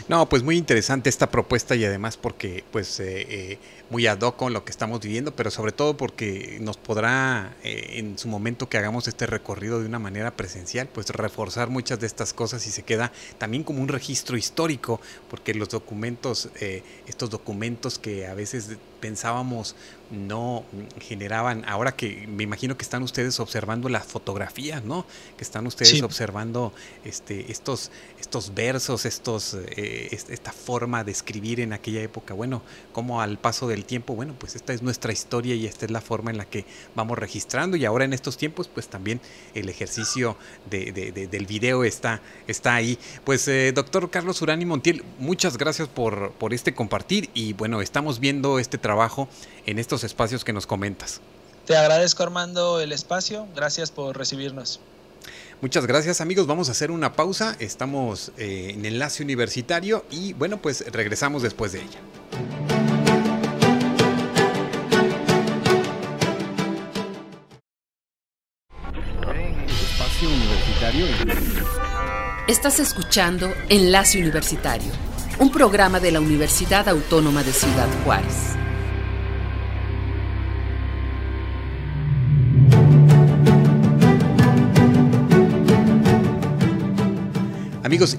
No, 0.07 0.29
pues 0.29 0.43
muy 0.43 0.57
interesante 0.57 1.09
esta 1.09 1.31
propuesta 1.31 1.75
y 1.75 1.83
además 1.85 2.17
porque 2.17 2.63
pues 2.69 2.99
eh, 2.99 3.25
eh, 3.29 3.59
muy 3.89 4.05
ad 4.05 4.19
hoc 4.19 4.35
con 4.35 4.53
lo 4.53 4.63
que 4.63 4.71
estamos 4.71 4.99
viviendo, 4.99 5.35
pero 5.35 5.49
sobre 5.49 5.71
todo 5.71 5.97
porque 5.97 6.59
nos 6.61 6.77
podrá 6.77 7.55
en 7.63 8.19
su 8.19 8.27
momento 8.27 8.69
que 8.69 8.77
hagamos 8.77 9.07
este 9.07 9.25
recorrido 9.25 9.79
de 9.79 9.87
una 9.87 9.97
manera 9.97 10.35
presencial, 10.35 10.87
pues 10.87 11.09
reforzar 11.09 11.69
muchas 11.69 11.99
de 11.99 12.05
estas 12.05 12.33
cosas 12.33 12.67
y 12.67 12.71
se 12.71 12.83
queda 12.83 13.11
también 13.39 13.63
como 13.63 13.81
un 13.81 13.87
registro 13.87 14.37
histórico, 14.37 15.01
porque 15.29 15.55
los 15.55 15.69
documentos, 15.69 16.49
estos 17.07 17.31
documentos 17.31 17.97
que 17.97 18.27
a 18.27 18.35
veces 18.35 18.77
pensábamos 18.99 19.75
no 20.11 20.65
generaban, 20.99 21.63
ahora 21.67 21.91
que 21.91 22.27
me 22.27 22.43
imagino 22.43 22.77
que 22.77 22.83
están 22.83 23.03
ustedes 23.03 23.39
observando 23.39 23.89
las 23.89 24.05
fotografías, 24.05 24.83
¿no? 24.83 25.05
Que 25.37 25.43
están 25.43 25.67
ustedes 25.67 26.01
observando 26.01 26.73
este, 27.03 27.51
estos, 27.51 27.91
estos 28.19 28.53
versos, 28.53 29.05
estos, 29.05 29.55
eh, 29.75 30.09
esta 30.11 30.51
forma 30.51 31.03
de 31.03 31.11
escribir 31.11 31.59
en 31.59 31.73
aquella 31.73 32.01
época. 32.01 32.33
Bueno, 32.33 32.63
como 32.91 33.21
al 33.21 33.37
paso 33.37 33.67
del 33.67 33.85
tiempo, 33.85 34.15
bueno, 34.15 34.35
pues 34.37 34.55
esta 34.55 34.73
es 34.73 34.81
nuestra 34.81 35.13
historia 35.13 35.55
y 35.55 35.67
esta 35.67 35.85
es 35.85 35.91
la 35.91 36.01
forma 36.01 36.31
en 36.31 36.37
la 36.37 36.45
que 36.45 36.65
vamos 36.95 37.17
registrando 37.17 37.77
y 37.77 37.85
ahora 37.85 38.05
en 38.05 38.13
estos 38.13 38.37
tiempos, 38.37 38.67
pues 38.67 38.87
también 38.87 39.21
el 39.53 39.69
ejercicio 39.69 40.37
de, 40.69 40.91
del 41.29 41.45
video 41.45 41.83
está, 41.83 42.21
está 42.47 42.75
ahí. 42.75 42.97
Pues 43.23 43.47
eh, 43.47 43.71
doctor 43.73 44.09
Carlos 44.09 44.41
Urani 44.41 44.65
Montiel, 44.65 45.03
muchas 45.19 45.57
gracias 45.57 45.87
por, 45.87 46.31
por 46.31 46.53
este 46.53 46.73
compartir 46.73 47.29
y 47.33 47.53
bueno, 47.53 47.81
estamos 47.81 48.19
viendo 48.19 48.59
este 48.59 48.77
trabajo 48.77 49.29
en 49.65 49.77
estos 49.77 49.98
espacios 50.03 50.43
que 50.43 50.53
nos 50.53 50.67
comentas. 50.67 51.21
Te 51.65 51.77
agradezco 51.77 52.23
Armando 52.23 52.79
el 52.79 52.91
espacio, 52.91 53.47
gracias 53.55 53.91
por 53.91 54.17
recibirnos. 54.17 54.79
Muchas 55.61 55.85
gracias 55.85 56.21
amigos, 56.21 56.47
vamos 56.47 56.69
a 56.69 56.71
hacer 56.71 56.89
una 56.89 57.13
pausa, 57.13 57.55
estamos 57.59 58.31
eh, 58.37 58.71
en 58.73 58.85
enlace 58.85 59.21
universitario 59.23 60.05
y 60.09 60.33
bueno 60.33 60.61
pues 60.61 60.85
regresamos 60.91 61.43
después 61.43 61.73
de 61.73 61.81
ella. 61.81 61.99
Espacio 69.67 70.29
Universitario. 70.29 71.05
Estás 72.47 72.79
escuchando 72.79 73.53
Enlace 73.67 74.17
Universitario, 74.17 74.91
un 75.39 75.51
programa 75.51 75.99
de 75.99 76.11
la 76.11 76.19
Universidad 76.19 76.87
Autónoma 76.89 77.43
de 77.43 77.53
Ciudad 77.53 77.87
Juárez. 78.03 78.58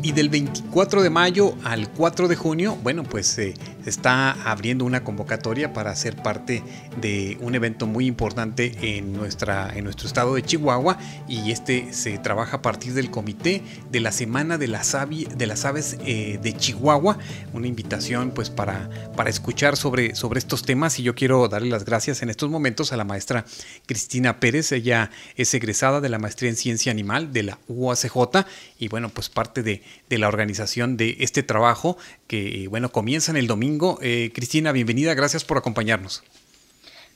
Y 0.02 0.12
del 0.12 0.28
24 0.28 1.02
de 1.02 1.08
mayo 1.08 1.54
al 1.64 1.90
4 1.90 2.28
de 2.28 2.36
junio, 2.36 2.76
bueno, 2.82 3.02
pues 3.02 3.26
se 3.26 3.54
está 3.86 4.32
abriendo 4.44 4.84
una 4.84 5.04
convocatoria 5.04 5.72
para 5.72 5.96
ser 5.96 6.16
parte 6.16 6.62
de 7.00 7.38
un 7.40 7.54
evento 7.54 7.86
muy 7.86 8.06
importante 8.06 8.76
en, 8.82 9.14
nuestra, 9.14 9.72
en 9.74 9.84
nuestro 9.84 10.06
estado 10.06 10.34
de 10.34 10.42
Chihuahua 10.42 10.98
y 11.28 11.50
este 11.50 11.94
se 11.94 12.18
trabaja 12.18 12.58
a 12.58 12.62
partir 12.62 12.92
del 12.92 13.10
comité 13.10 13.62
de 13.90 14.00
la 14.00 14.12
Semana 14.12 14.58
de 14.58 14.68
las, 14.68 14.94
de 15.34 15.46
las 15.46 15.64
Aves 15.64 15.96
eh, 16.04 16.38
de 16.42 16.52
Chihuahua, 16.54 17.16
una 17.54 17.66
invitación 17.66 18.32
pues 18.32 18.50
para, 18.50 18.90
para 19.16 19.30
escuchar 19.30 19.78
sobre, 19.78 20.14
sobre 20.14 20.40
estos 20.40 20.62
temas 20.62 20.98
y 20.98 21.04
yo 21.04 21.14
quiero 21.14 21.48
darle 21.48 21.70
las 21.70 21.86
gracias 21.86 22.20
en 22.22 22.28
estos 22.28 22.50
momentos 22.50 22.92
a 22.92 22.98
la 22.98 23.04
maestra 23.04 23.46
Cristina 23.86 24.40
Pérez, 24.40 24.72
ella 24.72 25.10
es 25.36 25.54
egresada 25.54 26.02
de 26.02 26.10
la 26.10 26.18
maestría 26.18 26.50
en 26.50 26.56
ciencia 26.56 26.92
animal 26.92 27.32
de 27.32 27.44
la 27.44 27.58
UACJ 27.68 28.44
y 28.78 28.88
bueno, 28.88 29.08
pues 29.08 29.28
parte 29.28 29.62
de, 29.62 29.69
la 30.08 30.28
organización 30.28 30.96
de 30.96 31.16
este 31.20 31.42
trabajo 31.42 31.96
que, 32.26 32.66
bueno, 32.68 32.90
comienza 32.90 33.30
en 33.30 33.36
el 33.36 33.46
domingo. 33.46 33.98
Eh, 34.02 34.30
Cristina, 34.34 34.72
bienvenida, 34.72 35.14
gracias 35.14 35.44
por 35.44 35.58
acompañarnos. 35.58 36.22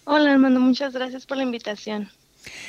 Hola, 0.04 0.32
hermano, 0.32 0.60
muchas 0.60 0.92
gracias 0.92 1.26
por 1.26 1.36
la 1.36 1.42
invitación. 1.42 2.10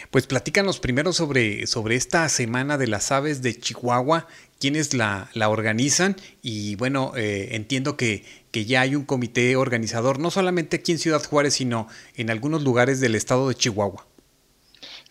Pues 0.09 0.25
platícanos 0.25 0.79
primero 0.79 1.11
sobre, 1.11 1.67
sobre 1.67 1.95
esta 1.95 2.27
Semana 2.29 2.77
de 2.77 2.88
las 2.88 3.11
Aves 3.11 3.41
de 3.41 3.59
Chihuahua, 3.59 4.27
quiénes 4.59 4.93
la, 4.93 5.29
la 5.33 5.49
organizan 5.49 6.15
y 6.41 6.75
bueno, 6.75 7.11
eh, 7.15 7.49
entiendo 7.51 7.97
que, 7.97 8.23
que 8.51 8.65
ya 8.65 8.81
hay 8.81 8.95
un 8.95 9.03
comité 9.03 9.55
organizador, 9.57 10.19
no 10.19 10.31
solamente 10.31 10.77
aquí 10.77 10.93
en 10.93 10.99
Ciudad 10.99 11.23
Juárez, 11.23 11.55
sino 11.55 11.88
en 12.15 12.29
algunos 12.29 12.63
lugares 12.63 13.01
del 13.01 13.15
estado 13.15 13.49
de 13.49 13.55
Chihuahua. 13.55 14.07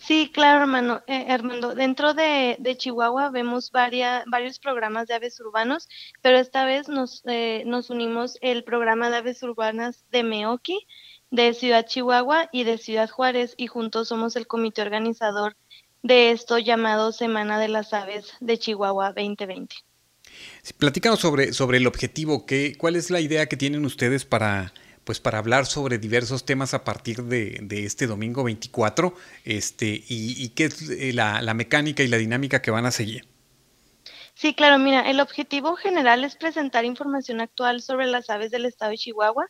Sí, 0.06 0.30
claro, 0.34 0.60
hermano, 0.62 1.02
eh, 1.06 1.24
Armando. 1.30 1.74
Dentro 1.74 2.12
de, 2.12 2.58
Chihuahua 2.76 3.30
vemos 3.30 3.72
varios 3.72 4.58
programas 4.58 5.08
de 5.08 5.14
aves 5.14 5.40
urbanos, 5.40 5.88
pero 6.20 6.36
esta 6.36 6.66
vez 6.66 6.90
nos, 6.90 7.22
eh, 7.24 7.62
nos 7.64 7.88
unimos 7.88 8.36
el 8.42 8.64
programa 8.64 9.08
de 9.08 9.16
aves 9.16 9.42
urbanas 9.42 10.04
de 10.12 10.22
Meoki, 10.22 10.86
de 11.30 11.54
Ciudad 11.54 11.86
Chihuahua 11.86 12.50
y 12.52 12.64
de 12.64 12.76
Ciudad 12.76 13.08
Juárez 13.08 13.54
y 13.56 13.66
juntos 13.66 14.08
somos 14.08 14.36
el 14.36 14.46
comité 14.46 14.82
organizador 14.82 15.56
de 16.02 16.32
esto 16.32 16.58
llamado 16.58 17.10
Semana 17.10 17.58
de 17.58 17.68
las 17.68 17.94
Aves 17.94 18.34
de 18.40 18.58
Chihuahua 18.58 19.14
2020. 19.14 19.74
Platícanos 20.76 21.20
sobre, 21.20 21.54
sobre 21.54 21.78
el 21.78 21.86
objetivo, 21.86 22.44
¿qué, 22.44 22.74
¿cuál 22.76 22.96
es 22.96 23.10
la 23.10 23.20
idea 23.20 23.46
que 23.46 23.56
tienen 23.56 23.86
ustedes 23.86 24.26
para, 24.26 24.74
pues 25.04 25.20
para 25.20 25.38
hablar 25.38 25.66
sobre 25.66 25.98
diversos 25.98 26.44
temas 26.44 26.74
a 26.74 26.84
partir 26.84 27.22
de, 27.24 27.64
este 27.70 28.06
domingo 28.06 28.44
24 28.44 29.14
este, 29.44 30.02
y, 30.08 30.48
qué 30.50 30.64
es 30.64 30.90
eh, 30.90 31.12
la, 31.12 31.42
la, 31.42 31.54
mecánica 31.54 32.02
y 32.02 32.08
la 32.08 32.16
dinámica 32.16 32.62
que 32.62 32.70
van 32.70 32.86
a 32.86 32.90
seguir. 32.90 33.26
Sí, 34.36 34.52
claro, 34.52 34.78
mira, 34.78 35.08
el 35.08 35.20
objetivo 35.20 35.76
general 35.76 36.24
es 36.24 36.34
presentar 36.34 36.84
información 36.84 37.40
actual 37.40 37.82
sobre 37.82 38.06
las 38.06 38.30
aves 38.30 38.50
del 38.50 38.66
estado 38.66 38.90
de 38.90 38.98
Chihuahua 38.98 39.48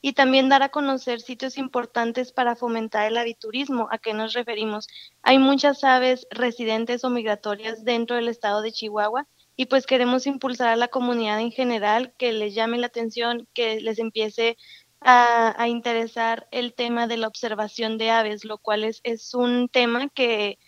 y 0.00 0.14
también 0.14 0.48
dar 0.48 0.62
a 0.62 0.70
conocer 0.70 1.20
sitios 1.20 1.58
importantes 1.58 2.32
para 2.32 2.56
fomentar 2.56 3.06
el 3.06 3.18
aviturismo. 3.18 3.88
¿A 3.90 3.98
qué 3.98 4.14
nos 4.14 4.32
referimos? 4.32 4.88
Hay 5.22 5.38
muchas 5.38 5.84
aves 5.84 6.26
residentes 6.30 7.04
o 7.04 7.10
migratorias 7.10 7.84
dentro 7.84 8.16
del 8.16 8.28
estado 8.28 8.62
de 8.62 8.72
Chihuahua 8.72 9.28
y 9.54 9.66
pues 9.66 9.86
queremos 9.86 10.26
impulsar 10.26 10.68
a 10.68 10.76
la 10.76 10.88
comunidad 10.88 11.40
en 11.40 11.52
general 11.52 12.14
que 12.16 12.32
les 12.32 12.54
llame 12.54 12.78
la 12.78 12.86
atención, 12.86 13.46
que 13.52 13.80
les 13.80 13.98
empiece 13.98 14.56
a, 15.04 15.68
interesar 15.68 16.48
el 16.50 16.74
tema 16.74 17.06
de 17.06 17.16
la 17.16 17.28
observación 17.28 17.98
de 17.98 18.10
aves, 18.10 18.44
lo 18.44 18.58
cual 18.58 18.84
es, 18.84 19.34
un 19.34 19.68
tema 19.68 20.08
que 20.08 20.58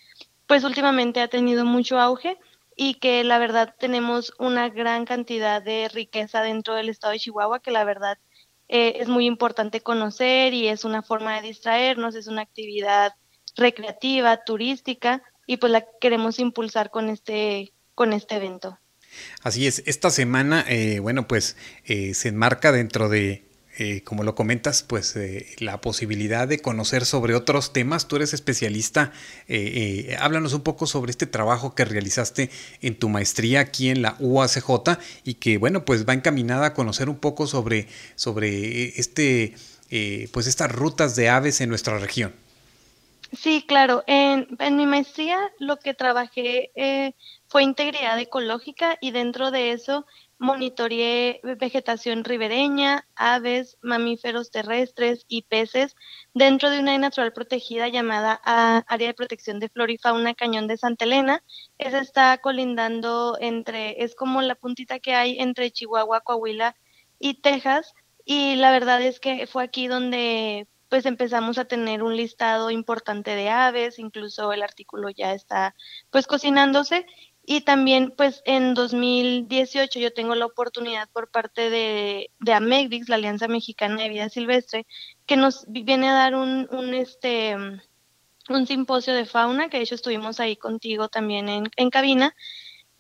pues 0.47 0.64
últimamente 0.64 1.20
ha 1.20 1.28
tenido 1.28 1.64
mucho 1.64 1.99
auge 1.99 2.39
y 2.76 2.95
que 2.95 3.24
la 3.24 3.39
verdad 3.39 3.74
tenemos 3.78 4.32
una 4.39 4.68
gran 4.68 5.05
cantidad 5.05 5.62
de 5.62 5.89
riqueza 5.89 6.43
dentro 6.43 6.74
del 6.74 6.89
estado 6.89 7.12
de 7.12 7.20
Chihuahua 7.20 7.61
que 7.61 7.70
la 7.70 7.85
verdad 7.85 8.18
eh, 8.68 8.95
es 8.99 9.09
muy 9.09 9.26
importante 9.26 9.80
conocer 9.80 10.53
y 10.55 10.68
es 10.68 10.85
una 10.85 11.03
forma 11.03 11.37
de 11.37 11.49
distraernos, 11.49 12.14
es 12.14 12.26
una 12.26 12.43
actividad 12.43 13.12
recreativa, 13.57 14.45
turística 14.45 15.22
y 15.47 15.59
pues 15.59 15.72
la 15.72 15.87
queremos 16.01 16.39
impulsar 16.39 16.91
con 16.91 17.09
este, 17.09 17.72
con 17.95 18.12
este 18.12 18.37
evento. 18.37 18.78
Así 19.43 19.66
es, 19.66 19.82
esta 19.87 20.11
semana, 20.11 20.64
eh, 20.68 20.99
bueno, 20.99 21.28
pues 21.28 21.57
eh, 21.85 22.14
se 22.14 22.28
enmarca 22.28 22.72
dentro 22.72 23.09
de 23.09 23.45
eh, 23.77 24.03
como 24.05 24.22
lo 24.22 24.35
comentas, 24.37 24.85
pues 24.85 25.16
eh, 25.16 25.47
la 25.59 25.81
posibilidad 25.81 26.47
de 26.47 26.61
conocer 26.61 27.05
sobre 27.05 27.35
otros 27.35 27.72
temas. 27.72 28.07
Tú 28.07 28.16
eres 28.16 28.33
especialista. 28.33 29.12
Eh, 29.49 30.16
háblanos 30.20 30.53
un 30.53 30.62
poco 30.62 30.87
sobre 30.87 31.11
este 31.11 31.27
trabajo 31.27 31.75
que 31.75 31.85
realizaste 31.85 32.51
en 32.83 32.97
tu 32.97 33.09
maestría 33.09 33.61
aquí 33.61 33.91
en 33.91 34.03
la 34.03 34.16
UACJ 34.20 34.99
y 35.25 35.35
que, 35.35 35.59
bueno, 35.59 35.85
pues 35.85 36.09
va 36.09 36.12
encaminada 36.12 36.66
a 36.66 36.75
conocer 36.75 37.09
un 37.09 37.16
poco 37.16 37.47
sobre, 37.49 37.89
sobre 38.14 38.99
este, 38.99 39.55
pues 40.33 40.47
estas 40.47 40.70
rutas 40.70 41.16
de 41.16 41.29
aves 41.29 41.61
en 41.61 41.68
nuestra 41.68 41.99
región. 41.99 42.33
Sí, 43.33 43.64
claro. 43.66 44.05
En, 44.07 44.47
en 44.61 44.77
mi 44.77 44.87
maestría 44.87 45.39
lo 45.59 45.81
que 45.81 45.95
trabajé 45.95 46.70
fue 47.49 47.64
integridad 47.64 48.18
ecológica 48.20 48.99
y 49.01 49.11
dentro 49.11 49.51
de 49.51 49.72
eso 49.72 50.07
monitoreé 50.39 51.41
vegetación 51.43 52.24
ribereña, 52.24 53.07
aves, 53.14 53.78
mamíferos 53.82 54.51
terrestres 54.51 55.24
y 55.28 55.43
peces 55.43 55.97
dentro 56.35 56.70
de 56.70 56.80
una 56.80 56.93
área 56.93 57.01
natural 57.01 57.32
protegida 57.32 57.89
llamada 57.89 58.41
ah, 58.45 58.85
Área 58.89 59.09
de 59.09 59.14
Protección 59.14 59.61
de 59.61 59.68
Flora 59.68 59.93
y 59.93 59.99
Fauna 59.99 60.35
Cañón 60.35 60.66
de 60.66 60.76
Santa 60.76 61.05
Elena. 61.05 61.43
Esa 61.78 62.01
está 62.01 62.39
colindando 62.39 63.37
entre, 63.41 64.03
es 64.05 64.14
como 64.14 64.43
la 64.43 64.55
puntita 64.55 64.99
que 64.99 65.14
hay 65.14 65.39
entre 65.39 65.70
Chihuahua, 65.70 66.20
Coahuila 66.20 66.76
y 67.18 67.35
Texas. 67.41 67.95
Y 68.24 68.57
la 68.57 68.70
verdad 68.70 69.03
es 69.03 69.20
que 69.20 69.47
fue 69.47 69.64
aquí 69.64 69.87
donde 69.87 70.66
pues 70.89 71.07
empezamos 71.07 71.59
a 71.59 71.64
tener 71.64 72.03
un 72.03 72.16
listado 72.16 72.70
importante 72.70 73.35
de 73.35 73.49
aves, 73.49 73.99
incluso 73.99 74.53
el 74.53 74.62
artículo 74.62 75.11
ya 75.11 75.35
está 75.35 75.74
pues 76.11 76.26
cocinándose 76.26 77.05
y 77.47 77.61
también, 77.61 78.12
pues, 78.16 78.42
en 78.47 78.74
2018 78.74 79.99
yo 80.01 80.12
tengo 80.12 80.34
la 80.34 80.47
oportunidad 80.47 81.09
por 81.11 81.30
parte 81.30 81.68
de, 81.70 82.30
de 82.40 83.05
la 83.09 83.16
Alianza 83.16 83.49
Mexicana 83.49 84.03
de 84.03 84.09
Vida 84.09 84.28
Silvestre, 84.28 84.86
que 85.26 85.36
nos 85.36 85.66
viene 85.68 86.09
a 86.09 86.14
dar 86.14 86.34
un, 86.34 86.68
un, 86.70 86.95
este, 86.95 87.55
un 88.49 88.66
simposio 88.66 89.14
de 89.14 89.26
fauna, 89.26 89.68
que 89.68 89.76
de 89.76 89.84
hecho 89.84 89.95
estuvimos 89.95 90.40
ahí 90.40 90.57
contigo 90.57 91.09
también 91.09 91.49
en, 91.49 91.70
en 91.76 91.90
cabina. 91.90 92.34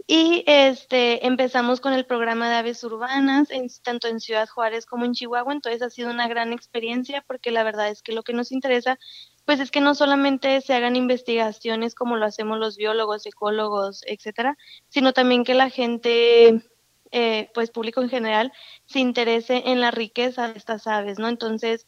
Y 0.06 0.44
este, 0.46 1.26
empezamos 1.26 1.80
con 1.80 1.94
el 1.94 2.04
programa 2.04 2.50
de 2.50 2.56
aves 2.56 2.84
urbanas, 2.84 3.50
en, 3.50 3.68
tanto 3.82 4.08
en 4.08 4.20
Ciudad 4.20 4.48
Juárez 4.48 4.84
como 4.84 5.06
en 5.06 5.14
Chihuahua. 5.14 5.54
Entonces 5.54 5.80
ha 5.80 5.88
sido 5.88 6.10
una 6.10 6.28
gran 6.28 6.52
experiencia 6.52 7.24
porque 7.26 7.50
la 7.50 7.64
verdad 7.64 7.88
es 7.88 8.02
que 8.02 8.12
lo 8.12 8.22
que 8.22 8.34
nos 8.34 8.52
interesa 8.52 8.98
pues 9.44 9.60
es 9.60 9.70
que 9.70 9.80
no 9.80 9.94
solamente 9.94 10.60
se 10.60 10.74
hagan 10.74 10.96
investigaciones 10.96 11.94
como 11.94 12.16
lo 12.16 12.26
hacemos 12.26 12.58
los 12.58 12.76
biólogos, 12.76 13.26
ecólogos, 13.26 14.02
etcétera, 14.06 14.56
sino 14.88 15.12
también 15.12 15.44
que 15.44 15.54
la 15.54 15.70
gente, 15.70 16.62
eh, 17.10 17.50
pues 17.54 17.70
público 17.70 18.00
en 18.02 18.08
general, 18.08 18.52
se 18.86 19.00
interese 19.00 19.62
en 19.66 19.80
la 19.80 19.90
riqueza 19.90 20.48
de 20.48 20.58
estas 20.58 20.86
aves, 20.86 21.18
¿no? 21.18 21.28
Entonces, 21.28 21.86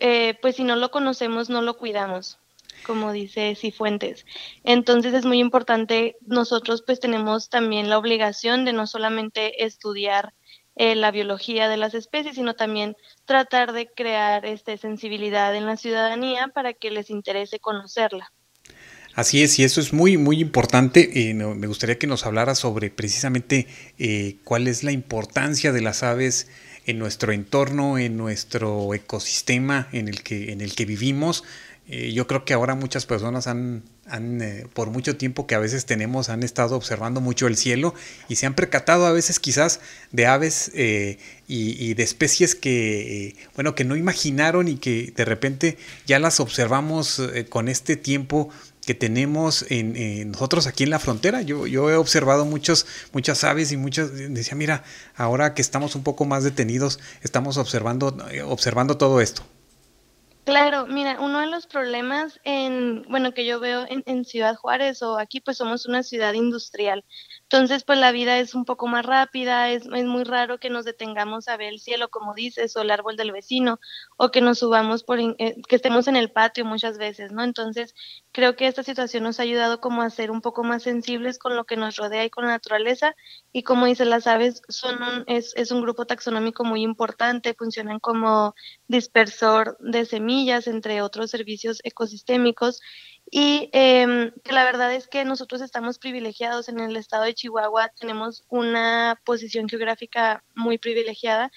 eh, 0.00 0.38
pues 0.40 0.56
si 0.56 0.64
no 0.64 0.76
lo 0.76 0.90
conocemos, 0.90 1.50
no 1.50 1.62
lo 1.62 1.76
cuidamos 1.76 2.38
como 2.86 3.12
dice 3.12 3.54
Cifuentes. 3.54 4.26
Entonces 4.64 5.14
es 5.14 5.24
muy 5.24 5.38
importante, 5.38 6.16
nosotros 6.26 6.82
pues 6.84 7.00
tenemos 7.00 7.48
también 7.48 7.88
la 7.88 7.98
obligación 7.98 8.64
de 8.64 8.72
no 8.72 8.86
solamente 8.86 9.64
estudiar 9.64 10.34
eh, 10.76 10.94
la 10.94 11.10
biología 11.10 11.68
de 11.68 11.76
las 11.76 11.94
especies, 11.94 12.34
sino 12.34 12.54
también 12.54 12.96
tratar 13.24 13.72
de 13.72 13.88
crear 13.88 14.46
este, 14.46 14.78
sensibilidad 14.78 15.54
en 15.54 15.66
la 15.66 15.76
ciudadanía 15.76 16.48
para 16.48 16.72
que 16.72 16.90
les 16.90 17.10
interese 17.10 17.58
conocerla. 17.58 18.32
Así 19.14 19.42
es, 19.42 19.58
y 19.58 19.64
eso 19.64 19.80
es 19.80 19.92
muy, 19.92 20.16
muy 20.16 20.40
importante. 20.40 21.28
Eh, 21.28 21.34
me 21.34 21.66
gustaría 21.66 21.98
que 21.98 22.06
nos 22.06 22.24
hablara 22.24 22.54
sobre 22.54 22.90
precisamente 22.90 23.66
eh, 23.98 24.36
cuál 24.44 24.68
es 24.68 24.84
la 24.84 24.92
importancia 24.92 25.72
de 25.72 25.82
las 25.82 26.02
aves 26.02 26.48
en 26.86 26.98
nuestro 26.98 27.32
entorno, 27.32 27.98
en 27.98 28.16
nuestro 28.16 28.94
ecosistema 28.94 29.88
en 29.92 30.08
el 30.08 30.22
que, 30.22 30.52
en 30.52 30.62
el 30.62 30.74
que 30.74 30.86
vivimos. 30.86 31.44
Eh, 31.88 32.12
yo 32.12 32.26
creo 32.26 32.44
que 32.44 32.54
ahora 32.54 32.74
muchas 32.74 33.04
personas 33.04 33.46
han, 33.46 33.82
eh, 34.12 34.66
por 34.74 34.90
mucho 34.90 35.16
tiempo 35.16 35.46
que 35.46 35.54
a 35.54 35.58
veces 35.58 35.86
tenemos, 35.86 36.28
han 36.28 36.42
estado 36.42 36.76
observando 36.76 37.20
mucho 37.20 37.46
el 37.46 37.56
cielo 37.56 37.94
y 38.28 38.36
se 38.36 38.46
han 38.46 38.54
percatado 38.54 39.06
a 39.06 39.12
veces 39.12 39.40
quizás 39.40 39.80
de 40.10 40.26
aves 40.26 40.70
eh, 40.74 41.18
y, 41.48 41.94
de 41.94 42.02
especies 42.02 42.54
que, 42.54 43.36
bueno, 43.54 43.74
que 43.74 43.84
no 43.84 43.96
imaginaron 43.96 44.68
y 44.68 44.76
que 44.76 45.12
de 45.14 45.24
repente 45.24 45.76
ya 46.06 46.18
las 46.18 46.40
observamos 46.40 47.20
con 47.50 47.68
este 47.68 47.96
tiempo 47.96 48.48
que 48.86 48.94
tenemos 48.94 49.66
en, 49.68 50.30
nosotros 50.30 50.66
aquí 50.66 50.84
en 50.84 50.90
la 50.90 50.98
frontera. 50.98 51.42
Yo, 51.42 51.66
yo 51.66 51.90
he 51.90 51.96
observado 51.96 52.44
muchos, 52.44 52.86
muchas 53.12 53.44
aves 53.44 53.72
y 53.72 53.76
muchas, 53.76 54.12
decía, 54.14 54.54
mira, 54.54 54.82
ahora 55.14 55.54
que 55.54 55.62
estamos 55.62 55.94
un 55.94 56.02
poco 56.02 56.24
más 56.24 56.42
detenidos, 56.42 57.00
estamos 57.22 57.58
observando, 57.58 58.16
observando 58.46 58.96
todo 58.96 59.20
esto. 59.20 59.44
Claro, 60.44 60.88
mira, 60.88 61.20
uno 61.20 61.38
de 61.38 61.46
los 61.46 61.68
problemas 61.68 62.40
en, 62.42 63.02
bueno, 63.08 63.32
que 63.32 63.46
yo 63.46 63.60
veo 63.60 63.86
en, 63.88 64.02
en, 64.06 64.24
Ciudad 64.24 64.56
Juárez 64.56 65.00
o 65.00 65.16
aquí, 65.16 65.40
pues 65.40 65.56
somos 65.58 65.86
una 65.86 66.02
ciudad 66.02 66.32
industrial. 66.32 67.04
Entonces, 67.44 67.84
pues 67.84 68.00
la 68.00 68.10
vida 68.10 68.36
es 68.40 68.56
un 68.56 68.64
poco 68.64 68.88
más 68.88 69.06
rápida, 69.06 69.70
es, 69.70 69.84
es, 69.86 70.04
muy 70.04 70.24
raro 70.24 70.58
que 70.58 70.68
nos 70.68 70.84
detengamos 70.84 71.46
a 71.46 71.56
ver 71.56 71.68
el 71.68 71.78
cielo, 71.78 72.08
como 72.10 72.34
dices, 72.34 72.76
o 72.76 72.80
el 72.80 72.90
árbol 72.90 73.16
del 73.16 73.30
vecino, 73.30 73.78
o 74.16 74.32
que 74.32 74.40
nos 74.40 74.58
subamos 74.58 75.04
por, 75.04 75.20
eh, 75.20 75.34
que 75.68 75.76
estemos 75.76 76.08
en 76.08 76.16
el 76.16 76.32
patio 76.32 76.64
muchas 76.64 76.98
veces, 76.98 77.30
¿no? 77.30 77.44
Entonces, 77.44 77.94
creo 78.32 78.56
que 78.56 78.66
esta 78.66 78.82
situación 78.82 79.24
nos 79.24 79.38
ha 79.38 79.44
ayudado 79.44 79.80
como 79.80 80.02
a 80.02 80.10
ser 80.10 80.30
un 80.30 80.40
poco 80.40 80.64
más 80.64 80.82
sensibles 80.82 81.38
con 81.38 81.54
lo 81.54 81.64
que 81.64 81.76
nos 81.76 81.96
rodea 81.96 82.24
y 82.24 82.30
con 82.30 82.44
la 82.44 82.52
naturaleza, 82.52 83.14
y 83.52 83.62
como 83.62 83.86
dice, 83.86 84.04
las 84.04 84.26
aves 84.26 84.62
son 84.68 85.02
un, 85.02 85.24
es, 85.26 85.52
es 85.56 85.70
un 85.70 85.82
grupo 85.82 86.06
taxonómico 86.06 86.64
muy 86.64 86.82
importante, 86.82 87.54
funcionan 87.54 88.00
como 88.00 88.54
dispersor 88.88 89.76
de 89.80 90.06
semillas, 90.06 90.66
entre 90.66 91.02
otros 91.02 91.30
servicios 91.30 91.80
ecosistémicos, 91.84 92.80
y 93.30 93.70
eh, 93.72 94.30
la 94.44 94.64
verdad 94.64 94.92
es 94.92 95.08
que 95.08 95.24
nosotros 95.24 95.62
estamos 95.62 95.98
privilegiados. 95.98 96.68
En 96.68 96.80
el 96.80 96.96
estado 96.96 97.24
de 97.24 97.34
Chihuahua, 97.34 97.90
tenemos 97.98 98.44
una 98.48 99.18
posición 99.24 99.68
geográfica 99.68 100.44
muy 100.54 100.76
privilegiada, 100.76 101.50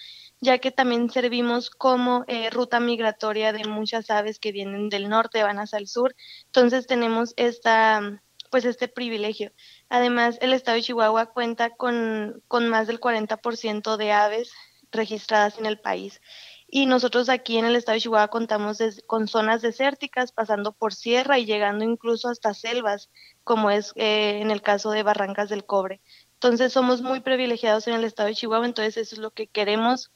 ya 0.45 0.59
que 0.59 0.71
también 0.71 1.09
servimos 1.09 1.69
como 1.69 2.23
eh, 2.27 2.49
ruta 2.49 2.79
migratoria 2.79 3.51
de 3.51 3.65
muchas 3.65 4.09
aves 4.09 4.39
que 4.39 4.51
vienen 4.51 4.89
del 4.89 5.09
norte, 5.09 5.43
van 5.43 5.59
hacia 5.59 5.79
el 5.79 5.87
sur. 5.87 6.15
Entonces 6.45 6.87
tenemos 6.87 7.33
esta, 7.37 8.21
pues 8.51 8.65
este 8.65 8.87
privilegio. 8.87 9.51
Además, 9.89 10.37
el 10.41 10.53
estado 10.53 10.75
de 10.75 10.83
Chihuahua 10.83 11.27
cuenta 11.27 11.71
con, 11.71 12.41
con 12.47 12.69
más 12.69 12.87
del 12.87 12.99
40% 12.99 13.97
de 13.97 14.11
aves 14.11 14.51
registradas 14.91 15.57
en 15.57 15.65
el 15.65 15.79
país. 15.79 16.21
Y 16.67 16.87
nosotros 16.87 17.29
aquí 17.29 17.57
en 17.57 17.65
el 17.65 17.75
estado 17.75 17.95
de 17.95 18.01
Chihuahua 18.01 18.29
contamos 18.29 18.79
con 19.07 19.27
zonas 19.27 19.61
desérticas, 19.61 20.31
pasando 20.31 20.73
por 20.73 20.93
sierra 20.93 21.37
y 21.37 21.45
llegando 21.45 21.83
incluso 21.85 22.27
hasta 22.29 22.53
selvas, 22.53 23.09
como 23.43 23.69
es 23.69 23.91
eh, 23.95 24.39
en 24.41 24.51
el 24.51 24.61
caso 24.61 24.91
de 24.91 25.03
Barrancas 25.03 25.49
del 25.49 25.65
Cobre. 25.65 26.01
Entonces 26.33 26.73
somos 26.73 27.01
muy 27.01 27.21
privilegiados 27.21 27.87
en 27.87 27.93
el 27.93 28.03
estado 28.03 28.29
de 28.29 28.35
Chihuahua, 28.35 28.65
entonces 28.65 28.97
eso 28.97 29.15
es 29.15 29.19
lo 29.19 29.31
que 29.31 29.47
queremos 29.47 30.11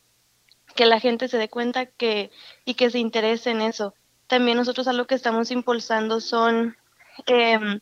que 0.79 0.85
la 0.85 1.01
gente 1.01 1.27
se 1.27 1.37
dé 1.37 1.49
cuenta 1.49 1.87
que 1.87 2.31
y 2.63 2.75
que 2.75 2.89
se 2.89 2.99
interese 2.99 3.49
en 3.49 3.59
eso. 3.59 3.93
También 4.27 4.55
nosotros 4.55 4.87
algo 4.87 5.07
que 5.07 5.15
estamos 5.15 5.51
impulsando 5.51 6.21
son 6.21 6.77
em, 7.25 7.81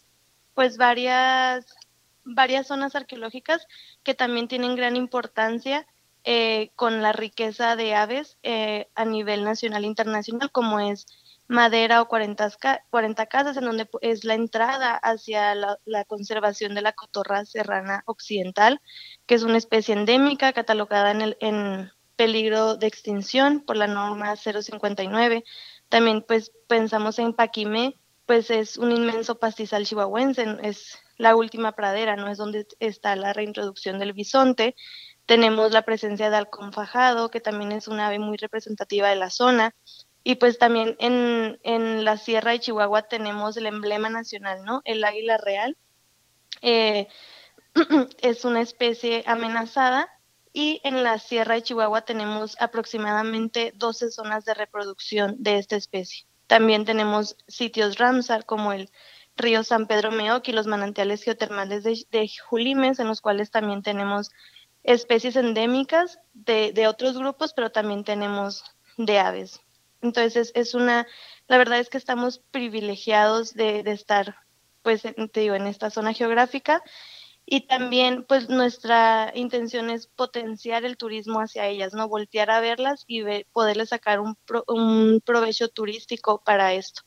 pues 0.55 0.77
varias 0.77 1.75
varias 2.23 2.65
zonas 2.65 2.95
arqueológicas 2.95 3.67
que 4.01 4.15
también 4.15 4.47
tienen 4.47 4.75
gran 4.75 4.95
importancia 4.95 5.85
eh, 6.23 6.71
con 6.75 7.03
la 7.03 7.11
riqueza 7.11 7.75
de 7.75 7.93
aves 7.93 8.39
eh, 8.41 8.87
a 8.95 9.05
nivel 9.05 9.43
nacional 9.43 9.83
e 9.83 9.87
internacional, 9.87 10.51
como 10.51 10.79
es 10.79 11.05
Madera 11.47 12.01
o 12.01 12.07
40, 12.07 12.49
40 12.89 13.25
casas, 13.27 13.57
en 13.57 13.65
donde 13.65 13.87
es 14.01 14.23
la 14.23 14.33
entrada 14.33 14.95
hacia 14.95 15.53
la, 15.53 16.03
conservación 16.07 16.73
de 16.73 16.81
la 16.81 16.93
cotorra 16.93 17.45
serrana 17.45 18.01
occidental, 18.07 18.81
que 19.27 19.35
es 19.35 19.43
una 19.43 19.59
especie 19.59 19.93
endémica 19.93 20.51
catalogada 20.51 21.11
en, 21.11 21.21
el, 21.21 21.37
en 21.41 21.91
peligro 22.17 22.75
de 22.75 22.87
extinción 22.87 23.61
por 23.61 23.77
la 23.77 23.87
norma 23.87 24.35
059. 24.35 25.45
También 25.87 26.25
pues 26.27 26.51
pensamos 26.67 27.19
en 27.19 27.33
Paquimé, 27.33 27.95
pues 28.25 28.51
es 28.51 28.77
un 28.77 28.91
inmenso 28.91 29.39
pastizal 29.39 29.85
chihuahuense, 29.85 30.57
es 30.63 30.99
la 31.15 31.35
última 31.35 31.71
pradera, 31.71 32.17
no 32.17 32.27
es 32.27 32.37
donde 32.37 32.67
está 32.79 33.15
la 33.15 33.31
reintroducción 33.31 33.99
del 33.99 34.13
bisonte. 34.13 34.75
Tenemos 35.25 35.71
la 35.71 35.83
presencia 35.83 36.29
de 36.29 36.37
halcón 36.37 36.73
fajado, 36.73 37.29
que 37.29 37.39
también 37.39 37.71
es 37.71 37.87
una 37.87 38.07
ave 38.07 38.19
muy 38.19 38.37
representativa 38.37 39.09
de 39.09 39.15
la 39.15 39.29
zona. 39.29 39.73
Y 40.23 40.35
pues 40.35 40.57
también 40.57 40.97
en, 40.99 41.57
en, 41.63 42.03
la 42.03 42.17
Sierra 42.17 42.51
de 42.51 42.59
Chihuahua 42.59 43.03
tenemos 43.03 43.55
el 43.55 43.65
emblema 43.65 44.09
nacional, 44.09 44.65
¿no? 44.65 44.81
El 44.83 45.03
águila 45.03 45.37
real. 45.37 45.77
Eh, 46.61 47.07
es 48.21 48.43
una 48.43 48.61
especie 48.61 49.23
amenazada 49.25 50.09
y 50.57 50.81
en 50.83 51.03
la 51.03 51.19
Sierra 51.19 51.53
de 51.53 51.61
Chihuahua 51.61 52.01
tenemos 52.01 52.59
aproximadamente 52.59 53.73
12 53.75 54.09
zonas 54.09 54.43
de 54.43 54.55
reproducción 54.55 55.35
de 55.37 55.59
esta 55.59 55.75
especie. 55.75 56.25
También 56.47 56.83
tenemos 56.83 57.37
sitios 57.47 57.99
Ramsar 57.99 58.43
como 58.43 58.73
el 58.73 58.89
río 59.35 59.63
San 59.63 59.85
Pedro 59.85 60.09
Meoc 60.09 60.47
y 60.47 60.53
los 60.53 60.65
manantiales 60.65 61.21
geotermales 61.21 61.83
de, 61.83 62.03
de 62.09 62.27
Julimes, 62.49 62.97
en 62.97 63.07
los 63.07 63.21
cuales 63.21 63.51
también 63.51 63.83
tenemos 63.83 64.31
especies 64.81 65.35
endémicas 65.35 66.17
de, 66.33 66.71
de 66.73 66.87
otros 66.87 67.19
grupos, 67.19 67.53
pero 67.53 67.71
también 67.71 68.03
tenemos 68.03 68.63
de 68.97 69.19
aves. 69.19 69.61
Entonces 70.01 70.51
es 70.55 70.73
una, 70.73 71.05
la 71.47 71.59
verdad 71.59 71.77
es 71.77 71.89
que 71.89 71.99
estamos 71.99 72.39
privilegiados 72.49 73.53
de, 73.53 73.81
estar, 73.81 74.37
pues, 74.81 75.03
te 75.03 75.39
digo, 75.39 75.53
en 75.53 75.67
esta 75.67 75.91
zona 75.91 76.13
geográfica 76.13 76.81
y 77.49 77.61
también, 77.61 78.25
pues, 78.27 78.49
nuestra 78.49 79.31
intención 79.33 79.89
es 79.89 80.07
potenciar 80.07 80.83
el 80.83 80.97
turismo 80.97 81.39
hacia 81.39 81.65
ellas, 81.65 81.93
¿no? 81.93 82.09
Voltear 82.09 82.51
a 82.51 82.59
verlas 82.59 83.05
y 83.07 83.23
poderles 83.53 83.89
sacar 83.89 84.19
un, 84.19 84.37
un 84.67 85.21
provecho 85.25 85.69
turístico 85.69 86.41
para 86.43 86.73
esto. 86.73 87.03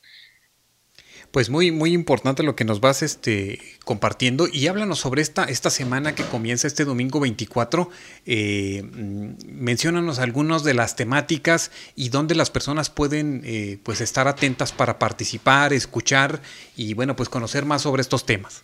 Pues 1.29 1.51
muy, 1.51 1.71
muy 1.71 1.93
importante 1.93 2.41
lo 2.41 2.55
que 2.55 2.65
nos 2.65 2.81
vas 2.81 3.03
este, 3.03 3.59
compartiendo 3.85 4.47
y 4.51 4.65
háblanos 4.65 4.97
sobre 4.97 5.21
esta, 5.21 5.43
esta 5.43 5.69
semana 5.69 6.15
que 6.15 6.23
comienza 6.23 6.65
este 6.65 6.85
domingo 6.85 7.19
24. 7.19 7.89
Eh, 8.25 8.81
mm, 8.83 9.35
menciónanos 9.45 10.17
algunas 10.17 10.63
de 10.63 10.73
las 10.73 10.95
temáticas 10.95 11.71
y 11.95 12.09
dónde 12.09 12.33
las 12.33 12.49
personas 12.49 12.89
pueden 12.89 13.43
eh, 13.45 13.77
pues 13.83 14.01
estar 14.01 14.27
atentas 14.27 14.71
para 14.71 14.97
participar, 14.97 15.71
escuchar 15.71 16.41
y 16.75 16.95
bueno, 16.95 17.15
pues 17.15 17.29
conocer 17.29 17.63
más 17.63 17.83
sobre 17.83 18.01
estos 18.01 18.25
temas. 18.25 18.63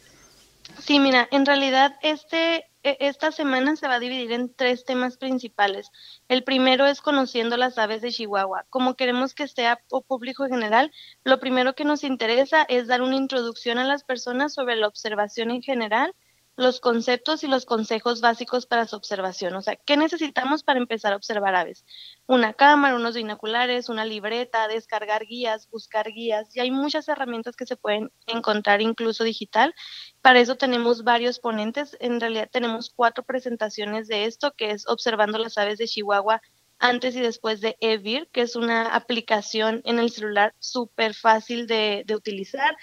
Sí, 0.88 1.00
mira, 1.02 1.28
en 1.32 1.46
realidad 1.46 1.98
este 2.02 2.66
e, 2.82 2.96
esta 3.02 3.34
semana 3.34 3.76
se 3.76 3.90
va 3.90 3.96
a 3.96 4.00
dividir 4.00 4.32
en 4.32 4.56
tres 4.56 4.86
temas 4.86 5.18
principales. 5.18 5.92
El 6.30 6.46
primero 6.46 6.86
es 6.86 7.02
conociendo 7.02 7.58
las 7.58 7.78
aves 7.78 8.02
de 8.02 8.12
Chihuahua. 8.12 8.66
Como 8.70 8.96
queremos 8.96 9.34
que 9.36 9.50
sea 9.50 9.82
público 10.08 10.46
en 10.46 10.52
general, 10.52 10.94
lo 11.26 11.42
primero 11.42 11.76
que 11.76 11.84
nos 11.84 12.06
interesa 12.06 12.64
es 12.70 12.88
dar 12.88 13.02
una 13.02 13.18
introducción 13.18 13.80
a 13.80 13.84
las 13.84 14.06
personas 14.06 14.54
sobre 14.54 14.78
la 14.78 14.88
observación 14.88 15.52
en 15.52 15.62
general 15.62 16.16
los 16.58 16.80
conceptos 16.82 17.44
y 17.44 17.48
los 17.48 17.66
consejos 17.66 18.20
básicos 18.20 18.66
para 18.66 18.88
su 18.88 18.96
observación. 18.96 19.56
O 19.56 19.62
sea, 19.62 19.76
¿qué 19.76 19.96
necesitamos 19.96 20.64
para 20.64 20.80
empezar 20.80 21.14
a 21.14 21.16
observar 21.16 21.56
aves? 21.56 21.86
Una 22.26 22.54
cámara, 22.54 22.96
unos 22.96 23.16
binoculares, 23.16 23.90
una 23.90 24.06
libreta, 24.06 24.68
descargar 24.68 25.26
guías, 25.28 25.70
buscar 25.70 26.12
guías. 26.12 26.54
Y 26.56 26.60
hay 26.60 26.72
muchas 26.72 27.08
herramientas 27.08 27.56
que 27.56 27.68
se 27.68 27.78
pueden 27.78 28.12
encontrar 28.26 28.82
incluso 28.82 29.24
digital. 29.24 29.76
Para 30.24 30.40
eso 30.40 30.56
tenemos 30.56 31.04
varios 31.04 31.40
ponentes. 31.40 31.96
En 32.00 32.20
realidad 32.20 32.50
tenemos 32.52 32.90
cuatro 32.90 33.24
presentaciones 33.24 34.08
de 34.08 34.26
esto, 34.26 34.52
que 34.58 34.72
es 34.72 34.88
Observando 34.88 35.38
las 35.38 35.60
aves 35.60 35.78
de 35.78 35.88
Chihuahua 35.88 36.42
antes 36.80 37.16
y 37.16 37.22
después 37.22 37.62
de 37.62 37.78
EVIR, 37.82 38.30
que 38.32 38.42
es 38.42 38.56
una 38.56 38.96
aplicación 38.96 39.82
en 39.86 40.00
el 40.00 40.10
celular 40.10 40.56
súper 40.58 41.14
fácil 41.14 41.68
de, 41.68 42.04
de 42.06 42.16
utilizar 42.16 42.76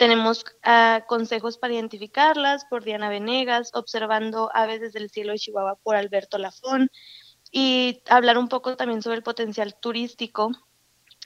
tenemos 0.00 0.46
uh, 0.64 1.06
consejos 1.06 1.58
para 1.58 1.74
identificarlas 1.74 2.64
por 2.64 2.84
Diana 2.84 3.10
Venegas, 3.10 3.70
observando 3.74 4.50
aves 4.54 4.80
desde 4.80 4.98
el 4.98 5.10
cielo 5.10 5.32
de 5.32 5.38
Chihuahua 5.38 5.76
por 5.82 5.94
Alberto 5.94 6.38
Lafón 6.38 6.90
y 7.52 8.02
hablar 8.08 8.38
un 8.38 8.48
poco 8.48 8.76
también 8.76 9.02
sobre 9.02 9.18
el 9.18 9.22
potencial 9.22 9.74
turístico 9.78 10.52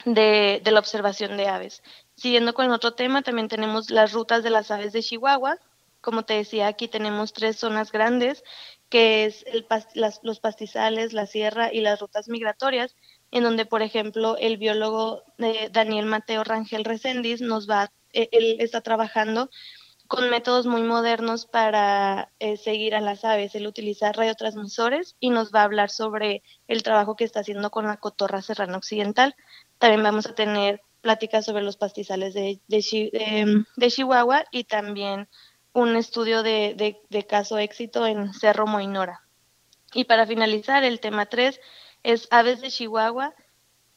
de, 0.05 0.61
la 0.65 0.81
observación 0.81 1.37
de 1.37 1.47
aves. 1.47 1.85
Siguiendo 2.17 2.53
con 2.53 2.69
otro 2.73 2.95
tema, 2.95 3.23
también 3.23 3.47
tenemos 3.47 3.91
las 3.91 4.13
rutas 4.13 4.43
de 4.43 4.51
las 4.51 4.73
aves 4.73 4.93
de 4.93 5.05
Chihuahua. 5.05 5.57
Como 6.01 6.25
te 6.25 6.35
decía, 6.35 6.67
aquí 6.67 6.89
tenemos 6.89 7.33
tres 7.33 7.57
zonas 7.57 7.93
grandes, 7.93 8.43
que 8.89 9.25
es 9.25 9.45
el, 9.47 9.69
las, 9.95 10.19
los 10.25 10.41
pastizales, 10.41 11.13
la 11.13 11.27
sierra 11.27 11.73
y 11.73 11.81
las 11.81 12.01
rutas 12.01 12.29
migratorias, 12.29 12.97
en 13.35 13.43
donde, 13.43 13.67
por 13.67 13.83
ejemplo, 13.83 14.37
el 14.39 14.57
biólogo 14.59 15.25
eh, 15.39 15.69
Daniel 15.73 16.07
Mateo 16.07 16.45
Rangel 16.45 16.85
Reséndiz 16.85 17.41
nos 17.41 17.69
va 17.69 17.83
a 17.83 17.93
e, 18.13 18.29
él 18.31 18.57
está 18.61 18.81
trabajando 18.81 19.51
con 20.07 20.31
métodos 20.31 20.67
muy 20.67 20.83
modernos 20.83 21.45
para 21.45 22.31
eh, 22.39 22.57
seguir 22.57 22.95
a 22.95 23.01
las 23.01 23.25
aves. 23.25 23.57
Él 23.57 23.67
utiliza 23.67 24.13
radiotransmisores 24.13 25.17
y 25.19 25.31
nos 25.31 25.51
va 25.51 25.63
a 25.63 25.65
hablar 25.65 25.91
sobre 25.91 26.45
el 26.69 26.85
trabajo 26.85 27.17
que 27.17 27.25
está 27.25 27.41
haciendo 27.41 27.73
con 27.73 27.87
la 27.87 27.97
cotorra 27.97 28.41
serrana 28.41 28.77
occidental. 28.77 29.35
También 29.79 30.05
vamos 30.05 30.27
a 30.27 30.35
tener 30.37 30.81
pláticas 31.01 31.45
sobre 31.45 31.65
los 31.65 31.77
pastizales 31.77 32.35
de, 32.35 32.61
de, 32.69 33.91
Chihuahua 33.91 34.45
y 34.53 34.65
también 34.65 35.29
un 35.73 35.97
estudio 35.97 36.45
de, 36.45 36.97
de, 37.11 37.27
caso 37.27 37.59
éxito 37.59 38.07
en 38.07 38.33
Cerro 38.33 38.69
Moinora. 38.69 39.23
Y 39.93 40.05
para 40.05 40.25
finalizar, 40.25 40.85
el 40.85 41.01
tema 41.01 41.27
3 41.27 41.61
es 42.05 42.29
aves 42.31 42.61
de 42.61 42.71
Chihuahua 42.71 43.35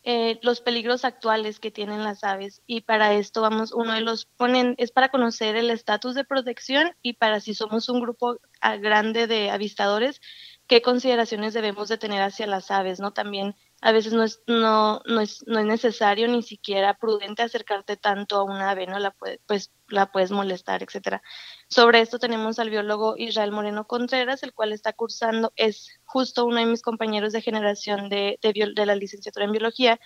eh, 0.10 0.40
los 0.42 0.62
peligros 0.62 1.04
actuales 1.04 1.60
que 1.60 1.70
tienen 1.70 2.06
las 2.06 2.24
aves 2.24 2.62
y 2.66 2.80
para 2.80 3.14
esto 3.14 3.42
vamos, 3.42 3.74
uno 3.74 3.92
de 3.92 4.00
los 4.00 4.26
ponen, 4.26 4.74
es 4.78 4.92
para 4.92 5.10
conocer 5.10 5.58
el 5.58 5.70
estatus 5.70 6.16
de 6.16 6.24
protección 6.24 6.96
y 7.02 7.14
para 7.14 7.42
si 7.42 7.54
somos 7.54 7.90
un 7.90 8.00
grupo 8.00 8.38
ah, 8.62 8.78
grande 8.78 9.28
de 9.28 9.50
avistadores, 9.52 10.22
qué 10.66 10.82
consideraciones 10.82 11.54
debemos 11.54 11.90
de 11.90 11.98
tener 11.98 12.22
hacia 12.22 12.48
las 12.48 12.72
aves, 12.72 13.02
¿no? 13.02 13.12
También 13.12 13.54
a 13.82 13.92
veces 13.92 14.14
no 14.14 14.24
es, 14.24 14.42
no, 14.48 15.02
no 15.06 15.22
es, 15.22 15.44
no 15.46 15.60
es 15.60 15.66
necesario 15.66 16.28
ni 16.28 16.42
siquiera 16.42 16.96
prudente 16.96 17.44
acercarte 17.44 17.96
tanto 17.96 18.38
a 18.38 18.44
una 18.44 18.72
ave, 18.72 18.88
¿no? 18.88 18.98
La 18.98 19.16
pues 19.46 19.72
la 19.88 20.12
puedes 20.12 20.32
molestar, 20.32 20.82
etcétera. 20.82 21.22
Sobre 21.70 22.02
esto 22.02 22.18
tenemos 22.18 22.58
al 22.60 22.72
biólogo 22.72 23.16
Israel 23.18 23.52
Moreno 23.52 23.86
Contreras, 23.86 24.42
el 24.44 24.54
cual 24.54 24.74
está 24.74 24.94
cursando, 24.94 25.54
es 25.56 25.90
justo 26.06 26.46
uno 26.46 26.60
de 26.60 26.66
mis 26.66 26.82
compañeros 26.82 27.34
de 27.34 27.42
generación 27.42 28.10
de, 28.10 28.40
de, 28.42 28.74
de 28.76 28.86
la 28.86 28.96
licenciatura 28.96 29.46
en 29.46 29.52
biología 29.52 30.00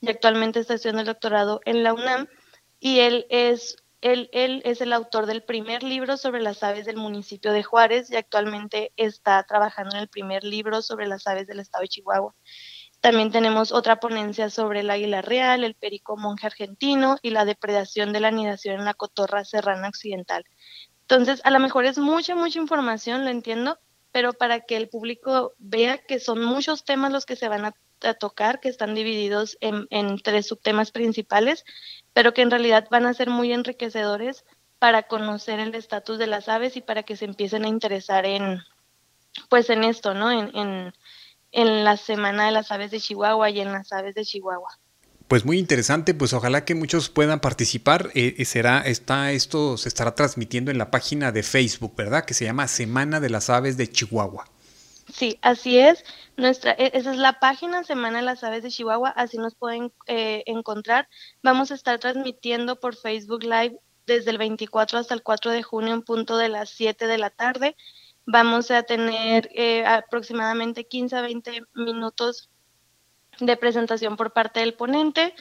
y 0.00 0.08
actualmente 0.08 0.60
está 0.60 0.74
estudiando 0.74 1.00
el 1.00 1.06
doctorado 1.06 1.60
en 1.64 1.82
la 1.82 1.94
UNAM 1.94 2.28
y 2.78 3.00
él 3.00 3.26
es 3.28 3.76
él, 4.02 4.28
él, 4.32 4.62
es 4.64 4.80
el 4.80 4.92
autor 4.92 5.26
del 5.26 5.42
primer 5.42 5.82
libro 5.82 6.16
sobre 6.16 6.40
las 6.40 6.62
aves 6.62 6.86
del 6.86 6.96
municipio 6.96 7.52
de 7.52 7.62
Juárez 7.62 8.10
y 8.10 8.16
actualmente 8.16 8.92
está 8.96 9.42
trabajando 9.42 9.96
en 9.96 10.02
el 10.02 10.08
primer 10.08 10.44
libro 10.44 10.82
sobre 10.82 11.08
las 11.08 11.26
aves 11.26 11.46
del 11.46 11.60
estado 11.60 11.82
de 11.82 11.88
Chihuahua. 11.88 12.34
También 13.00 13.30
tenemos 13.30 13.72
otra 13.72 14.00
ponencia 14.00 14.50
sobre 14.50 14.80
el 14.80 14.90
águila 14.90 15.22
real, 15.22 15.64
el 15.64 15.74
perico 15.74 16.16
monje 16.16 16.46
argentino 16.46 17.18
y 17.22 17.30
la 17.30 17.44
depredación 17.44 18.12
de 18.12 18.20
la 18.20 18.28
anidación 18.28 18.80
en 18.80 18.84
la 18.84 18.94
cotorra 18.94 19.44
serrana 19.44 19.88
occidental. 19.88 20.44
Entonces, 21.02 21.40
a 21.44 21.50
lo 21.50 21.60
mejor 21.60 21.84
es 21.84 21.98
mucha, 21.98 22.34
mucha 22.34 22.58
información, 22.58 23.24
lo 23.24 23.30
entiendo, 23.30 23.78
pero 24.10 24.32
para 24.32 24.60
que 24.60 24.76
el 24.76 24.88
público 24.88 25.54
vea 25.58 25.98
que 25.98 26.18
son 26.18 26.44
muchos 26.44 26.84
temas 26.84 27.12
los 27.12 27.26
que 27.26 27.36
se 27.36 27.48
van 27.48 27.66
a, 27.66 27.74
tocar, 28.20 28.60
que 28.60 28.68
están 28.68 28.94
divididos 28.94 29.56
en, 29.60 29.86
en, 29.90 30.18
tres 30.18 30.46
subtemas 30.46 30.90
principales, 30.90 31.64
pero 32.12 32.34
que 32.34 32.42
en 32.42 32.50
realidad 32.50 32.86
van 32.90 33.06
a 33.06 33.14
ser 33.14 33.30
muy 33.30 33.52
enriquecedores 33.52 34.44
para 34.78 35.04
conocer 35.04 35.60
el 35.60 35.74
estatus 35.74 36.18
de 36.18 36.26
las 36.26 36.48
aves 36.48 36.76
y 36.76 36.82
para 36.82 37.02
que 37.02 37.16
se 37.16 37.24
empiecen 37.24 37.64
a 37.64 37.68
interesar 37.68 38.26
en, 38.26 38.62
pues 39.48 39.70
en 39.70 39.84
esto, 39.84 40.14
¿no? 40.14 40.30
En, 40.30 40.56
en, 40.56 40.92
en 41.52 41.84
la 41.84 41.96
Semana 41.96 42.46
de 42.46 42.52
las 42.52 42.70
Aves 42.72 42.90
de 42.90 43.00
Chihuahua 43.00 43.50
y 43.50 43.60
en 43.60 43.72
las 43.72 43.92
Aves 43.92 44.14
de 44.14 44.24
Chihuahua. 44.24 44.78
Pues 45.28 45.44
muy 45.44 45.58
interesante, 45.58 46.14
pues 46.14 46.32
ojalá 46.32 46.64
que 46.64 46.76
muchos 46.76 47.08
puedan 47.08 47.40
participar. 47.40 48.10
Eh, 48.14 48.36
eh, 48.38 48.44
será, 48.44 48.80
está, 48.82 49.32
esto 49.32 49.76
se 49.76 49.88
estará 49.88 50.14
transmitiendo 50.14 50.70
en 50.70 50.78
la 50.78 50.92
página 50.92 51.32
de 51.32 51.42
Facebook, 51.42 51.96
¿verdad? 51.96 52.24
Que 52.24 52.34
se 52.34 52.44
llama 52.44 52.68
Semana 52.68 53.18
de 53.18 53.30
las 53.30 53.50
Aves 53.50 53.76
de 53.76 53.90
Chihuahua. 53.90 54.46
Sí, 55.12 55.38
así 55.42 55.78
es. 55.78 56.04
Nuestra, 56.36 56.72
e, 56.72 56.92
esa 56.94 57.10
es 57.10 57.16
la 57.16 57.40
página 57.40 57.82
Semana 57.82 58.18
de 58.18 58.24
las 58.24 58.44
Aves 58.44 58.62
de 58.62 58.70
Chihuahua, 58.70 59.10
así 59.10 59.36
nos 59.38 59.56
pueden 59.56 59.92
eh, 60.06 60.44
encontrar. 60.46 61.08
Vamos 61.42 61.72
a 61.72 61.74
estar 61.74 61.98
transmitiendo 61.98 62.78
por 62.78 62.94
Facebook 62.94 63.42
Live 63.42 63.80
desde 64.06 64.30
el 64.30 64.38
24 64.38 64.98
hasta 64.98 65.14
el 65.14 65.22
4 65.24 65.50
de 65.50 65.62
junio 65.64 65.92
en 65.92 66.02
punto 66.02 66.36
de 66.36 66.48
las 66.48 66.70
7 66.70 67.06
de 67.08 67.18
la 67.18 67.30
tarde. 67.30 67.76
Vamos 68.26 68.70
a 68.72 68.82
tener 68.82 69.48
eh, 69.54 69.86
aproximadamente 69.86 70.86
15 70.86 71.16
a 71.16 71.22
20 71.22 71.62
minutos 71.74 72.50
de 73.38 73.56
presentación 73.56 74.16
por 74.16 74.32
parte 74.32 74.60
del 74.60 74.74
ponente 74.74 75.34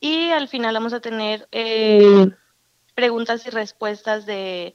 y 0.00 0.30
al 0.30 0.48
final 0.48 0.74
vamos 0.74 0.92
a 0.92 1.00
tener 1.00 1.48
eh, 1.52 2.26
preguntas 2.94 3.46
y 3.46 3.50
respuestas 3.50 4.26
de, 4.26 4.74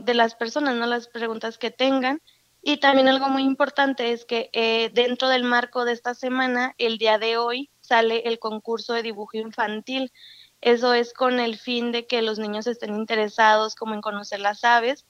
de 0.00 0.14
las 0.14 0.36
personas, 0.36 0.76
no 0.76 0.86
las 0.86 1.08
preguntas 1.08 1.58
que 1.58 1.72
tengan. 1.72 2.22
Y 2.62 2.78
también 2.78 3.08
algo 3.08 3.28
muy 3.28 3.42
importante 3.42 4.12
es 4.12 4.24
que 4.24 4.50
eh, 4.52 4.90
dentro 4.92 5.28
del 5.28 5.44
marco 5.44 5.84
de 5.84 5.92
esta 5.92 6.14
semana, 6.14 6.74
el 6.78 6.98
día 6.98 7.18
de 7.18 7.36
hoy, 7.36 7.70
sale 7.80 8.22
el 8.26 8.38
concurso 8.38 8.92
de 8.92 9.02
dibujo 9.02 9.36
infantil. 9.36 10.12
Eso 10.60 10.94
es 10.94 11.12
con 11.12 11.38
el 11.38 11.58
fin 11.58 11.92
de 11.92 12.06
que 12.06 12.22
los 12.22 12.38
niños 12.38 12.66
estén 12.66 12.94
interesados 12.94 13.74
como 13.74 13.94
en 13.94 14.00
conocer 14.00 14.40
las 14.40 14.64
aves. 14.64 15.06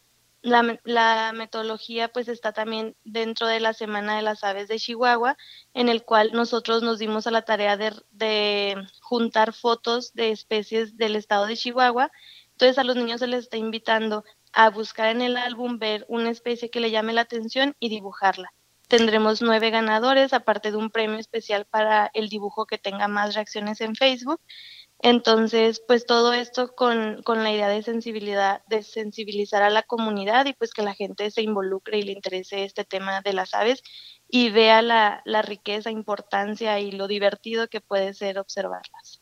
La, 0.46 0.78
la, 0.84 1.32
metodología 1.32 2.06
pues 2.06 2.28
está 2.28 2.52
también 2.52 2.96
dentro 3.02 3.48
de 3.48 3.58
la 3.58 3.72
Semana 3.72 4.14
de 4.14 4.22
las 4.22 4.44
Aves 4.44 4.68
de 4.68 4.78
Chihuahua, 4.78 5.36
en 5.74 5.88
el 5.88 6.04
cual 6.04 6.30
nosotros 6.32 6.84
nos 6.84 7.00
dimos 7.00 7.26
a 7.26 7.32
la 7.32 7.42
tarea 7.42 7.76
de, 7.76 7.92
de 8.12 8.76
juntar 9.00 9.52
fotos 9.52 10.14
de 10.14 10.30
especies 10.30 10.96
del 10.96 11.16
estado 11.16 11.46
de 11.46 11.56
Chihuahua. 11.56 12.12
Entonces 12.52 12.78
a 12.78 12.84
los 12.84 12.94
niños 12.94 13.18
se 13.18 13.26
les 13.26 13.40
está 13.40 13.56
invitando 13.56 14.22
a 14.52 14.70
buscar 14.70 15.08
en 15.08 15.20
el 15.20 15.36
álbum, 15.36 15.80
ver 15.80 16.06
una 16.08 16.30
especie 16.30 16.70
que 16.70 16.78
le 16.78 16.92
llame 16.92 17.12
la 17.12 17.22
atención 17.22 17.74
y 17.80 17.88
dibujarla. 17.88 18.52
Tendremos 18.86 19.42
nueve 19.42 19.70
ganadores, 19.70 20.32
aparte 20.32 20.70
de 20.70 20.76
un 20.76 20.90
premio 20.90 21.18
especial 21.18 21.64
para 21.64 22.08
el 22.14 22.28
dibujo 22.28 22.66
que 22.66 22.78
tenga 22.78 23.08
más 23.08 23.34
reacciones 23.34 23.80
en 23.80 23.96
Facebook. 23.96 24.40
Entonces, 25.00 25.82
pues 25.86 26.06
todo 26.06 26.32
esto 26.32 26.74
con, 26.74 27.22
con, 27.22 27.44
la 27.44 27.52
idea 27.52 27.68
de 27.68 27.82
sensibilidad, 27.82 28.62
de 28.66 28.82
sensibilizar 28.82 29.62
a 29.62 29.70
la 29.70 29.82
comunidad 29.82 30.46
y 30.46 30.54
pues 30.54 30.72
que 30.72 30.82
la 30.82 30.94
gente 30.94 31.30
se 31.30 31.42
involucre 31.42 31.98
y 31.98 32.02
le 32.02 32.12
interese 32.12 32.64
este 32.64 32.84
tema 32.84 33.20
de 33.20 33.34
las 33.34 33.52
aves 33.54 33.82
y 34.28 34.50
vea 34.50 34.82
la, 34.82 35.22
la 35.24 35.42
riqueza, 35.42 35.90
importancia 35.90 36.80
y 36.80 36.92
lo 36.92 37.08
divertido 37.08 37.68
que 37.68 37.80
puede 37.80 38.14
ser 38.14 38.38
observarlas. 38.38 39.20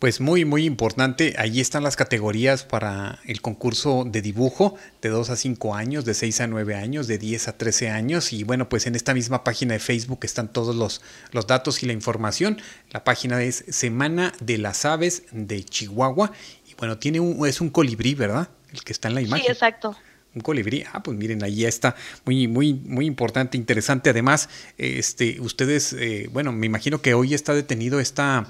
Pues 0.00 0.18
muy, 0.18 0.46
muy 0.46 0.64
importante. 0.64 1.34
Allí 1.36 1.60
están 1.60 1.82
las 1.82 1.94
categorías 1.94 2.64
para 2.64 3.18
el 3.26 3.42
concurso 3.42 4.06
de 4.06 4.22
dibujo 4.22 4.78
de 5.02 5.10
2 5.10 5.28
a 5.28 5.36
5 5.36 5.74
años, 5.74 6.06
de 6.06 6.14
6 6.14 6.40
a 6.40 6.46
9 6.46 6.74
años, 6.74 7.06
de 7.06 7.18
10 7.18 7.48
a 7.48 7.58
13 7.58 7.90
años. 7.90 8.32
Y 8.32 8.42
bueno, 8.42 8.70
pues 8.70 8.86
en 8.86 8.94
esta 8.94 9.12
misma 9.12 9.44
página 9.44 9.74
de 9.74 9.78
Facebook 9.78 10.20
están 10.22 10.50
todos 10.50 10.74
los, 10.74 11.02
los 11.32 11.46
datos 11.46 11.82
y 11.82 11.86
la 11.86 11.92
información. 11.92 12.62
La 12.92 13.04
página 13.04 13.42
es 13.42 13.62
Semana 13.68 14.32
de 14.40 14.56
las 14.56 14.86
Aves 14.86 15.24
de 15.32 15.62
Chihuahua. 15.64 16.32
Y 16.66 16.72
bueno, 16.76 16.96
tiene 16.96 17.20
un, 17.20 17.46
es 17.46 17.60
un 17.60 17.68
colibrí, 17.68 18.14
¿verdad? 18.14 18.48
El 18.72 18.82
que 18.82 18.94
está 18.94 19.08
en 19.08 19.16
la 19.16 19.20
imagen. 19.20 19.44
Sí, 19.44 19.52
exacto 19.52 19.94
un 20.34 20.40
colibrí. 20.40 20.84
Ah, 20.92 21.02
pues 21.02 21.18
miren, 21.18 21.42
ahí 21.42 21.64
está 21.64 21.94
muy, 22.24 22.48
muy, 22.48 22.72
muy 22.72 23.04
importante, 23.04 23.58
interesante. 23.58 24.08
Además, 24.08 24.48
este, 24.78 25.40
ustedes, 25.40 25.92
eh, 25.92 26.30
bueno, 26.32 26.52
me 26.52 26.66
imagino 26.66 27.02
que 27.02 27.12
hoy 27.12 27.34
está 27.34 27.52
detenido 27.52 28.00
esta 28.00 28.46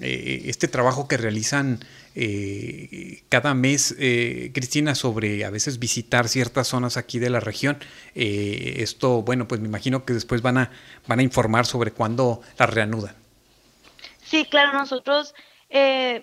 eh, 0.00 0.42
este 0.46 0.66
trabajo 0.66 1.06
que 1.06 1.16
realizan 1.16 1.78
eh, 2.16 3.22
cada 3.28 3.54
mes, 3.54 3.94
eh, 3.98 4.50
Cristina, 4.52 4.96
sobre 4.96 5.44
a 5.44 5.50
veces 5.50 5.78
visitar 5.78 6.28
ciertas 6.28 6.66
zonas 6.68 6.96
aquí 6.96 7.20
de 7.20 7.30
la 7.30 7.38
región. 7.38 7.78
esto, 8.14 9.22
bueno, 9.22 9.46
pues 9.46 9.60
me 9.60 9.68
imagino 9.68 10.04
que 10.04 10.12
después 10.12 10.42
van 10.42 10.58
a, 10.58 10.70
van 11.06 11.20
a 11.20 11.22
informar 11.22 11.66
sobre 11.66 11.92
cuándo 11.92 12.40
la 12.58 12.66
reanudan. 12.66 13.14
Sí, 14.24 14.44
claro, 14.46 14.76
nosotros 14.78 15.34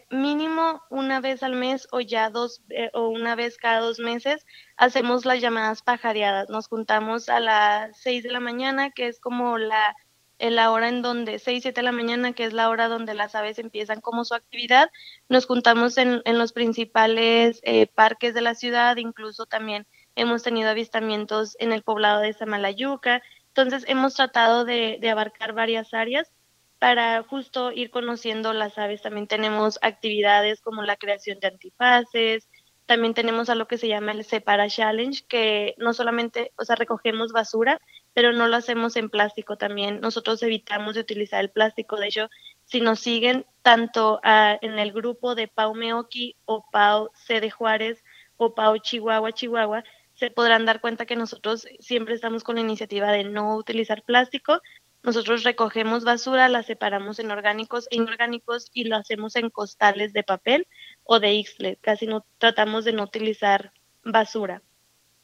mínimo 0.10 0.82
una 0.90 1.20
vez 1.20 1.44
al 1.44 1.56
mes 1.56 1.86
o 1.92 2.00
ya 2.00 2.30
dos 2.30 2.62
o 2.94 3.10
una 3.10 3.36
vez 3.36 3.58
cada 3.58 3.82
dos 3.82 4.00
meses 4.00 4.46
hacemos 4.78 5.26
las 5.26 5.42
llamadas 5.42 5.82
pajareadas. 5.82 6.50
Nos 6.50 6.68
juntamos 6.68 7.28
a 7.28 7.42
las 7.42 8.00
seis 8.00 8.24
de 8.24 8.32
la 8.32 8.40
mañana, 8.40 8.92
que 8.92 9.08
es 9.08 9.20
como 9.20 9.58
la 9.58 9.94
en 10.42 10.56
la 10.56 10.72
hora 10.72 10.90
en 10.90 11.04
donde 11.04 11.38
6, 11.38 11.62
7 11.62 11.82
de 11.82 11.86
la 11.86 11.92
mañana, 11.92 12.34
que 12.34 12.46
es 12.46 12.54
la 12.54 12.70
hora 12.70 12.88
donde 12.88 13.14
las 13.14 13.36
aves 13.36 13.60
empiezan 13.60 14.02
como 14.02 14.26
su 14.26 14.34
actividad. 14.34 14.90
Nos 15.30 15.46
juntamos 15.46 15.98
en, 15.98 16.22
en 16.26 16.40
los 16.40 16.52
principales 16.52 17.60
eh, 17.64 17.86
parques 17.88 18.34
de 18.34 18.42
la 18.42 18.56
ciudad, 18.56 18.98
incluso 18.98 19.46
también 19.46 19.86
hemos 20.16 20.42
tenido 20.42 20.70
avistamientos 20.70 21.56
en 21.60 21.72
el 21.72 21.84
poblado 21.84 22.22
de 22.22 22.34
Samalayuca. 22.34 23.22
Entonces 23.50 23.86
hemos 23.88 24.16
tratado 24.16 24.66
de, 24.66 24.98
de 25.00 25.10
abarcar 25.12 25.54
varias 25.54 25.94
áreas 25.94 26.32
para 26.80 27.22
justo 27.22 27.72
ir 27.72 27.92
conociendo 27.92 28.52
las 28.52 28.80
aves. 28.80 29.04
También 29.04 29.28
tenemos 29.28 29.78
actividades 29.84 30.60
como 30.62 30.82
la 30.82 30.98
creación 30.98 31.40
de 31.40 31.50
antifaces, 31.50 32.48
también 32.92 33.14
tenemos 33.14 33.50
a 33.50 33.56
lo 33.56 33.68
que 33.68 33.78
se 33.78 33.88
llama 33.88 34.12
el 34.12 34.26
Separa 34.26 34.68
Challenge, 34.68 35.24
que 35.28 35.76
no 35.78 35.94
solamente, 35.94 36.52
o 36.58 36.66
sea, 36.66 36.76
recogemos 36.76 37.32
basura, 37.32 37.80
pero 38.14 38.34
no 38.34 38.48
lo 38.48 38.58
hacemos 38.58 38.96
en 38.96 39.10
plástico 39.10 39.58
también. 39.58 40.02
Nosotros 40.02 40.42
evitamos 40.44 40.96
de 40.96 41.02
utilizar 41.02 41.42
el 41.42 41.50
plástico. 41.50 41.98
De 41.98 42.08
hecho, 42.08 42.30
si 42.66 42.82
nos 42.82 43.00
siguen 43.00 43.46
tanto 43.62 44.20
en 44.24 44.80
el 44.80 44.92
grupo 44.92 45.36
de 45.36 45.48
Pau 45.48 45.76
Meoki 45.76 46.36
o 46.46 46.66
Pau 46.72 47.10
C 47.14 47.50
Juárez 47.50 48.04
o 48.38 48.54
Pau 48.54 48.78
Chihuahua, 48.78 49.32
Chihuahua, 49.32 49.84
se 50.14 50.30
podrán 50.30 50.66
dar 50.66 50.82
cuenta 50.82 51.06
que 51.06 51.16
nosotros 51.16 51.68
siempre 51.80 52.16
estamos 52.16 52.44
con 52.44 52.56
la 52.56 52.62
iniciativa 52.62 53.12
de 53.12 53.24
no 53.24 53.56
utilizar 53.56 54.04
plástico. 54.04 54.62
Nosotros 55.04 55.44
recogemos 55.44 56.04
basura, 56.04 56.48
la 56.48 56.62
separamos 56.62 57.18
en 57.18 57.32
orgánicos 57.32 57.88
e 57.90 57.96
inorgánicos 57.96 58.70
y 58.72 58.84
lo 58.84 58.98
hacemos 58.98 59.36
en 59.36 59.50
costales 59.50 60.14
de 60.14 60.24
papel 60.24 60.68
o 61.04 61.20
de 61.20 61.34
Ixlet. 61.34 61.80
Casi 61.82 62.06
no 62.06 62.26
tratamos 62.38 62.86
de 62.86 62.94
no 62.94 63.04
utilizar 63.04 63.74
basura. 64.04 64.62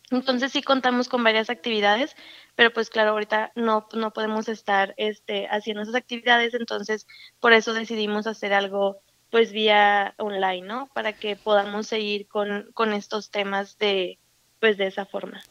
Entonces 0.10 0.52
sí 0.54 0.62
contamos 0.62 1.10
con 1.10 1.24
varias 1.24 1.50
actividades, 1.50 2.16
pero 2.56 2.72
pues 2.72 2.90
claro, 2.90 3.12
ahorita 3.12 3.52
no, 3.56 3.88
no 3.94 4.14
podemos 4.14 4.48
estar 4.48 4.94
este, 4.98 5.48
haciendo 5.48 5.84
esas 5.84 5.96
actividades, 5.96 6.54
entonces 6.54 7.08
por 7.40 7.54
eso 7.54 7.74
decidimos 7.74 8.26
hacer 8.26 8.54
algo 8.54 9.02
pues 9.30 9.52
vía 9.52 10.14
online, 10.18 10.66
¿no? 10.66 10.88
Para 10.94 11.12
que 11.14 11.36
podamos 11.36 11.88
seguir 11.88 12.28
con, 12.28 12.72
con 12.74 12.94
estos 12.94 13.32
temas 13.32 13.78
de, 13.78 14.20
pues 14.60 14.78
de 14.78 14.88
esa 14.88 15.06
forma. 15.06 15.42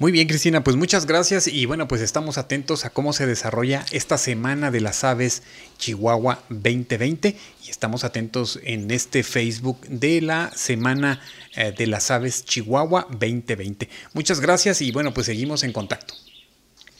Muy 0.00 0.10
bien, 0.10 0.26
Cristina, 0.26 0.64
pues 0.64 0.74
muchas 0.74 1.06
gracias 1.06 1.46
y 1.46 1.66
bueno, 1.66 1.86
pues 1.86 2.00
estamos 2.00 2.36
atentos 2.36 2.84
a 2.84 2.90
cómo 2.90 3.12
se 3.12 3.26
desarrolla 3.28 3.84
esta 3.92 4.18
semana 4.18 4.72
de 4.72 4.80
las 4.80 5.04
aves 5.04 5.44
Chihuahua 5.78 6.40
2020 6.48 7.36
y 7.64 7.70
estamos 7.70 8.02
atentos 8.02 8.58
en 8.64 8.90
este 8.90 9.22
Facebook 9.22 9.80
de 9.82 10.20
la 10.20 10.50
semana 10.50 11.20
eh, 11.54 11.72
de 11.78 11.86
las 11.86 12.10
aves 12.10 12.44
Chihuahua 12.44 13.06
2020. 13.08 13.88
Muchas 14.14 14.40
gracias 14.40 14.82
y 14.82 14.90
bueno, 14.90 15.14
pues 15.14 15.26
seguimos 15.26 15.62
en 15.62 15.72
contacto. 15.72 16.14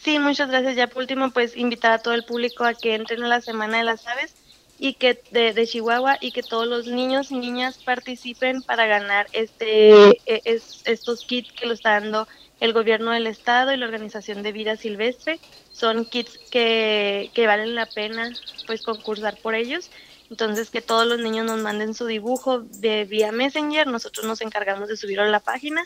Sí, 0.05 0.21
muchas 0.21 0.49
gracias. 0.49 0.77
Ya 0.77 0.87
por 0.87 0.99
último, 0.99 1.31
pues 1.33 1.57
invitar 1.57 1.91
a 1.91 1.99
todo 1.99 2.15
el 2.15 2.25
público 2.25 2.63
a 2.63 2.75
que 2.75 2.95
entren 2.95 3.25
a 3.25 3.29
la 3.29 3.41
semana 3.41 3.79
de 3.79 3.85
las 3.85 4.07
aves 4.07 4.35
y 4.79 4.95
que 4.95 5.21
de, 5.33 5.67
Chihuahua 5.67 6.19
y 6.21 6.31
que 6.31 6.45
todos 6.45 6.69
los 6.69 6.87
niños 6.87 7.33
y 7.33 7.39
niñas 7.39 7.79
participen 7.79 8.63
para 8.63 8.87
ganar 8.87 9.27
este 9.33 10.11
e, 10.27 10.43
es, 10.45 10.83
estos 10.85 11.25
kits 11.25 11.51
que 11.53 11.67
lo 11.67 11.75
está 11.75 12.01
dando 12.01 12.29
el 12.61 12.73
gobierno 12.73 13.11
del 13.11 13.27
estado 13.27 13.73
y 13.73 13.77
la 13.77 13.87
organización 13.87 14.43
de 14.43 14.53
vida 14.53 14.77
silvestre. 14.77 15.41
Son 15.73 16.05
kits 16.05 16.39
que, 16.51 17.31
que 17.35 17.47
valen 17.47 17.75
la 17.75 17.87
pena 17.87 18.33
pues 18.67 18.83
concursar 18.83 19.37
por 19.43 19.55
ellos. 19.55 19.91
Entonces 20.31 20.71
que 20.71 20.81
todos 20.81 21.07
los 21.07 21.21
niños 21.21 21.47
nos 21.47 21.61
manden 21.61 21.95
su 21.95 22.07
dibujo 22.07 22.61
de 22.61 23.05
vía 23.05 23.31
Messenger, 23.31 23.87
nosotros 23.87 24.27
nos 24.27 24.41
encargamos 24.41 24.89
de 24.89 24.97
subirlo 24.97 25.25
a 25.25 25.29
la 25.29 25.41
página 25.41 25.85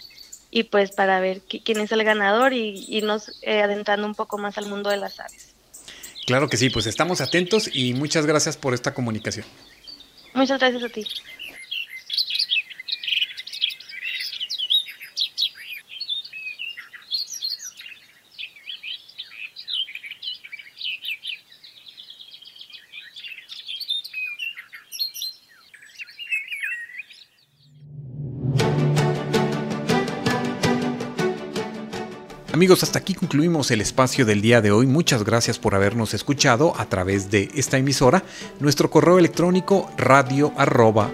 y 0.50 0.64
pues 0.64 0.92
para 0.92 1.20
ver 1.20 1.42
quién 1.42 1.80
es 1.80 1.92
el 1.92 2.04
ganador 2.04 2.52
y 2.52 2.84
irnos 2.88 3.32
eh, 3.42 3.60
adentrando 3.60 4.06
un 4.06 4.14
poco 4.14 4.38
más 4.38 4.56
al 4.56 4.66
mundo 4.66 4.90
de 4.90 4.96
las 4.96 5.20
aves. 5.20 5.54
Claro 6.26 6.48
que 6.48 6.56
sí, 6.56 6.70
pues 6.70 6.86
estamos 6.86 7.20
atentos 7.20 7.70
y 7.72 7.94
muchas 7.94 8.26
gracias 8.26 8.56
por 8.56 8.74
esta 8.74 8.94
comunicación. 8.94 9.46
Muchas 10.34 10.58
gracias 10.58 10.82
a 10.82 10.88
ti. 10.88 11.06
Hasta 32.70 32.98
aquí 32.98 33.14
concluimos 33.14 33.70
el 33.70 33.80
espacio 33.80 34.26
del 34.26 34.42
día 34.42 34.60
de 34.60 34.70
hoy. 34.70 34.86
Muchas 34.86 35.24
gracias 35.24 35.58
por 35.58 35.74
habernos 35.74 36.12
escuchado 36.12 36.74
a 36.78 36.84
través 36.84 37.30
de 37.30 37.48
esta 37.54 37.78
emisora. 37.78 38.22
Nuestro 38.60 38.90
correo 38.90 39.18
electrónico 39.18 39.90
radio 39.96 40.52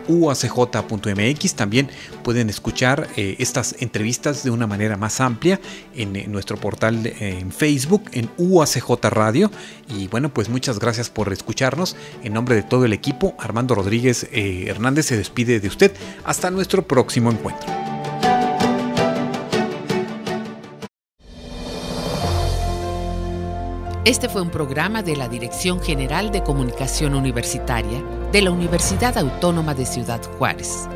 uacj.mx. 0.08 1.54
También 1.54 1.90
pueden 2.24 2.50
escuchar 2.50 3.08
eh, 3.16 3.36
estas 3.38 3.76
entrevistas 3.78 4.42
de 4.42 4.50
una 4.50 4.66
manera 4.66 4.96
más 4.96 5.20
amplia 5.20 5.60
en, 5.94 6.16
en 6.16 6.32
nuestro 6.32 6.56
portal 6.56 7.06
en 7.20 7.52
Facebook, 7.52 8.02
en 8.10 8.28
UACJ 8.36 9.04
Radio. 9.10 9.48
Y 9.88 10.08
bueno, 10.08 10.34
pues 10.34 10.48
muchas 10.48 10.80
gracias 10.80 11.08
por 11.08 11.32
escucharnos. 11.32 11.94
En 12.24 12.32
nombre 12.32 12.56
de 12.56 12.64
todo 12.64 12.84
el 12.84 12.92
equipo, 12.92 13.36
Armando 13.38 13.76
Rodríguez 13.76 14.26
eh, 14.32 14.64
Hernández 14.66 15.06
se 15.06 15.16
despide 15.16 15.60
de 15.60 15.68
usted. 15.68 15.92
Hasta 16.24 16.50
nuestro 16.50 16.84
próximo 16.88 17.30
encuentro. 17.30 17.93
Este 24.04 24.28
fue 24.28 24.42
un 24.42 24.50
programa 24.50 25.02
de 25.02 25.16
la 25.16 25.30
Dirección 25.30 25.80
General 25.80 26.30
de 26.30 26.42
Comunicación 26.42 27.14
Universitaria 27.14 28.02
de 28.30 28.42
la 28.42 28.50
Universidad 28.50 29.16
Autónoma 29.16 29.72
de 29.72 29.86
Ciudad 29.86 30.20
Juárez. 30.36 30.86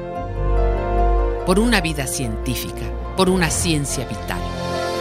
Por 1.46 1.58
una 1.58 1.80
vida 1.80 2.06
científica, 2.06 2.84
por 3.16 3.30
una 3.30 3.48
ciencia 3.48 4.06
vital. 4.06 4.42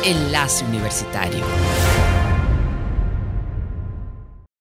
Enlace 0.05 0.63
Universitario. 0.63 1.43